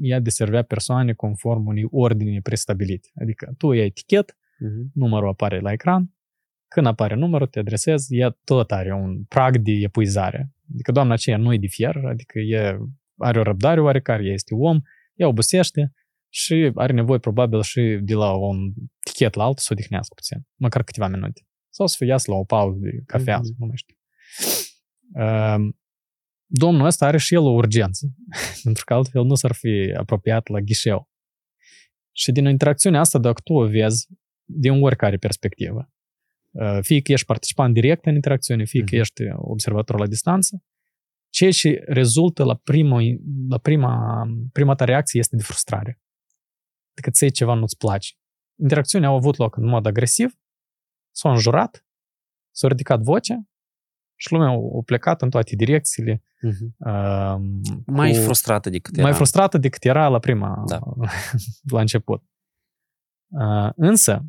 [0.00, 3.08] Ea deservea persoane conform unei ordini prestabilite.
[3.22, 4.90] Adică tu iei etichet, Mhm.
[4.94, 6.14] numărul apare la ecran,
[6.68, 10.52] când apare numărul, te adresezi, ea tot are un prag de epuizare.
[10.72, 12.78] Adică doamna aceea nu e de fier, adică e,
[13.16, 14.80] are o răbdare oarecare, ea este om,
[15.14, 15.92] ea obosește
[16.28, 18.72] și are nevoie probabil și de la un
[19.04, 21.46] tichet la altul să odihnească puțin, măcar câteva minute.
[21.68, 23.58] Sau să iasă la o pauză de cafea, mm-hmm.
[23.58, 23.96] nu mai știu.
[25.14, 25.74] Uh,
[26.46, 28.14] domnul ăsta are și el o urgență,
[28.62, 31.10] pentru că altfel nu s-ar fi apropiat la ghișeu.
[32.12, 34.06] Și din interacțiunea asta, dacă tu o vezi
[34.54, 35.90] din oricare perspectivă,
[36.80, 40.62] fie că ești participant direct în interacțiune, fie că ești observator la distanță,
[41.28, 43.00] ceea ce rezultă la, prima,
[43.48, 46.00] la prima, prima ta reacție este de frustrare.
[46.92, 48.14] Adică ți ceva nu-ți place.
[48.60, 50.38] Interacțiunea a avut loc în mod agresiv,
[51.10, 51.86] s-a înjurat,
[52.50, 53.46] s-a ridicat vocea
[54.14, 56.22] și lumea a plecat în toate direcțiile.
[56.22, 56.68] Uh-huh.
[56.78, 57.36] Uh,
[57.86, 59.06] mai cu, frustrată decât era.
[59.06, 60.80] Mai frustrată decât era la prima, da.
[61.74, 62.22] la început.
[63.28, 64.24] Uh, însă,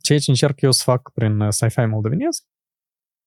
[0.00, 2.44] ceea ce încerc eu să fac prin sci-fi moldovenesc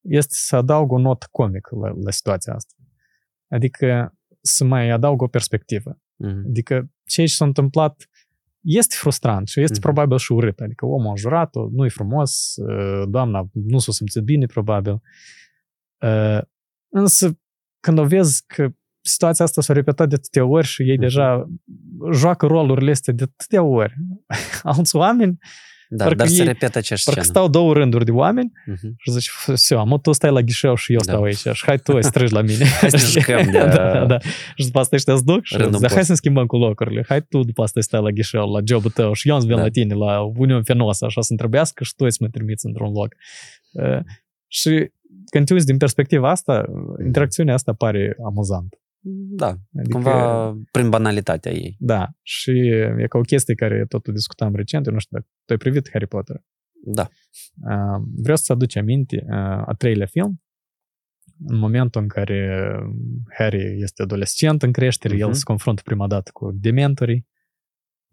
[0.02, 2.74] este să adaug o notă comică la, la situația asta.
[3.48, 5.94] Adică să mai adaug o perspectivă.
[5.96, 6.48] Uh-huh.
[6.48, 8.10] Adică ceea ce s-a întâmplat
[8.62, 9.82] este frustrant și este uh-huh.
[9.82, 10.60] probabil și urât.
[10.60, 12.54] Adică omul a jurat-o, nu e frumos,
[13.08, 15.02] doamna nu s-a simțit bine, probabil.
[16.90, 17.40] Însă,
[17.80, 18.70] când o vezi că
[19.02, 21.00] situația asta s-a repetat de atâtea ori și ei uh-huh.
[21.00, 21.50] deja
[22.14, 23.94] joacă rolurile astea de atâtea ori,
[24.64, 25.38] alți oameni
[25.94, 27.16] da, parcă dar ei, se repetă aceeași scenă.
[27.16, 28.90] Parcă stau două rânduri de oameni uh-huh.
[28.98, 31.12] și zici, Sio, mă, tu stai la ghișeu și eu da.
[31.12, 32.66] stau aici și hai tu strigi la mine.
[32.80, 33.58] hai să ne jucăm de...
[33.76, 34.18] da, da, da.
[34.56, 37.04] Și după asta ăștia duc și zic, hai să schimbăm cu locurile.
[37.08, 39.62] Hai tu după asta stai la ghișeu, la jobul tău și eu îmi vin da.
[39.62, 43.16] la tine, la Union Fenosa, așa să-mi trebuiască și tu să mă trimiți într-un loc.
[43.72, 44.00] Uh,
[44.48, 44.92] și
[45.26, 46.66] când te uiți din perspectiva asta,
[47.06, 48.81] interacțiunea asta pare amuzantă.
[49.04, 51.76] Da, adică, cumva prin banalitatea ei.
[51.80, 52.52] Da, și
[52.98, 55.90] e ca o chestie care tot discutam recent, eu nu știu dacă tu ai privit
[55.92, 56.44] Harry Potter.
[56.86, 57.10] Da.
[58.16, 59.26] Vreau să aduci aminte
[59.66, 60.42] a treilea film,
[61.46, 62.70] în momentul în care
[63.38, 65.20] Harry este adolescent în creștere, uh-huh.
[65.20, 67.28] el se confruntă prima dată cu dementorii,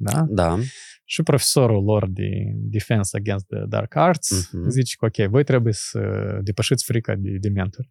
[0.01, 0.27] da?
[0.29, 0.59] Da.
[1.05, 4.69] Și profesorul lor de Defense Against the Dark Arts uh-huh.
[4.69, 6.01] zice că, ok, voi trebuie să
[6.43, 7.91] depășiți frica de dementori.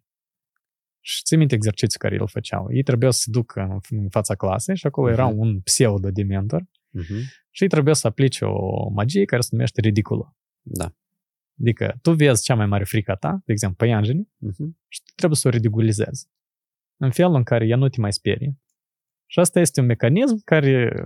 [1.08, 2.72] Și ții minte exercițiul care îl făceau.
[2.72, 5.12] Ei trebuiau să ducă în fața clasei și acolo uh-huh.
[5.12, 7.20] era un pseudo-dementor uh-huh.
[7.50, 10.36] și ei trebuia să aplice o magie care se numește ridiculă.
[10.62, 10.94] Da.
[11.60, 14.68] Adică tu vezi cea mai mare frică ta, de exemplu, păianjenii, uh-huh.
[14.88, 16.28] și tu trebuie să o ridiculizezi.
[16.96, 18.58] În felul în care ea nu te mai sperie.
[19.26, 21.04] Și asta este un mecanism care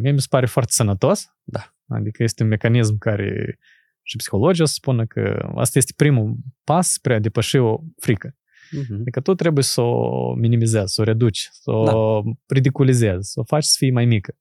[0.00, 1.34] mie mi se pare foarte sănătos.
[1.42, 1.74] Da.
[1.86, 3.58] Adică este un mecanism care
[4.02, 8.34] și psihologia spune că asta este primul pas spre a depăși o frică.
[8.78, 9.00] Uh-huh.
[9.00, 12.30] Adică tu trebuie să o minimizezi, să o reduci, să o da.
[12.46, 14.36] ridiculizezi, să o faci să fie mai mică.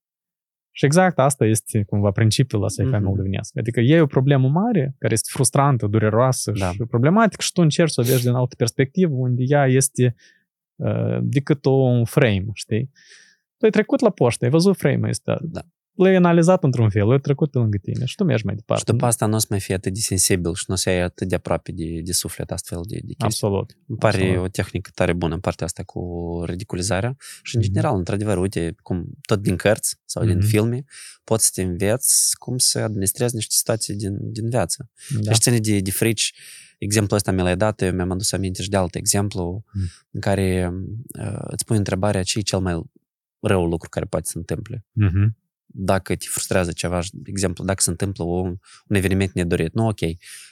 [0.71, 3.01] Și exact asta este cumva principiul la sci-fi uh-huh.
[3.01, 3.57] moldovenesc.
[3.57, 6.71] Adică e o problemă mare, care este frustrantă, dureroasă da.
[6.71, 10.15] și problematică și tu încerci să o vezi din altă perspectivă, unde ea este
[10.75, 12.91] uh, decât un frame, știi?
[13.57, 15.39] Tu ai trecut la poștă, ai văzut frame-ul ăsta.
[15.41, 15.61] Da
[16.03, 18.83] l-ai analizat într-un fel, l-ai trecut pe lângă tine și tu mergi mai departe.
[18.85, 20.89] Și după asta nu o să mai fie atât de sensibil și nu o să
[20.89, 23.25] ai atât de aproape de, de suflet astfel de, de chestii.
[23.25, 23.77] Absolut.
[23.87, 24.43] Îmi pare absolut.
[24.43, 26.01] o tehnică tare bună în partea asta cu
[26.45, 27.65] ridiculizarea și în mm-hmm.
[27.65, 30.27] general, într-adevăr, uite, cum tot din cărți sau mm-hmm.
[30.27, 30.83] din filme,
[31.23, 34.89] poți să te înveți cum să administrezi niște situații din, din viață.
[35.21, 35.31] Da.
[35.31, 36.33] Și ține de, de frici,
[36.77, 39.83] exemplul ăsta mi l-ai dat, eu mi-am adus aminte și de alt exemplu mm.
[40.11, 40.73] în care
[41.19, 42.81] uh, îți pui întrebarea ce e cel mai
[43.39, 44.85] rău lucru care poate să întâmple.
[45.03, 48.55] Mm-hmm dacă te frustrează ceva, de exemplu, dacă se întâmplă un,
[48.87, 49.99] un eveniment nedorit, nu, ok,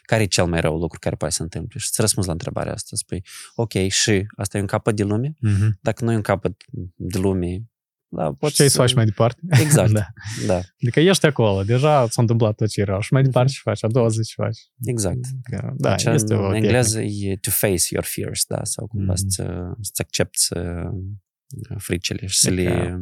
[0.01, 1.79] care e cel mai rău lucru care poate să întâmple?
[1.79, 3.23] Și îți răspunzi la întrebarea asta, spui,
[3.55, 5.29] ok, și asta e un capăt de lume?
[5.29, 5.69] Mm-hmm.
[5.81, 6.63] Dacă nu e un capăt
[6.95, 7.67] de lume,
[8.09, 8.77] da, poți ce să...
[8.77, 9.41] faci mai departe?
[9.63, 10.07] Exact, da.
[10.45, 10.61] da.
[10.81, 13.87] Adică ești acolo, deja s-a întâmplat tot ce era și mai departe ce faci, a
[13.87, 14.59] doua zi ce faci.
[14.83, 15.19] Exact.
[15.25, 19.13] Adică, da, deci este în o engleză e to face your fears, da, sau cumva
[19.13, 19.27] mm-hmm.
[19.27, 22.69] să, să accepti uh, fricile și să adică...
[22.69, 22.99] le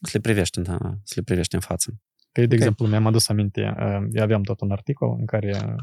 [0.00, 0.64] să le privești în,
[1.02, 2.00] să le privești în față.
[2.32, 2.56] Că, de okay.
[2.56, 3.60] exemplu, mi-am adus aminte,
[4.12, 5.76] eu aveam tot un articol în care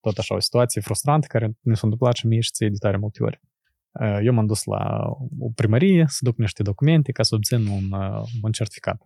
[0.00, 2.96] tot așa o situație frustrantă care ne s-a întâmplat și mie și ție de tare
[2.96, 3.40] multe ori.
[4.22, 7.92] Eu m-am dus la o primărie să duc niște documente ca să obțin un,
[8.42, 9.02] un certificat.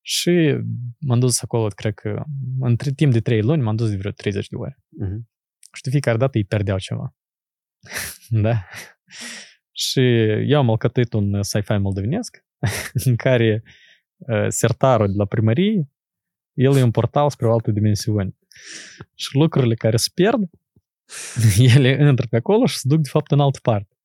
[0.00, 0.56] Și
[0.98, 2.24] m-am dus acolo, cred că,
[2.60, 4.78] între timp de trei luni, m-am dus de vreo 30 de ore.
[4.78, 5.20] Uh-huh.
[5.72, 7.16] Și de fiecare dată îi perdeau ceva.
[8.28, 8.64] da?
[9.72, 10.00] Și
[10.46, 12.44] eu am alcătuit un sci-fi moldovenesc
[13.06, 13.62] în care
[14.16, 15.88] uh, sertarul de la primărie,
[16.52, 18.36] el e un portal spre o altă dimensiune.
[19.14, 20.50] Și lucrurile care se pierd,
[21.76, 23.96] ele intră pe acolo și se duc de fapt în altă parte.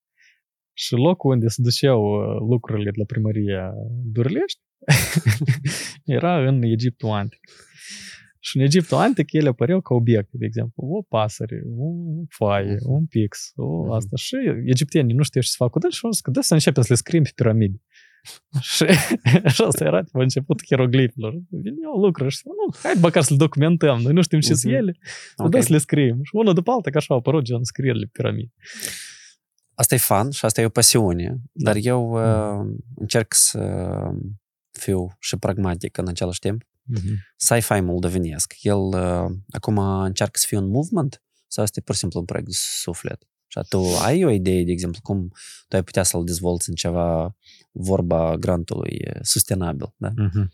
[0.73, 2.19] Și locul unde se duceau
[2.49, 3.73] lucrurile de la primăria
[4.03, 4.61] Durlești
[6.05, 7.39] era în Egiptul antic.
[8.39, 11.91] Și în Egiptul antic ele apăreau ca obiecte, de exemplu, o pasăre, o
[12.29, 14.15] foaie, un pix, o asta.
[14.15, 14.35] Și
[14.65, 16.87] egiptenii nu știu ce să facă cu și au zis că da să începem să
[16.91, 17.81] le scriem pe piramide.
[18.71, 18.85] și,
[19.53, 21.33] și asta era tipo, început hieroglifilor.
[21.49, 24.73] Vine eu lucru și nu, hai măcar să le documentăm, noi nu știm ce sunt
[24.73, 24.81] Mhm.
[24.81, 24.97] ele,
[25.35, 25.63] să Ok.
[25.63, 26.19] să le scriem.
[26.23, 28.53] Și una după alta, ca așa au apărut gen scrierile pe piramide.
[29.73, 31.71] Asta e fan și asta e o pasiune, Da.
[31.71, 33.83] dar eu uh, încerc să
[34.71, 36.61] fiu și pragmatic în același timp.
[37.35, 41.99] Sci-fi moldovenesc, el uh, acum încearcă să fie un movement sau asta e pur și
[41.99, 43.27] simplu un proiect de suflet?
[43.47, 45.27] Și tu ai o idee, de exemplu, cum
[45.67, 47.35] tu ai putea să-l dezvolți în ceva
[47.71, 50.11] vorba grantului uh, sustenabil, da?
[50.15, 50.51] Mhm.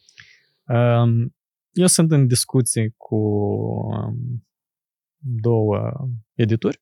[0.68, 1.36] Um,
[1.72, 4.48] eu sunt în discuții cu um,
[5.18, 5.92] două
[6.34, 6.82] edituri.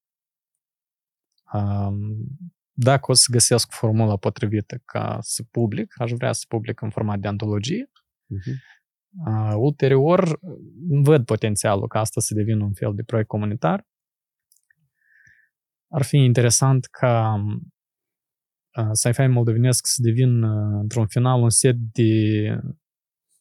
[1.54, 2.28] Um,
[2.72, 7.20] dacă o să găsesc formula potrivită ca să public, aș vrea să public în format
[7.20, 7.92] de antologie.
[8.26, 8.52] Mhm.
[9.26, 10.40] Uh, ulterior,
[10.88, 13.88] văd potențialul ca asta să devină un fel de proiect comunitar.
[15.92, 17.44] Ar fi interesant ca
[18.78, 22.44] uh, sci-fi moldovenesc să devină, într-un final, un set de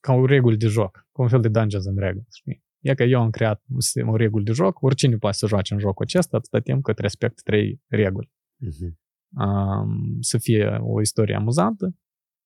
[0.01, 2.35] ca o reguli de joc, ca un fel de Dungeons and Dragons.
[2.35, 2.63] Știi?
[2.81, 5.75] E că eu am creat un sistem, o reguli de joc, oricine poate să joace
[5.75, 8.31] în jocul acesta atâta timp cât respectă trei reguli.
[8.57, 8.99] Mhm.
[9.45, 11.97] Um, să fie o istorie amuzantă,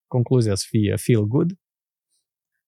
[0.06, 1.52] concluzia să fie feel good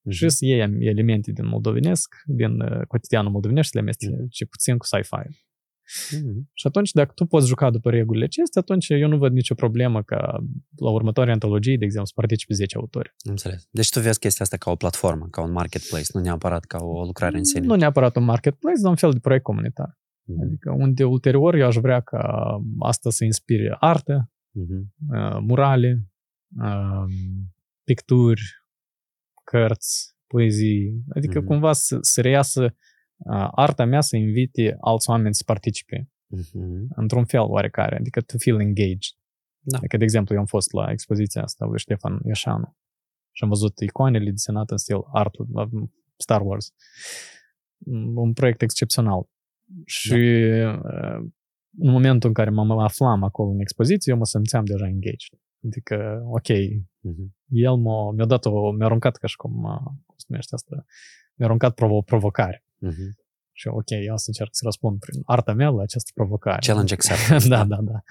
[0.08, 4.84] și să iei elemente din moldovenesc, din uh, cotidianul moldovenesc, să le amestece puțin cu
[4.84, 5.44] sci-fi.
[6.10, 6.50] Mhm.
[6.52, 10.02] Și atunci, dacă tu poți juca după regulile acestea, atunci eu nu văd nicio problemă
[10.02, 10.38] ca
[10.76, 13.14] la următoarea antologie, de exemplu, să participe 10 autori.
[13.24, 13.68] Înțeles.
[13.70, 17.04] Deci tu vezi chestia asta ca o platformă, ca un marketplace, nu neapărat ca o
[17.04, 17.66] lucrare în sine.
[17.66, 19.98] Nu neapărat un marketplace, dar un fel de proiect comunitar.
[20.22, 20.42] Mhm.
[20.42, 22.46] Adică unde ulterior eu aș vrea ca
[22.78, 24.94] asta să inspire artă, Mhm.
[25.10, 26.08] uh, murale,
[26.62, 27.04] uh,
[27.84, 28.42] picturi,
[29.44, 31.04] cărți, poezii.
[31.14, 31.46] Adică Mhm.
[31.48, 32.70] cumva să, să reiasă uh,
[33.50, 36.86] arta mea să invite alți oameni să participe Mhm.
[36.88, 39.14] într-un fel oarecare, adică to feel engaged.
[39.60, 39.76] Da.
[39.78, 42.76] Adică, de exemplu, eu am fost la expoziția asta lui Ștefan Ieșanu
[43.32, 45.34] și am văzut icoanele desenate în stil art
[46.16, 46.72] Star Wars.
[48.14, 49.28] Un proiect excepțional.
[49.84, 51.24] Și uh,
[51.78, 55.38] în momentul în care mă aflam acolo în expoziție, eu mă simțeam deja engaged.
[55.64, 56.48] Adică, ok,
[57.00, 57.36] Mhm.
[57.48, 60.84] el m-a, mi-a dat o, mi-a aruncat ca și cum, uh, cum se numește asta,
[61.34, 62.64] mi-a aruncat provo- provocare.
[62.78, 63.16] Mhm.
[63.52, 66.58] Și ok, eu să încerc să răspund prin arta mea la această provocare.
[66.66, 67.42] Challenge accepted.
[67.48, 68.02] da, da, da.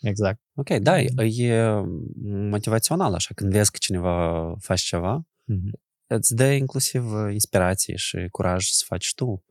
[0.00, 0.40] Exact.
[0.54, 1.80] Ok, da, e, e
[2.24, 5.80] motivațional așa, când vezi că cineva face ceva, Mhm.
[6.06, 9.44] îți dă inclusiv uh, inspirație și curaj să faci tu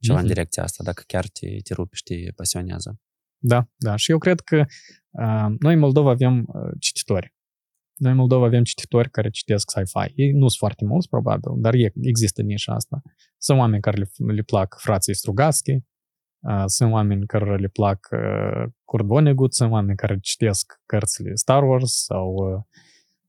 [0.00, 0.22] ceva Mhm.
[0.26, 3.00] în direcția asta, dacă chiar te, te rupi și te pasionează.
[3.38, 3.96] Da, da.
[3.96, 4.64] Și eu cred că
[5.10, 7.34] uh, noi în Moldova avem uh, cititori.
[8.00, 10.12] Noi în Moldova avem cititori care citesc sci-fi.
[10.14, 13.02] Ei nu sunt foarte mulți, probabil, dar e, există nișa asta.
[13.38, 15.72] Sunt oameni care le, le plac frații Strugatski,
[16.40, 21.62] uh, sunt oameni care le plac uh, Kurt Vonnegut, sunt oameni care citesc cărțile Star
[21.62, 22.62] Wars sau uh,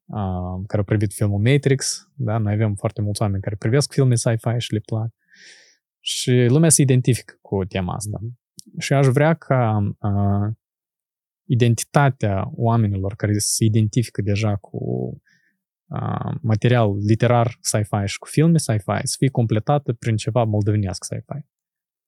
[0.05, 2.09] uh, care au privit filmul Matrix.
[2.13, 2.37] Da?
[2.37, 5.09] Noi avem foarte mulți oameni care privesc filme sci-fi și le plac.
[5.99, 8.19] Și lumea se identifică cu tema asta.
[8.21, 8.39] Mhm.
[8.79, 10.53] Și aș vrea ca uh,
[11.51, 14.77] identitatea oamenilor care se identifică deja cu
[15.85, 21.45] uh, material literar sci-fi și cu filme sci-fi să fie completată prin ceva moldovenesc sci-fi.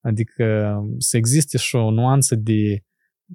[0.02, 2.84] Adică să existe și o nuanță de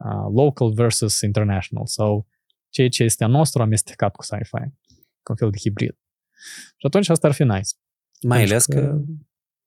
[0.04, 2.26] uh, local versus international sau
[2.68, 4.64] ceea ce este a nostru amestecat cu sci-fi,
[5.22, 5.98] cu un fel de hibrid.
[6.76, 7.74] Și atunci asta ar fi nice.
[8.22, 9.00] Mai Pentru ales că...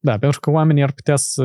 [0.04, 1.44] Da, pentru că oamenii ar putea să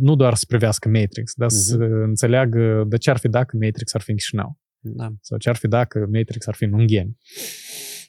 [0.00, 4.00] nu doar să privească Matrix, dar să înțeleagă de ce ar fi dacă Matrix ar
[4.00, 4.58] fi în Chișinău.
[4.78, 5.12] Da.
[5.20, 7.18] Sau ce ar fi dacă Matrix ar fi în Ungheni.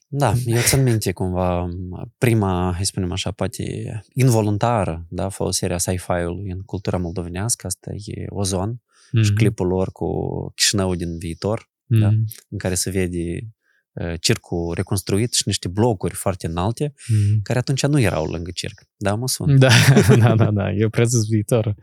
[0.07, 1.69] Da, eu țin minte cumva
[2.17, 3.63] prima, hai să spunem așa, poate
[4.13, 8.81] involuntară, da, folosirea sci-fi-ului în cultura moldovenească, asta e Ozon
[9.13, 9.23] Mm-hmm.
[9.23, 10.07] și clipul lor cu
[10.55, 12.07] Chișinău din viitor, da.
[12.49, 13.47] în care se vede uh,
[14.19, 17.41] circul reconstruit și niște blocuri foarte înalte, Mm-hmm.
[17.43, 18.81] care atunci nu erau lângă circ.
[18.97, 19.57] Da, mă sun?
[19.59, 19.69] Da,
[20.19, 20.71] da, da, da.
[20.71, 21.75] Eu prezis viitor.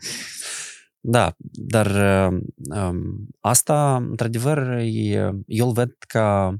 [1.03, 1.87] Da, dar
[2.31, 2.39] uh,
[2.77, 6.55] um, asta, într-adevăr, e, eu îl văd ca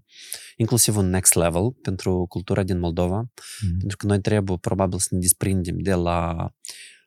[0.57, 3.79] inclusiv un next level pentru cultura din Moldova, Mm-hmm.
[3.79, 6.51] pentru că noi trebuie probabil să ne desprindem de la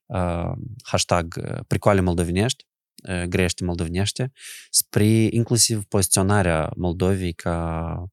[0.05, 0.51] uh,
[0.83, 2.65] hashtag uh, pricoale moldovenești,
[3.09, 4.31] uh, grește moldovenește,
[4.69, 8.05] spre inclusiv poziționarea Moldovei ca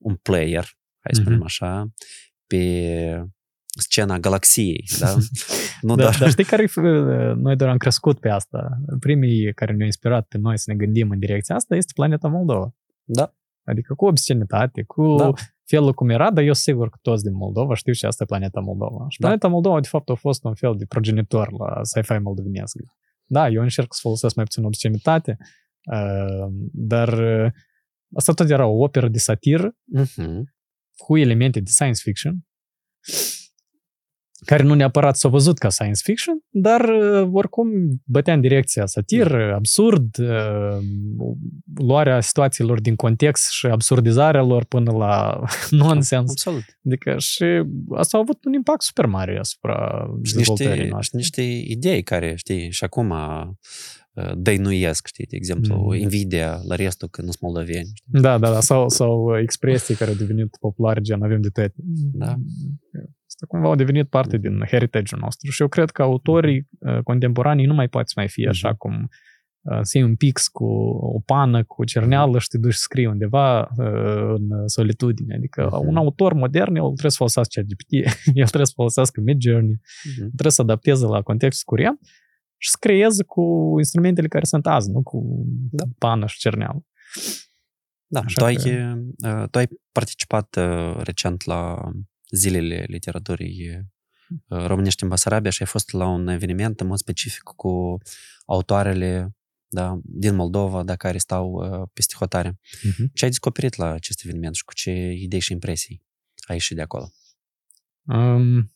[0.00, 0.64] un player,
[1.00, 1.46] hai să spunem Mhm.
[1.46, 1.88] așa,
[2.46, 3.24] pe
[3.78, 5.14] scena galaxiei, da?
[5.80, 6.16] Nu da, doar...
[6.18, 6.66] Dar știi care
[7.34, 8.68] noi doar am crescut pe asta.
[9.00, 12.74] Primii care ne-au inspirat pe noi să ne gândim în direcția asta este Planeta Moldova.
[13.04, 13.34] Da.
[13.64, 15.32] Adică cu obscenitate, cu Da.
[15.64, 18.60] felul cum era, dar eu sigur că toți din Moldova știu și asta e Planeta
[18.60, 19.04] Moldova.
[19.08, 19.26] Și Da.
[19.26, 22.76] Planeta Moldova, de fapt, a fost un fel de progenitor la sci-fi moldovenesc.
[23.26, 25.36] Da, eu încerc să folosesc mai puțin obscenitate,
[25.92, 27.08] uh, dar
[27.44, 27.50] uh,
[28.14, 30.54] asta tot era o operă de satiră Mhm.
[30.96, 32.36] cu elemente de science fiction,
[34.46, 37.68] care nu neapărat s-au văzut ca science fiction, dar uh, oricum
[38.04, 40.78] bătea în direcția satir, absurd, uh,
[41.74, 46.30] luarea situațiilor din context și absurdizarea lor până la nonsens.
[46.30, 46.64] Absolut.
[46.86, 47.44] Adică și
[47.94, 51.18] asta a avut un impact super mare asupra Și dezvoltării niște, și noastre.
[51.18, 51.42] niște
[51.72, 53.46] idei care, știi, și acum uh,
[54.36, 55.92] dăinuiesc, știi, de exemplu, Mhm.
[55.94, 57.90] invidia la restul că nu sunt moldoveni.
[57.94, 58.20] știi?
[58.20, 61.68] Da, da, da, sau, sau expresii care au devenit populare, gen avem de tăi.
[62.12, 62.26] Da.
[63.26, 67.66] Asta cumva au devenit parte din heritage-ul nostru și eu cred că autorii uh, contemporanii
[67.66, 68.76] nu mai poate să mai fie așa Mhm.
[68.78, 69.08] cum
[69.62, 70.64] uh, să iei un pix cu
[71.14, 75.34] o pană, cu cerneală și te duci să scrii undeva uh, în solitudine.
[75.34, 75.88] Adică Mhm.
[75.88, 77.92] un autor modern, el trebuie să folosească ChatGPT,
[78.34, 80.16] el trebuie să folosească Midjourney, Mhm.
[80.28, 82.00] trebuie să adapteze la contextul curent
[82.62, 85.84] și să creeze cu instrumentele care sunt azi, nu cu Da.
[85.98, 86.84] pană și cerneală.
[88.06, 89.02] Da, Așa tu ai, că-
[89.42, 91.90] uh, tu ai participat uh, recent la
[92.30, 93.68] zilele literaturii
[94.48, 97.98] uh, românești în Basarabia și ai fost la un eveniment în mod specific cu
[98.44, 99.34] autoarele
[99.68, 102.58] da, din Moldova, da, care stau uh, peste hotare.
[103.12, 106.02] Ce ai descoperit la acest eveniment și cu ce idei și impresii
[106.48, 107.10] ai ieșit de acolo?
[108.02, 108.72] Um,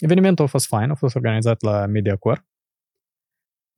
[0.00, 2.44] evenimentul a fost fain, a fost organizat la MediaCore.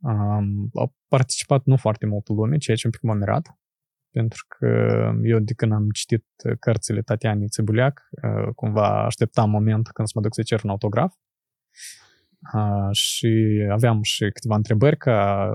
[0.03, 3.59] Um, au participat nu foarte multă lume, ceea ce un pic m-a mirat,
[4.11, 4.67] pentru că
[5.23, 6.27] eu de când am citit
[6.61, 11.15] cărțile Tatianei Țibuleac, uh, cumva așteptam momentul când să mă duc să cer un autograf.
[12.55, 15.49] Uh, și aveam și câteva întrebări ca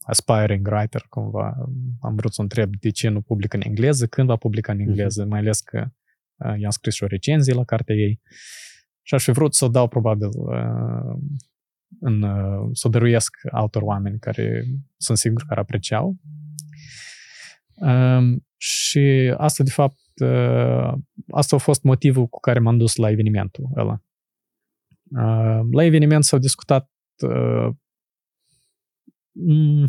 [0.00, 1.54] aspiring writer, cumva
[2.00, 5.24] am vrut să întreb de ce nu publică în engleză, când va publica în engleză,
[5.24, 5.86] mai ales că
[6.36, 8.20] uh, i-am scris și o recenzie la cartea ei.
[9.02, 11.18] Și aș fi vrut să o dau probabil uh,
[12.00, 14.64] în, uh, să o dăruiesc altor oameni care
[14.96, 16.16] sunt sigur că ar apreciau.
[17.74, 20.92] Um, și asta, de fapt, uh,
[21.30, 24.02] asta a fost motivul cu care m-am dus la evenimentul ăla.
[25.10, 26.90] Uh, la eveniment s-au discutat
[27.22, 27.68] uh,
[29.48, 29.86] m-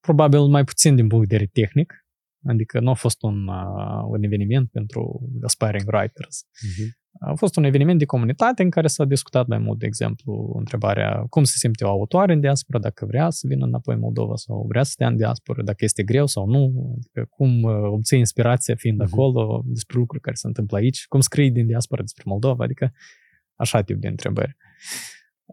[0.00, 2.03] probabil mai puțin din punct de vedere tehnic,
[2.46, 6.44] adică nu a fost un, uh, un eveniment pentru aspiring writers.
[7.20, 11.24] A fost un eveniment de comunitate în care s-a discutat mai mult, de exemplu, întrebarea
[11.28, 14.64] cum se simte o autoare în diaspora, dacă vrea să vină înapoi în Moldova sau
[14.68, 18.74] vrea să stea în diaspora, dacă este greu sau nu, adică cum uh, obții inspirația
[18.74, 19.08] fiind Mhm.
[19.12, 22.92] acolo despre lucruri care se întâmplă aici, cum scrii din diaspora despre Moldova, adică
[23.54, 24.56] așa tip de întrebări.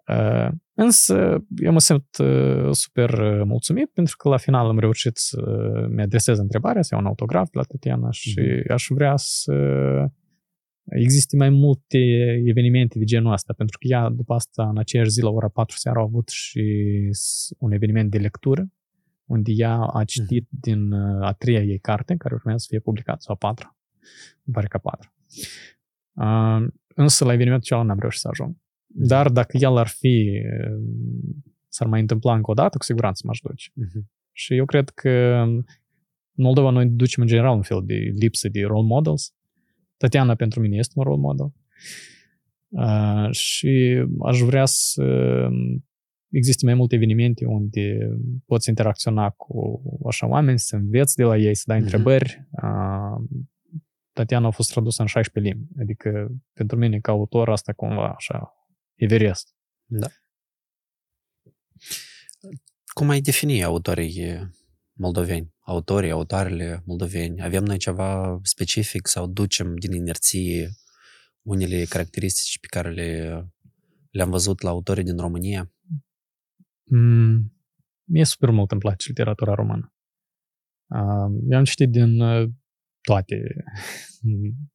[0.08, 5.18] Uh, însă eu mă simt uh, super uh, mulțumit pentru că la final am reușit
[5.18, 5.42] să
[5.90, 8.72] mi adresez întrebarea, să iau un autograf de la Tatiana și Mhm.
[8.74, 9.54] aș vrea să
[10.86, 11.98] Există mai multe
[12.46, 15.78] evenimente de genul ăsta, pentru că ea, după asta, în aceeași zi, la ora 4
[15.78, 16.64] seara, a avut și
[17.12, 18.72] s- un eveniment de lectură,
[19.26, 23.18] unde ea a citit din uh, a treia ei carte, care urmează să fie publicată,
[23.22, 23.78] sau a patra.
[24.46, 25.14] Îmi pare că a patra.
[26.14, 28.56] Uh, însă, la evenimentul celălalt n-am reușit să ajung.
[28.94, 30.82] Dar dacă el ar fi, uh,
[31.68, 33.70] s-ar mai întâmpla încă o dată, cu siguranță m-aș duce.
[33.74, 34.10] Mhm.
[34.32, 35.10] Și eu cred că
[35.46, 35.64] în
[36.44, 39.34] Moldova noi ducem în general un fel de lipsă de role models.
[39.98, 41.54] Tatiana pentru mine este un role model.
[42.70, 45.04] Uh, și aș vrea să
[46.30, 47.98] existe mai multe evenimente unde
[48.46, 51.86] poți interacționa cu așa oameni, să înveți de la ei, să dai Mhm.
[51.86, 52.48] întrebări.
[52.52, 53.40] Uh,
[54.14, 55.72] Tatiana a fost tradusă în 16 limbi.
[55.82, 58.54] Adică pentru mine ca autor asta cumva așa
[59.02, 59.56] Everest.
[59.86, 60.08] Da.
[62.94, 64.50] Cum ai defini autorii
[64.94, 65.54] moldoveni?
[65.60, 67.42] Autorii, autoarele moldoveni?
[67.42, 70.70] Avem noi ceva specific sau ducem din inerție
[71.42, 73.42] unele caracteristici pe care le,
[74.12, 75.72] le-am văzut la autorii din România?
[76.84, 77.54] Mm,
[78.04, 79.94] mie super mult îmi place literatura română.
[80.88, 82.50] Uh, eu am citit din uh,
[83.02, 83.36] toate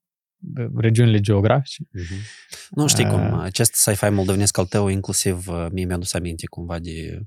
[0.77, 1.83] regiunile geografice.
[1.85, 2.69] Mm-hmm.
[2.71, 3.39] Nu știi cum, Uh.
[3.41, 7.21] acest sci-fi moldovenesc al tău, inclusiv uh, mie mi-a dus aminte cumva de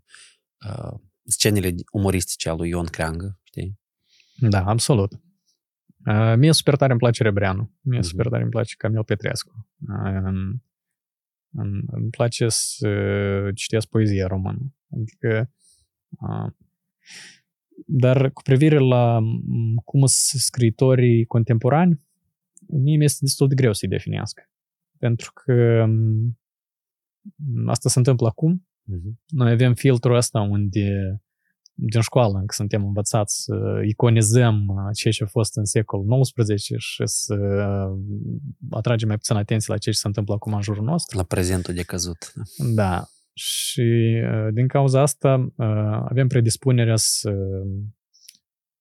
[0.70, 3.80] uh, scenele umoristice al lui Ion Creangă, știi?
[4.36, 5.12] Da, absolut.
[6.06, 7.72] Uh, mie super tare îmi place Rebreanu.
[7.82, 8.08] Mie Mhm.
[8.08, 9.68] super tare îmi place Camil Petrescu.
[9.80, 10.22] Uh,
[11.52, 12.90] îmi, îmi place să
[13.56, 14.74] citesc poezie română.
[14.92, 15.52] Adică
[16.10, 16.52] uh,
[17.86, 22.02] dar cu privire la m, cum sunt scriitorii contemporani,
[22.72, 24.50] mie mi este destul de greu să-i definească.
[24.98, 29.14] Pentru că m, asta se întâmplă acum, Mm-hmm.
[29.28, 31.22] noi avem filtrul ăsta unde
[31.74, 37.02] din școală încă suntem învățați să iconizăm ceea ce a fost în secolul XIX și
[37.06, 37.36] să
[38.70, 41.18] atragem mai puțin atenție la ceea ce se întâmplă acum în jurul nostru.
[41.18, 42.34] La prezentul de căzut.
[42.74, 43.06] Da.
[43.34, 47.32] Și uh, din cauza asta uh, avem predispunerea să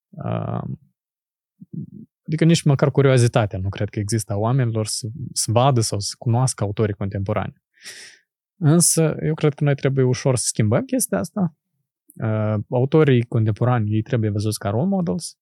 [0.09, 0.63] uh,
[2.29, 6.15] Adică nici măcar curiozitatea nu cred că există a oamenilor să, să vadă sau să
[6.19, 7.53] cunoască autorii contemporani.
[8.61, 11.57] Însă, eu cred că noi trebuie ușor să schimbăm chestia asta.
[12.23, 15.39] Uh, autorii contemporani, ei trebuie văzuți ca role models,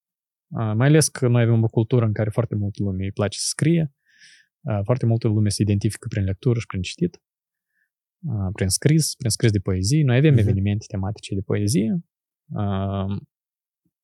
[0.47, 3.37] uh, mai ales că noi avem o cultură în care foarte multă lume îi place
[3.37, 3.93] să scrie,
[4.61, 7.21] uh, foarte multă lume se identifică prin lectură și prin citit,
[8.25, 10.03] uh, prin scris, prin scris de poezie.
[10.03, 10.39] Noi avem uh-huh.
[10.39, 11.99] evenimente tematice de poezie,
[12.49, 13.17] uh,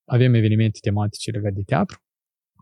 [0.06, 2.02] avem evenimente tematice legate de teatru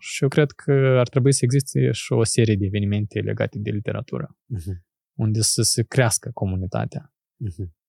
[0.03, 3.69] și eu cred că ar trebui să existe și o serie de evenimente legate de
[3.69, 4.81] literatură, uh-huh.
[5.13, 7.13] unde să se crească comunitatea.
[7.45, 7.79] Uh-huh.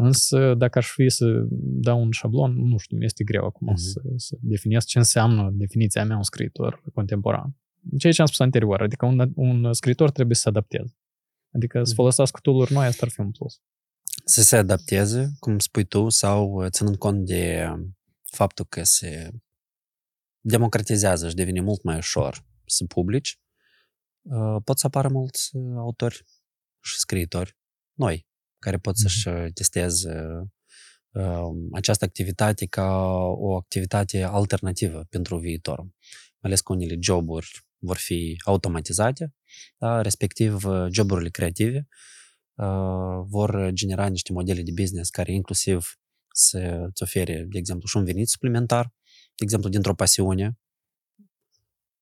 [0.00, 3.76] Însă, dacă aș fi să dau un șablon, nu știu, mi este greu acum uh-huh.
[3.76, 7.56] să, să definez ce înseamnă definiția mea un scriitor contemporan.
[7.98, 10.96] Ceea ce am spus anterior, adică un, un scriitor trebuie să se adapteze.
[11.52, 13.60] Adică să folosească tool noi, asta ar fi un plus.
[14.24, 17.66] Să se adapteze, cum spui tu, sau ținând cont de
[18.22, 19.30] faptul că se
[20.40, 23.40] democratizează și devine mult mai ușor să publici,
[24.64, 26.24] pot să apară mulți autori
[26.80, 27.56] și scriitori
[27.92, 28.26] noi,
[28.58, 30.22] care pot să-și testeze
[31.72, 33.06] această activitate ca
[33.38, 35.78] o activitate alternativă pentru viitor.
[35.78, 37.48] Mai ales că unele joburi
[37.78, 39.34] vor fi automatizate,
[39.78, 40.02] da?
[40.02, 41.88] respectiv joburile creative
[43.24, 46.00] vor genera niște modele de business care inclusiv
[46.32, 48.94] să-ți ofere, de exemplu, și un venit suplimentar,
[49.40, 50.58] de exemplu, dintr-o pasiune.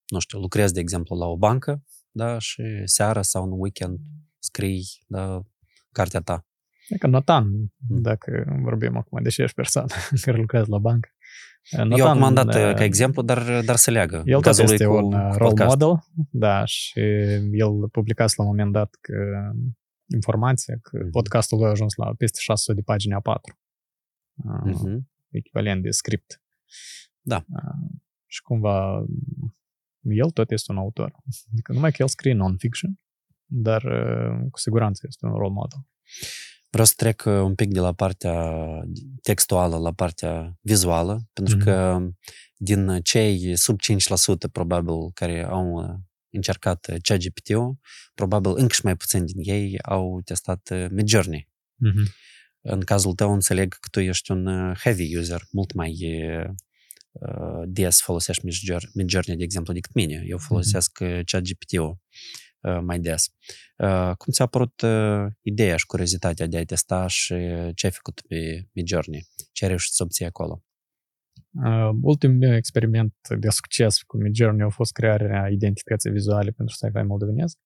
[0.06, 3.98] Nu știu, lucrezi, de exemplu, la o bancă, da, și seara sau în weekend
[4.38, 5.42] scrii, da,
[5.92, 6.46] cartea ta.
[6.88, 8.02] E ca Nathan, mm.
[8.02, 9.88] dacă vorbim acum de aceeași persoană
[10.24, 11.08] care lucrează la bancă.
[11.70, 14.22] Nathan, Eu acum am dat uh, ca exemplu, dar, dar se leagă.
[14.24, 15.68] El tot este un uh, role podcast.
[15.68, 15.98] model,
[16.30, 17.00] da, și
[17.52, 19.14] el publicase la un moment dat că
[20.14, 21.10] informația că mm-hmm.
[21.10, 23.54] podcastul lui a ajuns la peste 600 de pagini A4
[24.44, 24.98] uh-huh.
[25.30, 26.42] echivalent de script.
[27.28, 27.44] Da.
[27.48, 27.90] Uh,
[28.26, 29.04] și cumva
[30.00, 31.12] el tot este un autor.
[31.52, 33.00] Adică numai că el scrie non-fiction,
[33.44, 35.78] dar uh, cu siguranță este un role model.
[36.70, 38.54] Vreau să trec un pic de la partea
[39.22, 41.64] textuală la partea vizuală, pentru mm-hmm.
[41.64, 41.98] că
[42.56, 43.78] din cei sub
[44.48, 45.98] 5% probabil care au
[46.30, 47.78] încercat ChatGPT-ul,
[48.14, 51.48] probabil încă și mai puțin din ei au testat Midjourney.
[51.74, 52.26] Mm-hmm.
[52.60, 56.50] În cazul tău înțeleg că tu ești un uh, heavy user, mult mai uh,
[57.66, 58.44] des folosești
[58.94, 60.22] Midjourney, de exemplu, decât mine.
[60.26, 61.22] Eu folosesc mm-hmm.
[61.24, 61.98] ChatGPT-ul
[62.60, 63.26] uh, mai des.
[63.76, 67.34] Uh, cum ți-a apărut uh, ideea și curiozitatea de a testa și
[67.74, 69.26] ce ai făcut pe Midjourney?
[69.52, 70.62] Ce ai reușit să obții acolo?
[71.64, 77.02] Uh, ultimul meu experiment de succes cu Midjourney a fost crearea identității vizuale pentru sci-fi
[77.06, 77.58] moldovenesc.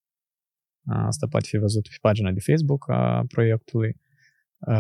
[0.86, 4.00] Asta poate fi văzut pe pagina de Facebook a proiectului.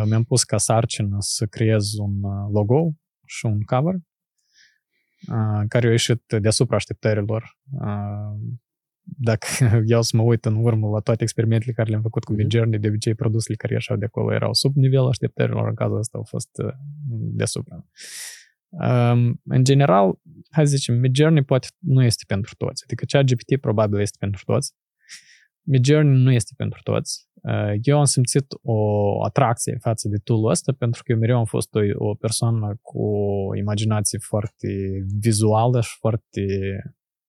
[0.04, 2.20] Mi-am pus ca sarcină să creez un
[2.52, 2.92] logo
[3.26, 3.94] și un cover
[5.68, 7.58] care au ieșit deasupra așteptărilor.
[9.02, 9.46] Dacă
[9.86, 12.88] eu să mă uit în urmă la toate experimentele care le-am făcut cu Midjourney, de
[12.88, 16.50] obicei produsele care ieșeau de acolo erau sub nivelul așteptărilor, în cazul ăsta au fost
[17.10, 17.86] deasupra.
[19.44, 20.18] În general,
[20.50, 22.82] hai să zicem, Midjourney poate nu este pentru toți.
[22.84, 24.74] Adică ChatGPT probabil este pentru toți.
[25.62, 27.30] Midjourney nu este pentru toți.
[27.82, 28.78] Eu am simțit o
[29.24, 33.02] atracție față de tool ăsta pentru că eu mereu am fost o, o persoană cu
[33.02, 34.68] o imaginație foarte
[35.20, 36.44] vizuală și foarte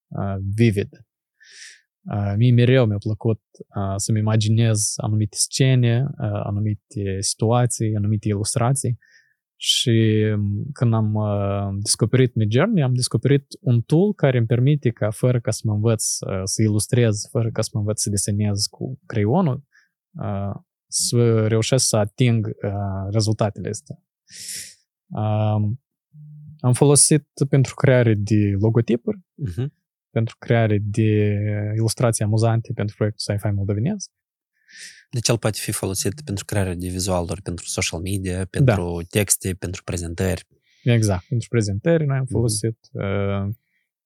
[0.07, 0.89] uh, vivid.
[2.11, 3.41] Uh, mie mereu mi-a plăcut
[3.75, 8.97] uh, să-mi imaginez anumite scene, uh, anumite situații, anumite ilustrații
[9.65, 10.23] și
[10.73, 15.51] când am uh, descoperit Midjourney, am descoperit un tool care îmi permite ca, fără ca
[15.51, 19.63] să mă învăț uh, să ilustrez, fără ca să mă învăț să desenez cu creionul,
[20.11, 20.55] uh,
[20.87, 24.03] să reușesc să ating uh, rezultatele astea.
[25.07, 25.71] Uh,
[26.59, 29.67] am folosit pentru creare de logotipuri, uh-huh.
[30.09, 31.37] pentru creare de
[31.75, 34.11] ilustrații amuzante pentru proiectul Sci-Fi moldovenesc,
[35.09, 39.05] deci el poate fi folosit pentru crearea de vizualuri, pentru social media, pentru da.
[39.09, 40.47] texte, pentru prezentări.
[40.83, 42.77] Exact, pentru prezentări noi am folosit.
[42.77, 43.45] Mm-hmm.
[43.45, 43.55] Uh,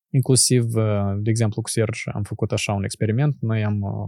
[0.09, 3.37] inclusiv, uh, de exemplu, cu Serge am făcut așa un experiment.
[3.39, 4.07] Noi am uh,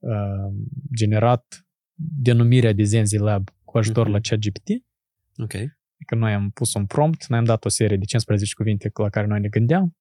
[0.00, 0.52] uh
[0.96, 4.12] generat denumirea de Zenzi Lab cu ajutor mm-hmm.
[4.12, 4.68] la ChatGPT.
[5.36, 5.54] Ok.
[5.94, 9.08] Adică noi am pus un prompt, noi am dat o serie de 15 cuvinte la
[9.08, 9.96] care noi ne gândeam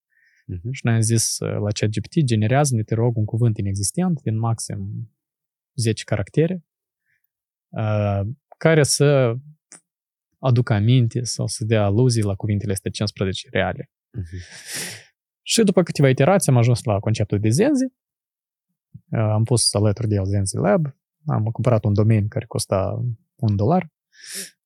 [0.53, 0.71] mm-hmm.
[0.71, 5.09] și noi am zis uh, la ChatGPT, generează-ne, te rog, un cuvânt inexistent din maxim
[5.75, 6.65] 10 caractere
[7.69, 8.21] uh,
[8.57, 9.35] care să
[10.39, 13.89] aducă aminte sau să dea aluzii la cuvintele astea 15 reale.
[14.19, 14.41] Uh-huh.
[15.41, 17.83] Și după câteva iterații am ajuns la conceptul de Zenzi.
[17.83, 20.95] Uh, am pus alături de el Zenzi Lab.
[21.25, 23.03] Am cumpărat un domeniu care costa
[23.35, 23.91] un dolar.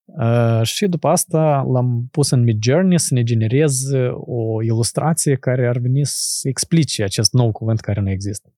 [0.06, 5.78] Uh, și după asta l-am pus în Midjourney să ne genereze o ilustrație care ar
[5.78, 8.54] veni să explice acest nou cuvânt care nu există.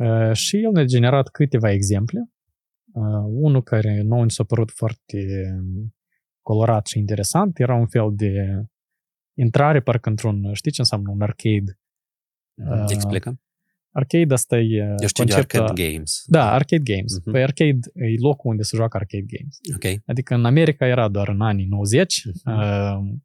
[0.00, 2.30] Uh, și el ne-a generat câteva exemple.
[2.92, 5.18] Uh, unul care nou ni s-a părut foarte
[6.42, 8.62] colorat și interesant era un fel de
[9.34, 11.78] intrare parcă într-un, știi ce înseamnă un arcade?
[12.54, 13.40] Uh, Explică.
[13.92, 15.60] Arcade asta e Eu știu de conceptul...
[15.60, 16.22] arcade games.
[16.26, 17.12] Da, arcade games.
[17.12, 17.28] Mhm.
[17.28, 17.32] Uh-huh.
[17.32, 19.58] Pe arcade e locul unde se joacă arcade games.
[19.74, 20.02] Ok.
[20.06, 23.22] Adică în America era doar în anii 90 Mhm.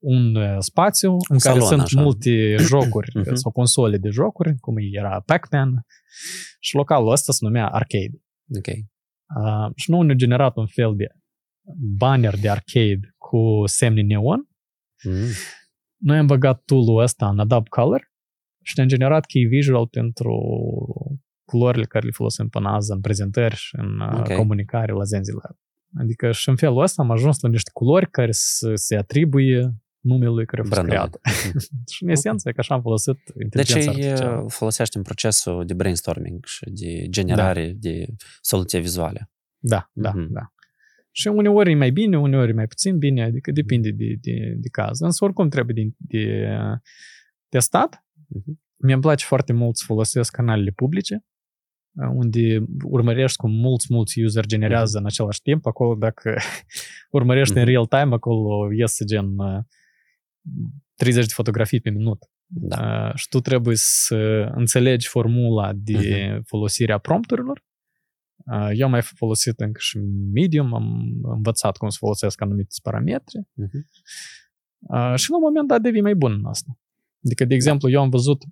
[0.00, 2.00] Uh, un uh, spațiu în care salon, sunt așa.
[2.02, 3.34] multe jocuri Mhm.
[3.34, 5.86] sau console de jocuri, cum era Pac-Man
[6.60, 8.22] și localul ăsta se numea arcade.
[8.56, 8.66] Ok.
[8.66, 11.06] Uh, și nu ne-a generat un fel de
[11.96, 14.48] banner de arcade cu semne neon.
[15.04, 15.26] Mm.
[16.00, 18.12] Noi am băgat tool-ul ăsta în Adobe Color
[18.62, 20.32] și ne-am generat key visual pentru
[21.44, 24.34] culorile care le folosim până azi în prezentări și în uh, Ok.
[24.34, 25.56] comunicare la Zenzilab.
[25.98, 29.74] Adică și în felul ăsta am ajuns la niște culori care să se atribuie
[30.08, 31.10] numelui care a fost Brandului.
[31.20, 31.36] creat.
[31.94, 34.40] și în esență e că așa am folosit Deci inteligența îi artificială.
[34.42, 38.06] uh, folosești în procesul de brainstorming și de generare de
[38.40, 39.30] soluții vizuale.
[39.58, 40.32] Da, da, Mhm.
[40.32, 40.52] da.
[41.10, 44.68] Și uneori e mai bine, uneori e mai puțin bine, adică depinde de, de, de
[44.68, 45.00] caz.
[45.00, 46.48] Însă oricum trebuie de, de
[47.48, 48.06] testat.
[48.26, 48.60] Mhm.
[48.76, 51.24] Mie îmi place foarte mult să folosesc canalele publice,
[52.14, 55.66] unde urmărești cum mulți, mulți user generează în același timp.
[55.66, 56.36] Acolo, dacă
[57.18, 57.70] urmărești în Mhm.
[57.70, 59.58] real time, acolo iese gen uh,
[60.94, 62.18] 30 de fotografii pe minut.
[62.46, 63.06] Da.
[63.08, 64.16] Uh, și tu trebuie să
[64.54, 67.64] înțelegi formula de folosire a prompturilor.
[68.36, 69.98] Uh, Eu am mai folosit încă și
[70.32, 73.88] Medium, am învățat cum să folosesc anumite parametri Mhm.
[74.78, 76.78] uh, și la un moment dat devii mai bun în asta.
[77.24, 78.42] Adică, de exemplu, eu am văzut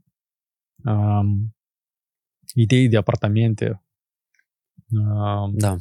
[0.85, 1.55] um,
[2.55, 3.83] idei de apartamente
[4.91, 5.77] um, Da.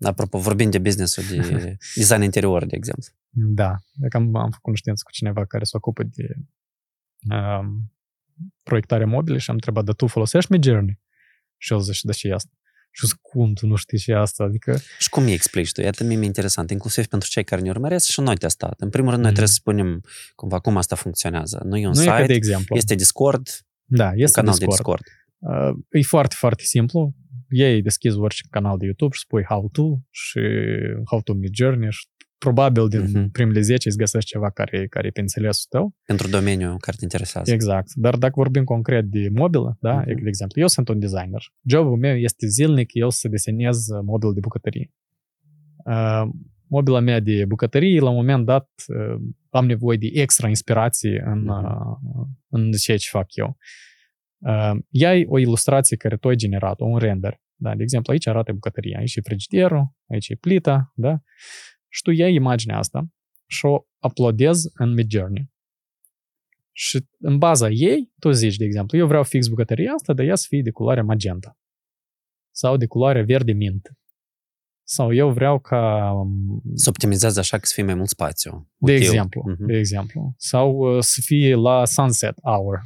[0.00, 3.12] Apropo, vorbind de business de design interior, de exemplu.
[3.30, 6.26] Da, dacă am, am făcut cunoștință cu cineva care se ocupă de
[7.34, 7.92] um,
[8.62, 11.00] proiectare mobile și am întrebat, dar tu folosești Midjourney?
[11.56, 12.50] Și el zice, da și asta.
[12.90, 14.44] Și eu zic, cum tu nu știi și asta?
[14.44, 15.80] Adică, Și cum îi explici tu?
[15.80, 18.80] Iată, mie mi-e interesant, inclusiv pentru cei care ne urmăresc și noi testat.
[18.80, 19.40] În primul rând, noi Mhm.
[19.40, 20.00] trebuie să spunem
[20.34, 21.62] cumva cum asta funcționează.
[21.64, 22.76] Nu e un nu e ca site, de exemplu.
[22.76, 23.48] este Discord,
[23.84, 25.02] da, un este canal Discord.
[25.04, 25.72] de Discord.
[25.72, 27.14] Uh, e foarte, foarte simplu.
[27.48, 30.40] Ei deschizi orice canal de YouTube și spui how to și
[31.10, 32.06] how to Midjourney și
[32.38, 33.30] probabil din Mhm.
[33.30, 35.94] primele 10 îți găsești ceva care, care e pe înțelesul tău.
[36.04, 37.52] Pentru domeniul care te interesează.
[37.52, 37.94] Exact.
[37.94, 40.04] Dar dacă vorbim concret de mobilă, da, Mhm.
[40.04, 41.42] de exemplu, eu sunt un designer.
[41.68, 44.92] Jobul meu este zilnic, eu să desenez mobil de bucătărie.
[45.84, 46.22] Uh,
[46.68, 51.42] mobila mea de bucătărie, la un moment dat, uh, am nevoie de extra inspirație în,
[51.42, 51.64] Mhm.
[51.64, 53.56] uh, în ceea ce fac eu.
[54.38, 57.40] Uh, iai o ilustrație care tu ai generat, un render.
[57.54, 57.74] Da?
[57.74, 61.20] De exemplu, aici arată bucătăria, aici e frigiderul, aici e plita, da?
[61.96, 63.06] Și tu iei imaginea asta
[63.46, 65.50] și o uploadezi în Midjourney.
[66.72, 70.34] Și în baza ei, tu zici, de exemplu, eu vreau fix bucătăria asta, dar ea
[70.34, 71.58] să fie de culoare magenta.
[72.50, 73.90] Sau de culoare verde mint.
[74.88, 78.70] Sau eu vreau ca, um, Să optimizezi așa că să fie mai mult spațiu.
[78.76, 79.06] de Util.
[79.06, 79.66] exemplu, Mhm.
[79.66, 82.80] de exemplu, sau uh, să fie la sunset hour.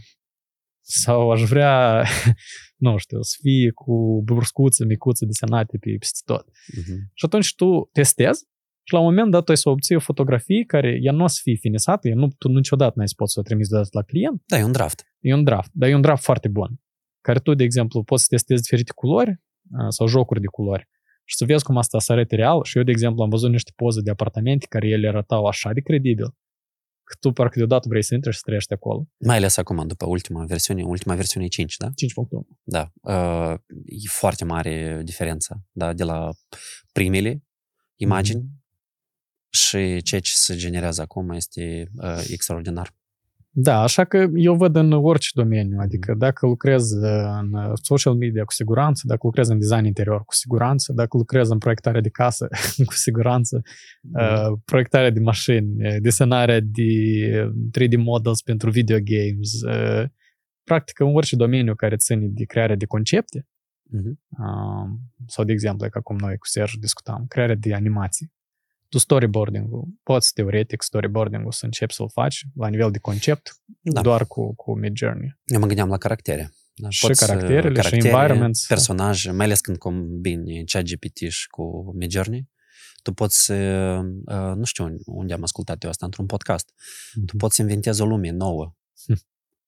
[0.80, 2.04] Sau aș vrea,
[2.86, 6.46] nu știu, să fie cu bruscuțe micuțe desenate pe peste tot.
[6.76, 7.10] Mhm.
[7.14, 8.44] Și atunci tu testezi
[8.90, 11.26] și la un moment dat tu ai să obții o fotografie care ea nu o
[11.26, 13.90] să fie finisată, ea nu, tu niciodată nu ai să poți să o trimiți deodată
[13.92, 15.06] la client, Da, e un draft.
[15.20, 16.80] e un draft, dar e un draft foarte bun,
[17.20, 20.88] care tu, de exemplu, poți să testezi diferite culori uh, sau jocuri de culori
[21.24, 22.62] și să vezi cum asta să arate real.
[22.64, 25.80] Și eu, de exemplu, am văzut niște poze de apartamente care ele arătau așa de
[25.80, 26.26] credibil,
[27.04, 29.06] că tu parcă deodată vrei să intri și să trăiești acolo.
[29.18, 31.86] Mai ales acum, după ultima versiune, ultima versiune e 5, da?
[31.86, 31.92] 5.1.
[32.62, 32.90] Da.
[33.00, 33.54] Uh,
[33.84, 36.30] e foarte mare diferența, da, de la
[36.92, 37.42] primele
[37.96, 38.44] imagini
[39.50, 42.94] și ceea ce se generează acum este uh, extraordinar.
[43.52, 46.90] Da, așa că eu văd în orice domeniu, adică dacă lucrez
[47.40, 51.50] în uh, social media cu siguranță, dacă lucrez în design interior cu siguranță, dacă lucrez
[51.50, 52.48] în proiectare de casă
[52.86, 53.62] cu siguranță,
[54.12, 56.92] uh, proiectarea de mașini, uh, desenarea de
[57.70, 60.08] 3D models pentru video games, uh,
[60.64, 63.46] practic în orice domeniu care ține de crearea de concepte,
[63.92, 64.20] Mhm.
[64.28, 64.90] uh,
[65.26, 68.32] sau de exemplu, ca cum noi cu Serge discutam, crearea de animații.
[68.90, 74.00] Tu storyboarding-ul, poți teoretic storyboarding-ul să începi să-l faci la nivel de concept, Da.
[74.00, 75.38] doar cu, cu Midjourney.
[75.44, 76.52] Eu mă gândeam la caractere.
[76.74, 78.66] Da, Și caracterele, și environments.
[78.66, 82.48] personaje, mai ales când combini ChatGPT și cu Midjourney,
[83.02, 83.54] tu poți să,
[84.24, 86.72] uh, nu știu unde am ascultat eu asta, într-un podcast,
[87.26, 88.74] tu poți să inventezi o lume nouă.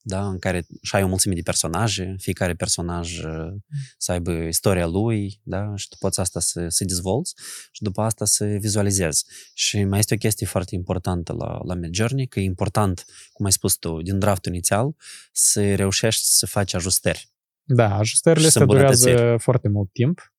[0.02, 0.08] Hm.
[0.08, 3.52] da, în care și ai o mulțime de personaje, fiecare personaj uh,
[3.98, 7.34] să aibă istoria lui, da, și tu poți asta să, să dezvolți
[7.70, 9.24] și după asta să vizualizezi.
[9.54, 13.52] Și mai este o chestie foarte importantă la, la Midjourney, că e important, cum ai
[13.52, 14.94] spus tu, din draftul inițial,
[15.32, 17.28] să reușești să faci ajustări.
[17.62, 20.32] Da, ajustările astea durează foarte mult timp.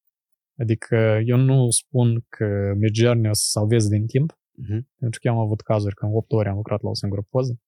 [0.58, 4.82] Adică eu nu spun că Midjourney o să salveze din timp, uh-huh.
[5.00, 7.60] pentru că eu am avut cazuri când 8 ore am lucrat la o singură poză.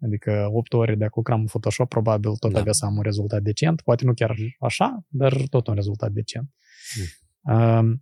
[0.00, 2.60] Adică 8 ore de a lucram în Photoshop, probabil tot da.
[2.60, 3.80] avea să am un rezultat decent.
[3.80, 6.50] Poate nu chiar așa, dar tot un rezultat decent.
[6.96, 7.54] Mm.
[7.54, 7.98] Uh,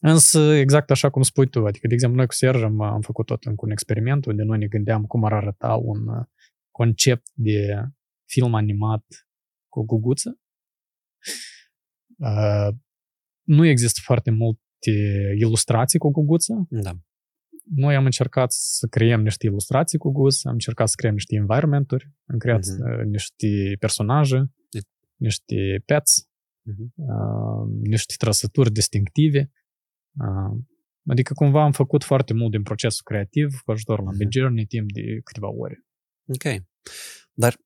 [0.00, 3.26] însă, exact așa cum spui tu, adică, de exemplu, noi cu Serge am, am făcut
[3.26, 6.24] tot încă un experiment unde noi ne gândeam cum ar arăta un uh,
[6.70, 7.84] concept de
[8.24, 9.04] film animat
[9.68, 10.40] cu guguță.
[12.16, 12.68] Uh,
[13.42, 14.90] nu există foarte multe
[15.38, 16.66] ilustrații cu guguță.
[16.68, 16.92] Da
[17.74, 22.12] noi am încercat să creăm niște ilustrații cu GUS, am încercat să creăm niște environment-uri,
[22.26, 23.04] am creat uh-huh.
[23.04, 24.52] niște personaje,
[25.16, 26.28] niște pets,
[26.70, 26.86] uh-huh.
[26.94, 29.50] uh, niște trăsături distinctive.
[30.18, 30.60] Uh,
[31.06, 34.10] adică cumva am făcut foarte mult din procesul creativ cu ajutorul uh-huh.
[34.10, 35.84] la Midjourney timp de câteva ore.
[36.26, 36.64] Ok.
[37.32, 37.56] Dar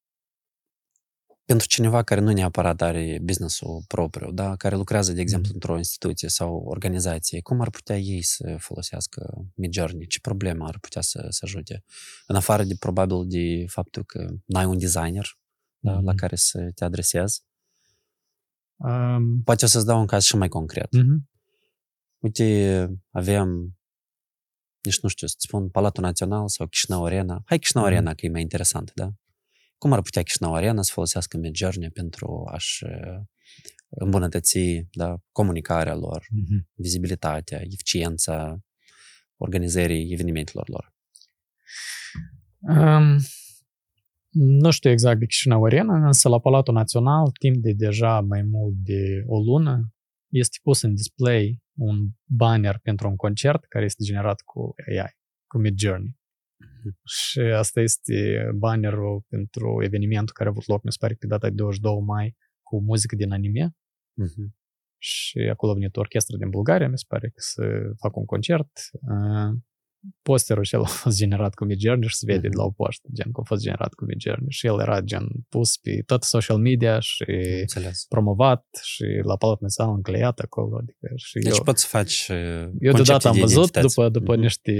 [1.48, 5.54] pentru cineva care nu neapărat are business-ul propriu, da, care lucrează, de exemplu, mm-hmm.
[5.54, 10.06] într-o instituție sau organizație, cum ar putea ei să folosească Midjourney?
[10.06, 11.84] Ce probleme ar putea să, să ajute?
[12.26, 15.80] În afară de, probabil, de faptul că n-ai un designer mm-hmm.
[15.80, 17.42] da, la care să te adresezi.
[18.76, 19.42] Um...
[19.42, 20.88] Poate o să-ți dau un caz și mai concret.
[20.96, 21.18] Mm-hmm.
[22.18, 23.78] Uite, avem
[24.82, 27.42] nici nu știu, să spun Palatul Național sau Chișinău Arena.
[27.44, 27.86] Hai Chișinău mm-hmm.
[27.86, 29.12] Arena, că e mai interesant, da?
[29.78, 33.20] Cum ar putea Chișinău Arena să folosească Midjourney pentru a-și uh,
[33.88, 34.58] îmbunătăți
[34.92, 36.72] da, comunicarea lor, mm-hmm.
[36.74, 38.58] vizibilitatea, eficiența
[39.36, 40.92] organizării evenimentelor lor?
[42.60, 43.18] Um,
[44.30, 48.74] nu știu exact de Chișinău Arena, însă la Palatul Național, timp de deja mai mult
[48.74, 49.92] de o lună,
[50.28, 55.58] este pus în display un banner pentru un concert care este generat cu AI, cu
[55.58, 56.18] Midjourney.
[57.04, 61.48] Și asta este bannerul pentru evenimentul care a avut loc, mi se pare, pe data
[61.48, 63.70] de 22 mai, cu muzică din anime.
[64.22, 64.48] Uh-huh.
[65.00, 67.62] Și acolo a venit o orchestră din Bulgaria, mi se pare, că să
[67.96, 68.70] fac un concert
[70.22, 72.50] posterul și el a fost generat cu Midjourney și se vede mm-hmm.
[72.50, 75.26] de la o poștă, gen că a fost generat cu Midjourney și el era gen
[75.48, 77.24] pus pe tot social media și
[77.60, 78.04] Înțeles.
[78.08, 80.76] promovat și la Palat Național încleiat acolo.
[80.76, 82.28] Adică și deci eu, poți să faci
[82.80, 84.40] Eu deodată am văzut după, după mm-hmm.
[84.40, 84.74] niște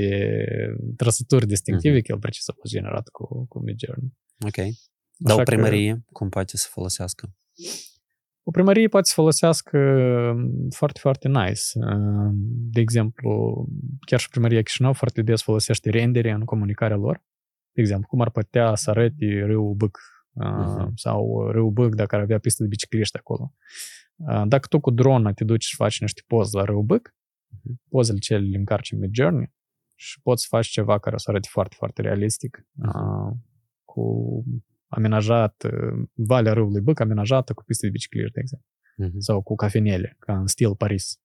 [0.96, 2.06] trăsături distinctive mm-hmm.
[2.06, 4.12] că el precis a fost generat cu, cu Midjourney.
[4.46, 4.74] Ok.
[5.16, 7.34] Dar o primărie, că, cum poate să folosească?
[8.48, 11.60] O primărie poate să folosească um, foarte, foarte nice.
[11.74, 13.66] Um, de exemplu,
[14.00, 17.22] chiar și primăria Chișinău foarte des folosește rendere în comunicarea lor.
[17.72, 19.98] De exemplu, cum ar putea să arăte râul Bâc
[20.44, 20.88] uh-huh.
[20.94, 23.52] sau râul Bâc dacă ar avea pistă de bicicliști acolo.
[24.16, 27.88] Uh, dacă tu cu drona te duci și faci niște poze la râul Bâc, uh-huh.
[27.88, 29.52] pozele cele le încarci în Midjourney
[29.94, 33.36] și poți să faci ceva care o să arate foarte, foarte realistic, uh,
[33.84, 34.44] cu
[34.88, 38.68] amenajat, uh, Valea Râului Băc amenajată cu piste de bicicliști, de exemplu.
[39.04, 39.18] Uh-huh.
[39.18, 41.20] Sau cu cafenele, ca în stil Paris.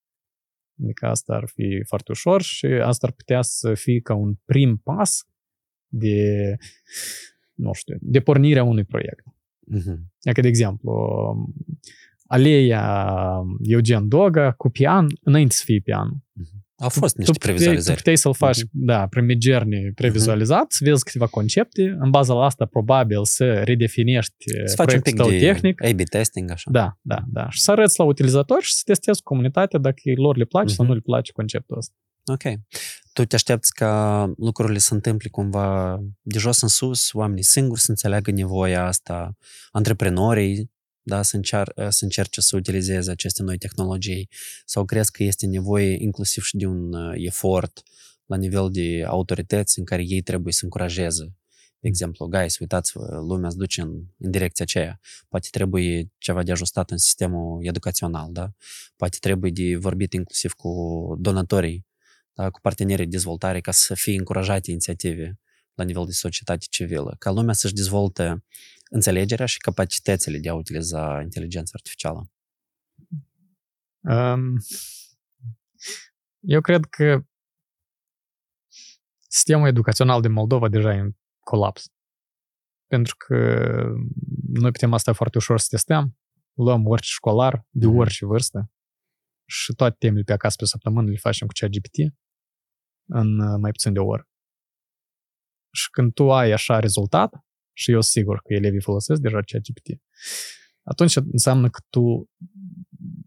[0.84, 4.78] Adică asta ar fi foarte ușor și asta ar putea să fie ca un prim
[4.78, 5.28] pas
[5.88, 6.56] de,
[7.54, 9.24] nu știu, de pornirea unui proiect.
[9.78, 10.00] Uh-huh.
[10.22, 10.94] Adică, de exemplu,
[12.26, 13.18] aleia
[13.62, 16.10] Eugen Doga cu pian înainte să fie pian.
[16.14, 16.63] Uh-huh.
[16.84, 17.96] Au fost niște tu previzualizări.
[17.96, 18.70] Tu puteai să-l faci, uh-huh.
[18.72, 20.78] da, prin Midjourney previzualizat, uh-huh.
[20.78, 24.34] să vezi câteva concepte, în baza la asta probabil să redefinești
[24.66, 25.84] să faci un pic tău de tehnic.
[25.84, 26.72] A-B testing, așa.
[26.72, 27.50] Da, da, da.
[27.50, 30.76] Și să arăți la utilizator și să testezi comunitatea dacă lor le place uh-huh.
[30.76, 31.94] sau nu le place conceptul ăsta.
[32.26, 32.44] Ok.
[33.14, 37.90] Tu te aștepți ca lucrurile să întâmple cumva de jos în sus, oamenii singuri să
[37.90, 39.38] înțeleagă nevoia asta,
[39.72, 40.72] antreprenorii
[41.04, 44.30] da, să, încear, să încerce să utilizeze aceste noi tehnologii
[44.66, 47.84] sau crezi că este nevoie inclusiv și de un uh, efort
[48.26, 51.34] la nivel de autorități în care ei trebuie să încurajeze
[51.84, 55.00] de exemplu, guys, uitați-vă, lumea se duce în, în direcția aceea.
[55.28, 58.52] Poate trebuie ceva de ajustat în sistemul educațional, da?
[58.96, 60.70] Poate trebuie de vorbit inclusiv cu
[61.20, 61.86] donatorii,
[62.34, 62.50] da?
[62.50, 65.40] cu partenerii de dezvoltare ca să fie încurajate inițiative
[65.74, 68.44] la nivel de societate civilă, ca lumea să-și dezvolte
[68.94, 72.32] înțelegerea și capacitățile de a utiliza inteligența artificială?
[74.00, 74.58] Um,
[76.40, 77.26] eu cred că
[79.28, 81.92] sistemul educațional din Moldova deja e în colaps.
[82.88, 83.36] Pentru că
[84.48, 86.18] noi putem asta foarte ușor să testăm.
[86.54, 87.98] Luăm orice școlar de mm.
[87.98, 88.72] orice vârstă
[89.50, 91.98] și toate temele pe acasă pe săptămână le facem cu ChatGPT
[93.10, 94.28] în mai puțin de o oră.
[95.72, 97.34] Și când tu ai așa rezultat,
[97.74, 99.88] și eu sigur că elevii folosesc deja ChatGPT,
[100.84, 102.30] atunci înseamnă că tu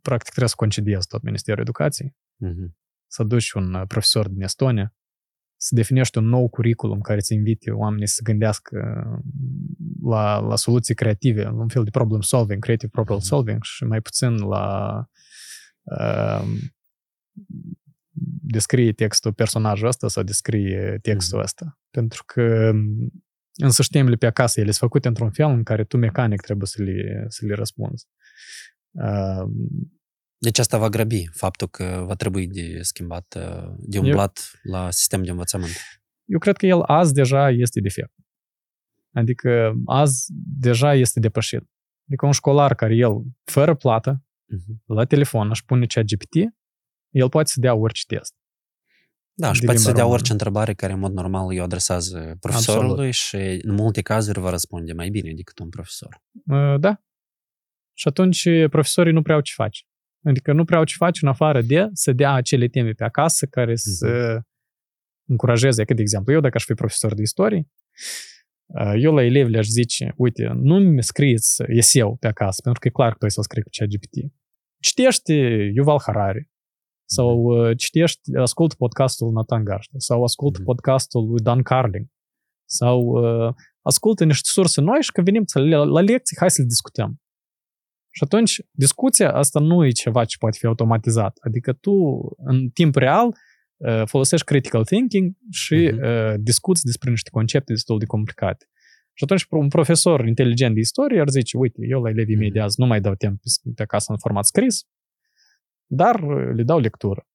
[0.03, 2.77] practic trebuie să concediezi tot Ministerul Educației, Mhm.
[3.07, 4.95] să duci un uh, profesor din Estonia,
[5.57, 9.05] să definești un nou curriculum care să invite oamenii să gândească
[10.03, 13.27] la, la soluții creative, un fel de problem solving, creative problem Mhm.
[13.27, 14.97] solving și mai puțin la
[15.83, 16.45] uh,
[18.43, 21.45] descrie textul personajul ăsta sau descrie textul Mhm.
[21.47, 21.79] ăsta.
[21.91, 22.73] Pentru că
[23.57, 26.83] însă temele pe acasă, ele sunt făcute într-un fel în care tu mecanic trebuie să
[26.83, 28.07] le, să le răspunzi.
[28.91, 29.45] Uh,
[30.39, 34.91] Deci asta va grăbi faptul că va trebui de schimbat, uh, de Eu- umblat la
[34.91, 35.73] sistem de învățământ.
[36.25, 38.13] eu cred că el azi deja este defect.
[39.15, 40.25] Adică azi
[40.59, 41.63] deja este depășit.
[42.09, 43.13] Adică un școlar care el,
[43.45, 44.83] fără plată, Mhm.
[44.87, 46.35] la telefon își pune chat GPT,
[47.15, 48.35] el poate să dea orice test.
[49.39, 50.21] Da, și de poate să limba dea română.
[50.21, 54.93] orice întrebare care în mod normal îi adresează profesorului și în multe cazuri va răspunde
[54.93, 56.23] mai bine decât un profesor.
[56.47, 57.01] Uh, Da.
[57.93, 59.85] Și atunci profesorii nu prea au ce face.
[60.25, 63.47] Adică nu prea au ce face în afară de să dea acele teme pe acasă
[63.47, 64.41] care să
[65.29, 65.85] încurajeze.
[65.85, 67.69] Că, de exemplu, eu dacă aș fi profesor de istorie,
[68.67, 72.89] uh, eu la elevi le-aș zice, uite, nu mi scrieți eseu pe acasă, pentru că
[72.89, 74.33] e clar că tu ai să-l scrii cu ChatGPT.
[74.81, 75.35] Citește
[75.75, 76.51] Yuval Harari,
[77.07, 80.65] sau uh, citești, ascult podcastul Nathan Garște, sau ascult Mhm.
[80.65, 82.11] podcastul lui Dan Carlin,
[82.69, 86.61] sau uh, ascultă niște surse noi și când venim să le- la lecții, hai să
[86.61, 87.21] le discutăm.
[88.11, 91.37] Și atunci, discuția asta nu e ceva ce poate fi automatizat.
[91.41, 91.93] Adică tu,
[92.37, 93.27] în timp real,
[93.77, 96.03] uh, folosești critical thinking și Mhm.
[96.05, 98.69] uh, discuți despre niște concepte destul de complicate.
[99.13, 102.61] Și atunci un profesor inteligent de istorie ar zice, uite, eu la elevii mei de
[102.61, 104.87] azi nu mai dau timp pe- pe acasă în format scris,
[105.87, 107.27] dar uh, le dau lectură.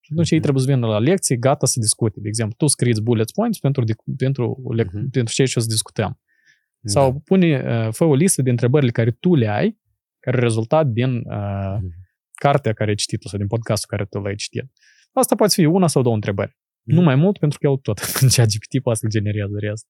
[0.00, 0.46] Și atunci ei Mhm.
[0.46, 2.20] trebuie să vină la lecții gata să discute.
[2.20, 5.10] De exemplu, tu scrieți bullet points pentru, dic- pentru, lec- Mhm.
[5.10, 6.20] pentru ceea ce o să discutăm.
[6.80, 6.90] Da.
[6.90, 9.78] Sau pune, uh, fă o listă de întrebările care tu le ai,
[10.20, 11.78] care e rezultat din uh, Da.
[11.82, 11.92] Mhm.
[12.34, 14.64] cartea care ai citit-o sau din podcastul care tu l-ai citit.
[15.12, 16.58] Asta poate fi una sau două întrebări.
[16.82, 16.96] Mhm.
[16.96, 19.86] Nu mai mult, pentru că el tot în cea GPT poate să generează rest.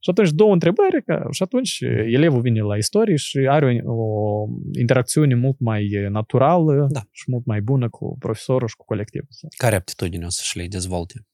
[0.00, 4.46] Și atunci două întrebări că, și atunci elevul vine la istorie și are o, o
[4.78, 7.00] interacțiune mult mai naturală Da.
[7.10, 9.28] și mult mai bună cu profesorul și cu colectivul.
[9.56, 11.26] Care aptitudine o să-și le dezvolte?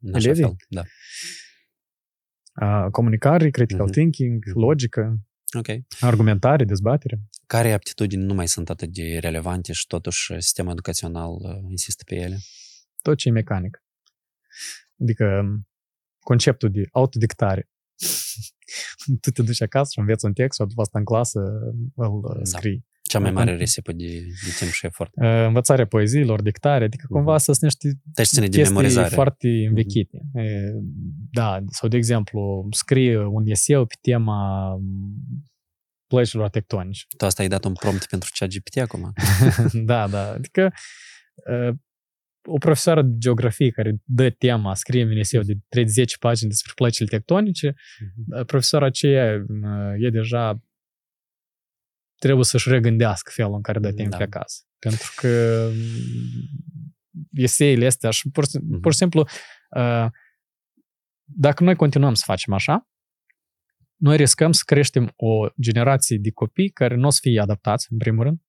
[0.00, 0.42] În așa Elevii?
[0.44, 0.82] fel, da.
[2.60, 3.92] Uh, comunicare, critical Mhm.
[3.92, 4.58] thinking, Mhm.
[4.58, 5.18] logică,
[5.58, 5.66] Ok.
[6.00, 7.20] argumentare, dezbatere.
[7.46, 12.14] Care aptitudini nu mai sunt atât de relevante și totuși sistemul educațional uh, insistă pe
[12.14, 12.36] ele?
[13.02, 13.82] Tot ce e mecanic.
[15.00, 15.42] Adică
[16.20, 17.68] conceptul de autodictare.
[19.22, 21.40] tu te duci acasă și înveți un text și după asta în clasă
[21.94, 22.34] îl Da.
[22.34, 22.44] da.
[22.44, 22.84] scrii.
[23.02, 25.10] Cea mai Da, mare con- risipă de, de timp și efort.
[25.14, 27.12] Uh, învățarea poeziilor, dictare, adică Mhm.
[27.16, 29.06] cumva să sunt niște Deci ține de chestii memorizare.
[29.06, 29.14] Mhm.
[29.14, 30.18] foarte învechite.
[30.34, 30.70] E,
[31.30, 34.82] Da, sau de exemplu, scrie un eseu pe tema m,
[36.06, 37.04] plăcilor tectonice.
[37.16, 39.12] Tu asta ai dat un prompt pentru ChatGPT acum?
[39.90, 40.30] da, da.
[40.30, 40.72] Adică
[41.68, 41.74] uh,
[42.44, 47.08] o profesoară de geografie care dă tema, scrie în eseu de 30 pagini despre plăcile
[47.08, 48.38] tectonice, Mhm.
[48.38, 50.62] uh, profesoara aceea uh, e deja
[52.18, 54.16] trebuie să-și regândească felul în care dă teme Da.
[54.16, 54.62] pe acasă.
[54.78, 58.80] Pentru că mm, eseile astea și pur, și- Mhm.
[58.80, 59.20] pur și simplu
[59.76, 60.06] uh,
[61.24, 62.88] dacă noi continuăm să facem așa,
[63.96, 67.98] noi riscăm să creștem o generație de copii care nu o să fie adaptați, în
[67.98, 68.40] primul rând,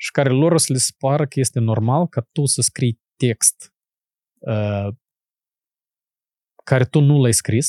[0.00, 3.00] și care lor o să le se pară că este normal ca tu să scrii
[3.16, 3.74] text
[4.38, 4.88] uh,
[6.64, 7.66] care tu nu l-ai scris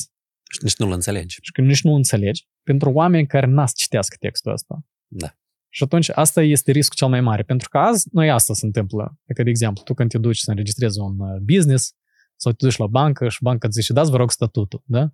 [0.50, 1.38] Și nici nu-l înțelegi.
[1.42, 4.84] și că nici nu înțelegi, pentru oameni care n-au să citească textul ăsta.
[5.06, 5.34] Da.
[5.72, 9.18] Și atunci asta este riscul cel mai mare, pentru că azi noi asta se întâmplă.
[9.24, 11.94] Adică, de exemplu, tu când te duci să înregistrezi un uh, business
[12.36, 15.12] sau te duci la bancă și banca îți zice, dați vă rog statutul, da?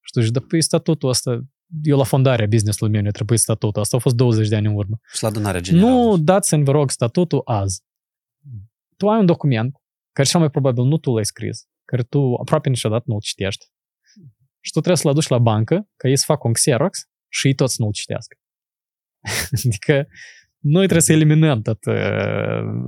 [0.00, 1.46] Și tu zici, da, păi statutul ăsta,
[1.82, 4.74] eu la fondarea business-ului meu ne trebuie statutul, asta a fost 20 de ani în
[4.74, 4.98] urmă.
[5.12, 5.90] Și la adunarea generală.
[5.90, 7.82] Nu dați-mi, vă rog, statutul azi.
[8.96, 9.76] Tu ai un document
[10.12, 13.66] care cel mai probabil nu tu l-ai scris, care tu aproape niciodată nu-l citești.
[14.60, 16.98] Și tu trebuie să-l aduci la bancă, ca ei să facă un Xerox
[17.28, 18.36] și ei toți nu-l citească.
[19.64, 20.06] adică
[20.68, 21.94] noi trebuie să eliminăm tot uh,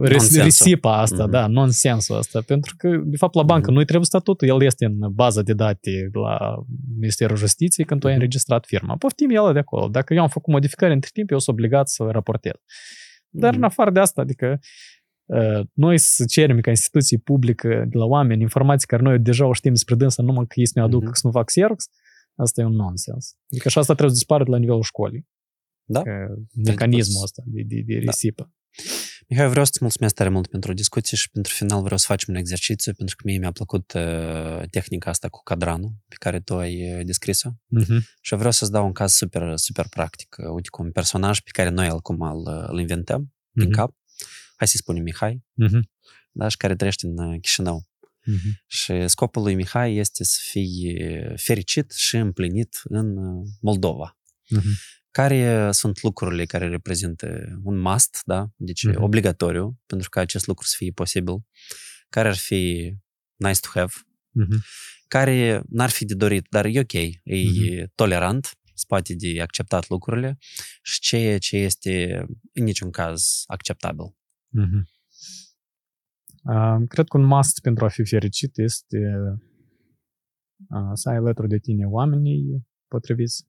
[0.00, 0.42] res- Nonsensul.
[0.42, 1.30] risipa asta, Mhm.
[1.30, 3.74] da, nonsensul asta, pentru că, de fapt, la bancă Mhm.
[3.74, 6.56] nu-i trebuie statutul, el este în baza de date la
[6.98, 8.20] Ministerul Justiției când tu ai Mhm.
[8.22, 8.96] înregistrat firma.
[8.96, 9.88] Poftim el de acolo.
[9.88, 12.52] Dacă eu am făcut modificări între timp, eu sunt obligat să raportez.
[13.28, 13.58] Dar Mhm.
[13.58, 14.58] în afară de asta, adică
[15.26, 19.52] uh, noi să cerem ca instituții publică de la oameni informații care noi deja o
[19.52, 21.14] știm despre dânsa, numai că ei să ne aducă, Mhm.
[21.14, 21.84] să nu fac Xerox,
[22.36, 23.36] asta e un nonsens.
[23.52, 25.26] Adică și asta trebuie să dispară de la nivelul școlii.
[25.88, 26.02] Da.
[26.02, 28.10] Că mecanismul că- ăsta de, de, de Da.
[28.10, 28.52] risipă.
[29.28, 32.40] Mihai, vreau să-ți mulțumesc tare mult pentru discuție și pentru final vreau să facem un
[32.40, 36.98] exercițiu, pentru că mie mi-a plăcut uh, tehnica asta cu cadranul pe care tu ai
[36.98, 37.50] uh, descris-o.
[37.50, 37.98] Uh-huh.
[38.20, 40.36] Și vreau să-ți dau un caz super, super practic.
[40.38, 43.64] Uh, Uite, cu un personaj pe care noi acum îl, uh, îl inventăm uh-huh.
[43.64, 43.96] în cap.
[44.56, 45.80] Hai să-i spunem Mihai, Uh-huh.
[46.32, 47.88] da, și care trăiește în uh, Chișinău.
[48.06, 48.66] Uh-huh.
[48.66, 54.18] Și scopul lui Mihai este să fie fericit și împlinit în uh, Moldova.
[54.56, 54.96] Uh-huh.
[55.10, 58.48] Care sunt lucrurile care reprezintă un must, da?
[58.56, 59.02] Deci Mhm.
[59.02, 61.34] obligatoriu, pentru ca acest lucru să fie posibil.
[62.08, 62.92] Care ar fi
[63.36, 63.92] nice to have.
[63.92, 64.62] Uh-huh.
[65.08, 67.92] Care n-ar fi de dorit, dar e ok, e Mhm.
[67.94, 68.44] tolerant,
[68.74, 70.38] se poate de acceptat lucrurile
[70.82, 74.04] și ceea ce este în niciun caz acceptabil.
[74.58, 74.82] Uh-huh.
[76.42, 78.98] Uh, cred că un must pentru a fi fericit este
[80.70, 83.47] uh, să ai alături de tine oamenii potriviți.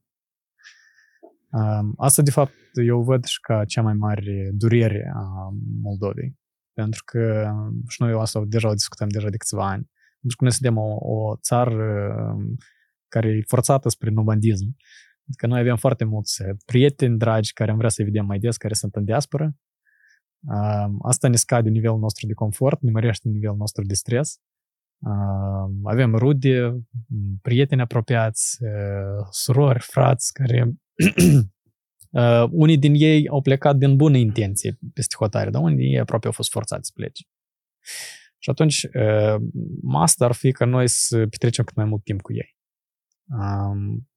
[1.51, 2.53] Uh, asta, de fapt,
[2.85, 5.49] eu văd și ca cea mai mare durere a
[5.81, 6.37] Moldovei.
[6.73, 7.51] Pentru că
[7.87, 9.89] și noi asta deja o discutăm deja de câțiva ani.
[10.19, 12.55] Pentru că noi suntem o, o țară um,
[13.07, 14.75] care e forțată spre nomandism.
[15.27, 18.73] Adică noi avem foarte mulți prieteni dragi care am vrea să-i vedem mai des, care
[18.73, 19.51] sunt în diaspora.
[20.47, 24.39] Uh, Asta ne scade nivelul nostru de confort, ne mărește nivelul nostru de stres.
[24.99, 26.67] Uh, Avem rude,
[27.07, 30.73] m, prieteni apropiați, uh, surori, frați care
[32.09, 35.99] uh, unii din ei au plecat din bună intenție peste hotare, dar unii din ei
[35.99, 37.23] aproape au fost forțați să plece.
[38.41, 39.35] Și atunci, uh,
[39.81, 42.57] must ar fi ca noi să petrecem cât mai mult timp cu ei.
[43.39, 44.09] Um,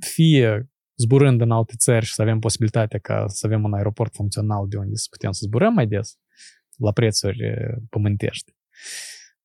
[0.00, 4.68] Fie zburând în alte țări și să avem posibilitatea ca să avem un aeroport funcțional
[4.68, 6.18] de unde să putem să zburăm mai des,
[6.76, 8.54] la prețuri eh, pământești.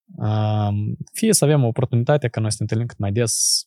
[0.06, 3.64] Um, Fie să avem oportunitatea ca noi să ne întâlnim cât mai des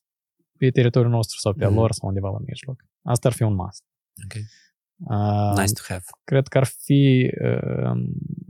[0.59, 1.79] pe teritoriul nostru sau pe al Mhm.
[1.79, 2.85] lor sau undeva la mijloc.
[3.07, 3.85] Asta ar fi un must.
[4.24, 4.35] Ok.
[4.99, 6.05] Uh, Nice to have.
[6.24, 8.03] Cred că ar fi uh,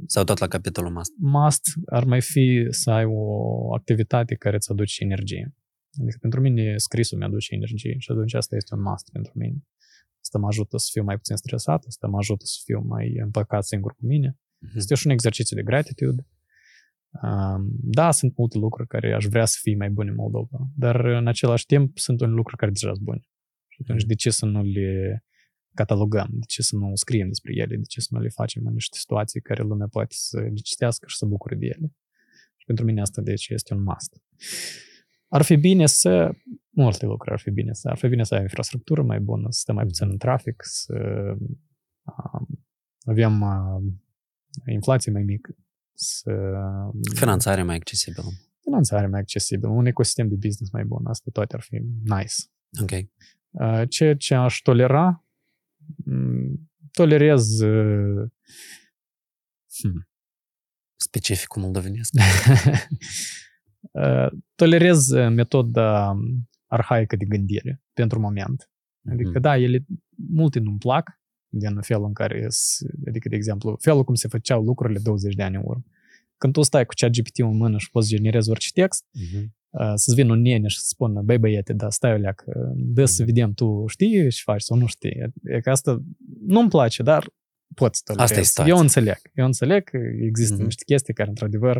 [0.06, 1.12] Sau tot la capitolul must.
[1.16, 5.54] must ar mai fi să ai o activitate care îți aduce energie.
[6.00, 9.66] Adică pentru mine scrisul mi-aduce energie și atunci asta este un must pentru mine.
[10.20, 13.64] Asta mă ajută să fiu mai puțin stresat, asta mă ajută să fiu mai împăcat
[13.64, 14.38] singur cu mine.
[14.58, 14.76] Mhm.
[14.76, 16.26] Este și un exercițiu de gratitude.
[17.22, 21.04] Um, Da, sunt multe lucruri care aș vrea să fie mai bune în Moldova, dar
[21.04, 23.20] în același timp sunt unele lucruri care deja sunt bune.
[23.76, 25.24] Și atunci de ce să nu le
[25.74, 28.72] catalogăm, de ce să nu scriem despre ele, de ce să nu le facem în
[28.72, 31.94] niște situații care lumea poate să le citească și să bucure de ele.
[32.56, 34.22] Și pentru mine asta deci este un must.
[35.28, 36.30] Ar fi bine să,
[36.70, 39.58] multe lucruri ar fi bine să, ar fi bine să ai infrastructură mai bună, să
[39.60, 40.94] stăm mai puțin în trafic, să
[42.02, 42.66] um,
[43.04, 43.92] avem uh,
[44.66, 45.56] inflație mai mică,
[45.94, 46.32] să
[47.14, 48.24] Finanțare mai accesibilă.
[48.60, 52.34] finanțare mai accesibilă, un ecosistem de business mai bun, asta toate ar fi nice.
[52.82, 52.90] Ok.
[53.60, 55.24] Uh, Ceea ce aș tolera,
[56.04, 58.30] m, tolerez uh,
[59.82, 60.08] hmm,
[60.96, 62.12] Specificul moldovenesc.
[63.92, 66.16] uh, tolerez uh, metoda
[66.66, 68.70] arhaică de gândire pentru moment.
[69.10, 69.40] Adică, Mhm.
[69.40, 69.84] da, ele
[70.28, 74.62] multe nu-mi plac din felul în care, s- adică, de exemplu, felul cum se făceau
[74.64, 75.84] lucrurile 20 de ani în urmă.
[76.38, 79.54] Când tu stai cu ChatGPT în mână și poți generezi orice text, Mhm.
[79.70, 83.04] uh, să-ți vină un nene și să spună, băi băiete, da, stai o leacă, dă
[83.04, 83.32] să Mhm.
[83.32, 85.32] vedem, tu știi și faci sau nu știi.
[85.42, 86.02] E că asta
[86.46, 87.30] nu-mi place, dar
[87.74, 88.28] pot să tolerez.
[88.30, 88.72] Asta e situația.
[88.74, 89.16] Eu înțeleg.
[89.34, 90.64] Eu înțeleg că există Mhm.
[90.64, 91.76] niște chestii care, într-adevăr,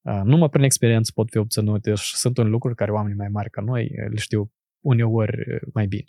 [0.00, 3.50] uh, numai prin experiență pot fi obținute și sunt unele lucruri care oamenii mai mari
[3.50, 4.52] ca noi uh, le știu
[4.84, 6.04] uneori uh, mai bine.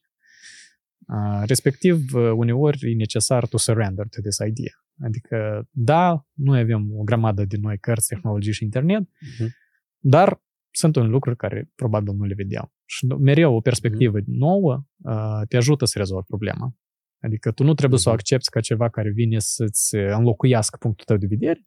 [1.07, 4.73] Uh, Respectiv, uh, uneori e necesar to surrender to this idea.
[5.03, 9.53] Adică, da, noi avem o grămadă de noi cărți, tehnologii și internet, Mhm.
[9.99, 10.41] dar
[10.71, 12.73] sunt unele lucruri care probabil nu le vedeam.
[12.85, 16.75] Și mereu o perspectivă nouă uh, te ajută să rezolvi problema.
[17.19, 18.19] Adică tu nu trebuie să o Mhm.
[18.19, 21.65] accepti ca ceva care vine să-ți înlocuiască punctul tău de vedere,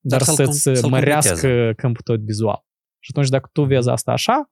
[0.00, 1.72] dar Dar să-l să-ți com- să-l mărească completeze.
[1.74, 2.64] câmpul tău vizual.
[2.98, 4.50] Și atunci, dacă tu vezi asta așa,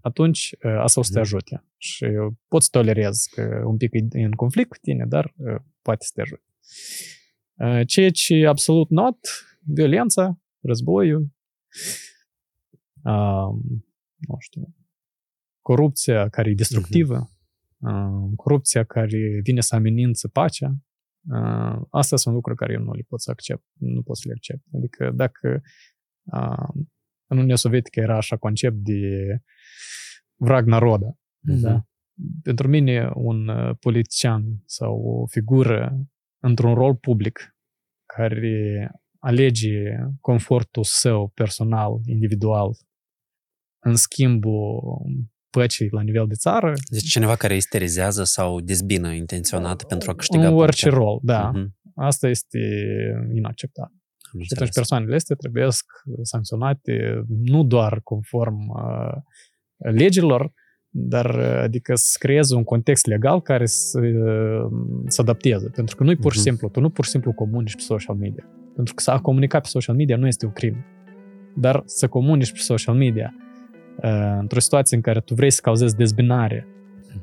[0.00, 1.26] atunci uh, asta o să te Mhm.
[1.26, 1.64] ajute.
[1.76, 5.54] Și uh, poți să tolerezi că un pic e în conflict cu tine, dar uh,
[5.82, 6.42] poate să te ajute.
[7.86, 9.18] Ceea ce absolut not,
[9.60, 11.30] violența, războiul,
[14.16, 14.74] nu știu,
[15.60, 18.34] corupția care e destructivă, uh-huh.
[18.36, 20.76] corupția care vine să amenință pacea,
[21.90, 24.62] astea sunt lucruri care eu nu le pot să accept, nu pot să le accept.
[24.74, 25.62] Adică dacă
[27.26, 29.00] în Uniunea Sovietică era așa concept de
[30.34, 31.60] vrag naroda, uh-huh.
[31.60, 31.86] da?
[32.42, 33.50] pentru mine un
[33.80, 36.06] politician sau o figură
[36.46, 37.56] într-un rol public
[38.16, 42.70] care alege confortul său personal, individual,
[43.84, 44.82] în schimbul
[45.50, 50.46] păcii la nivel de țară, Deci cineva care isterizează sau dezbină intenționat pentru a câștiga
[50.46, 51.04] în orice puncte.
[51.04, 51.50] rol, da.
[51.50, 51.76] Mhm.
[51.94, 52.58] asta este
[53.32, 53.96] inacceptabil.
[53.96, 54.74] Am Și atunci înțeles.
[54.74, 55.68] persoanele astea trebuie
[56.22, 59.14] sancționate nu doar conform uh,
[59.76, 60.52] legilor,
[60.98, 64.70] dar uh, adică să creeze un context legal care să uh,
[65.06, 65.68] se adapteze.
[65.68, 66.48] Pentru că nu e pur și Mhm.
[66.48, 68.44] simplu, tu nu pur și simplu comunici pe social media.
[68.74, 70.84] Pentru că să a comunica pe social media nu este o crimă.
[71.54, 73.34] Dar să comunici pe social media
[74.02, 76.66] uh, într-o situație în care tu vrei să cauzezi dezbinare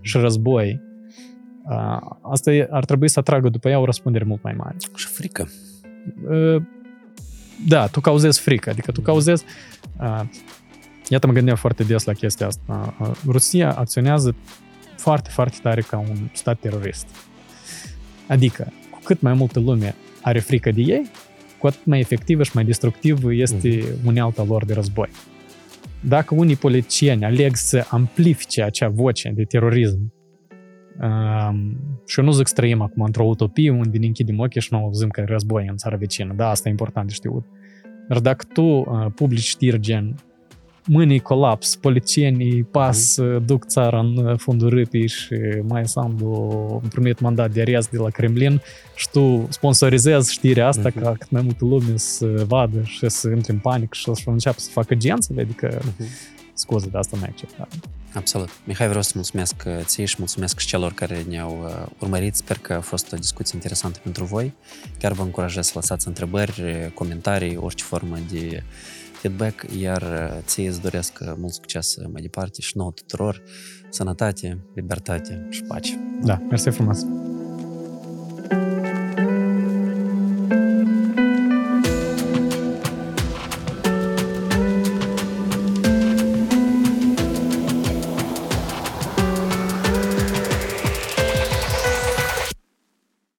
[0.01, 0.81] și război,
[1.69, 4.75] uh, asta e, ar trebui să atragă după ea o răspundere mult mai mare.
[4.95, 5.47] Și frică.
[6.29, 6.61] Uh,
[7.67, 9.45] da, tu cauzezi frică, adică tu cauzezi...
[10.01, 10.21] Uh,
[11.09, 12.95] iată, mă gândeam foarte des la chestia asta.
[12.99, 14.35] Uh, Rusia acționează
[14.97, 17.07] foarte, foarte tare ca un stat terorist.
[18.27, 21.11] Adică, cu cât mai multă lume are frică de ei,
[21.57, 25.09] cu atât mai efectivă și mai destructivă este unealta lor de război.
[25.99, 30.13] Dacă unii politicieni aleg să amplifice acea voce de terorism
[31.01, 34.67] Um, și eu nu zic să trăim acum într-o utopie unde ne închidem ochii și
[34.71, 36.33] nu auzim că e război în țara vecină.
[36.35, 37.45] Da, asta e important de știut.
[38.07, 40.15] Dar dacă tu uh, publici știri gen
[40.87, 43.43] mâinii colaps, politicienii pas, mm.
[43.45, 45.35] duc țara în fundul râpii și
[45.67, 48.61] mai Sandu a primit mandat de arest de la Kremlin
[48.95, 51.01] și tu sponsorizezi știrea asta Mhm.
[51.01, 54.59] ca cât mai multă lume să vadă și să intre în panică și să înceapă
[54.59, 56.07] să facă gențele, adică Mhm.
[56.53, 57.79] scuze, de asta nu e acceptabil.
[58.15, 58.49] Absolut.
[58.63, 62.35] Mihai, vreau să mulțumesc uh, ție și mulțumesc și celor care ne-au uh, urmărit.
[62.35, 64.53] Sper că a fost o discuție interesantă pentru voi.
[64.99, 68.63] Chiar vă încurajez să lăsați întrebări, uh, comentarii, orice formă de
[69.23, 73.41] feedback, iar uh, ție îți doresc uh, mult succes uh, mai departe și nouă tuturor,
[73.89, 75.99] sănătate, libertate și pace.
[76.21, 77.05] Da, mersi frumos!
[78.49, 78.82] thank you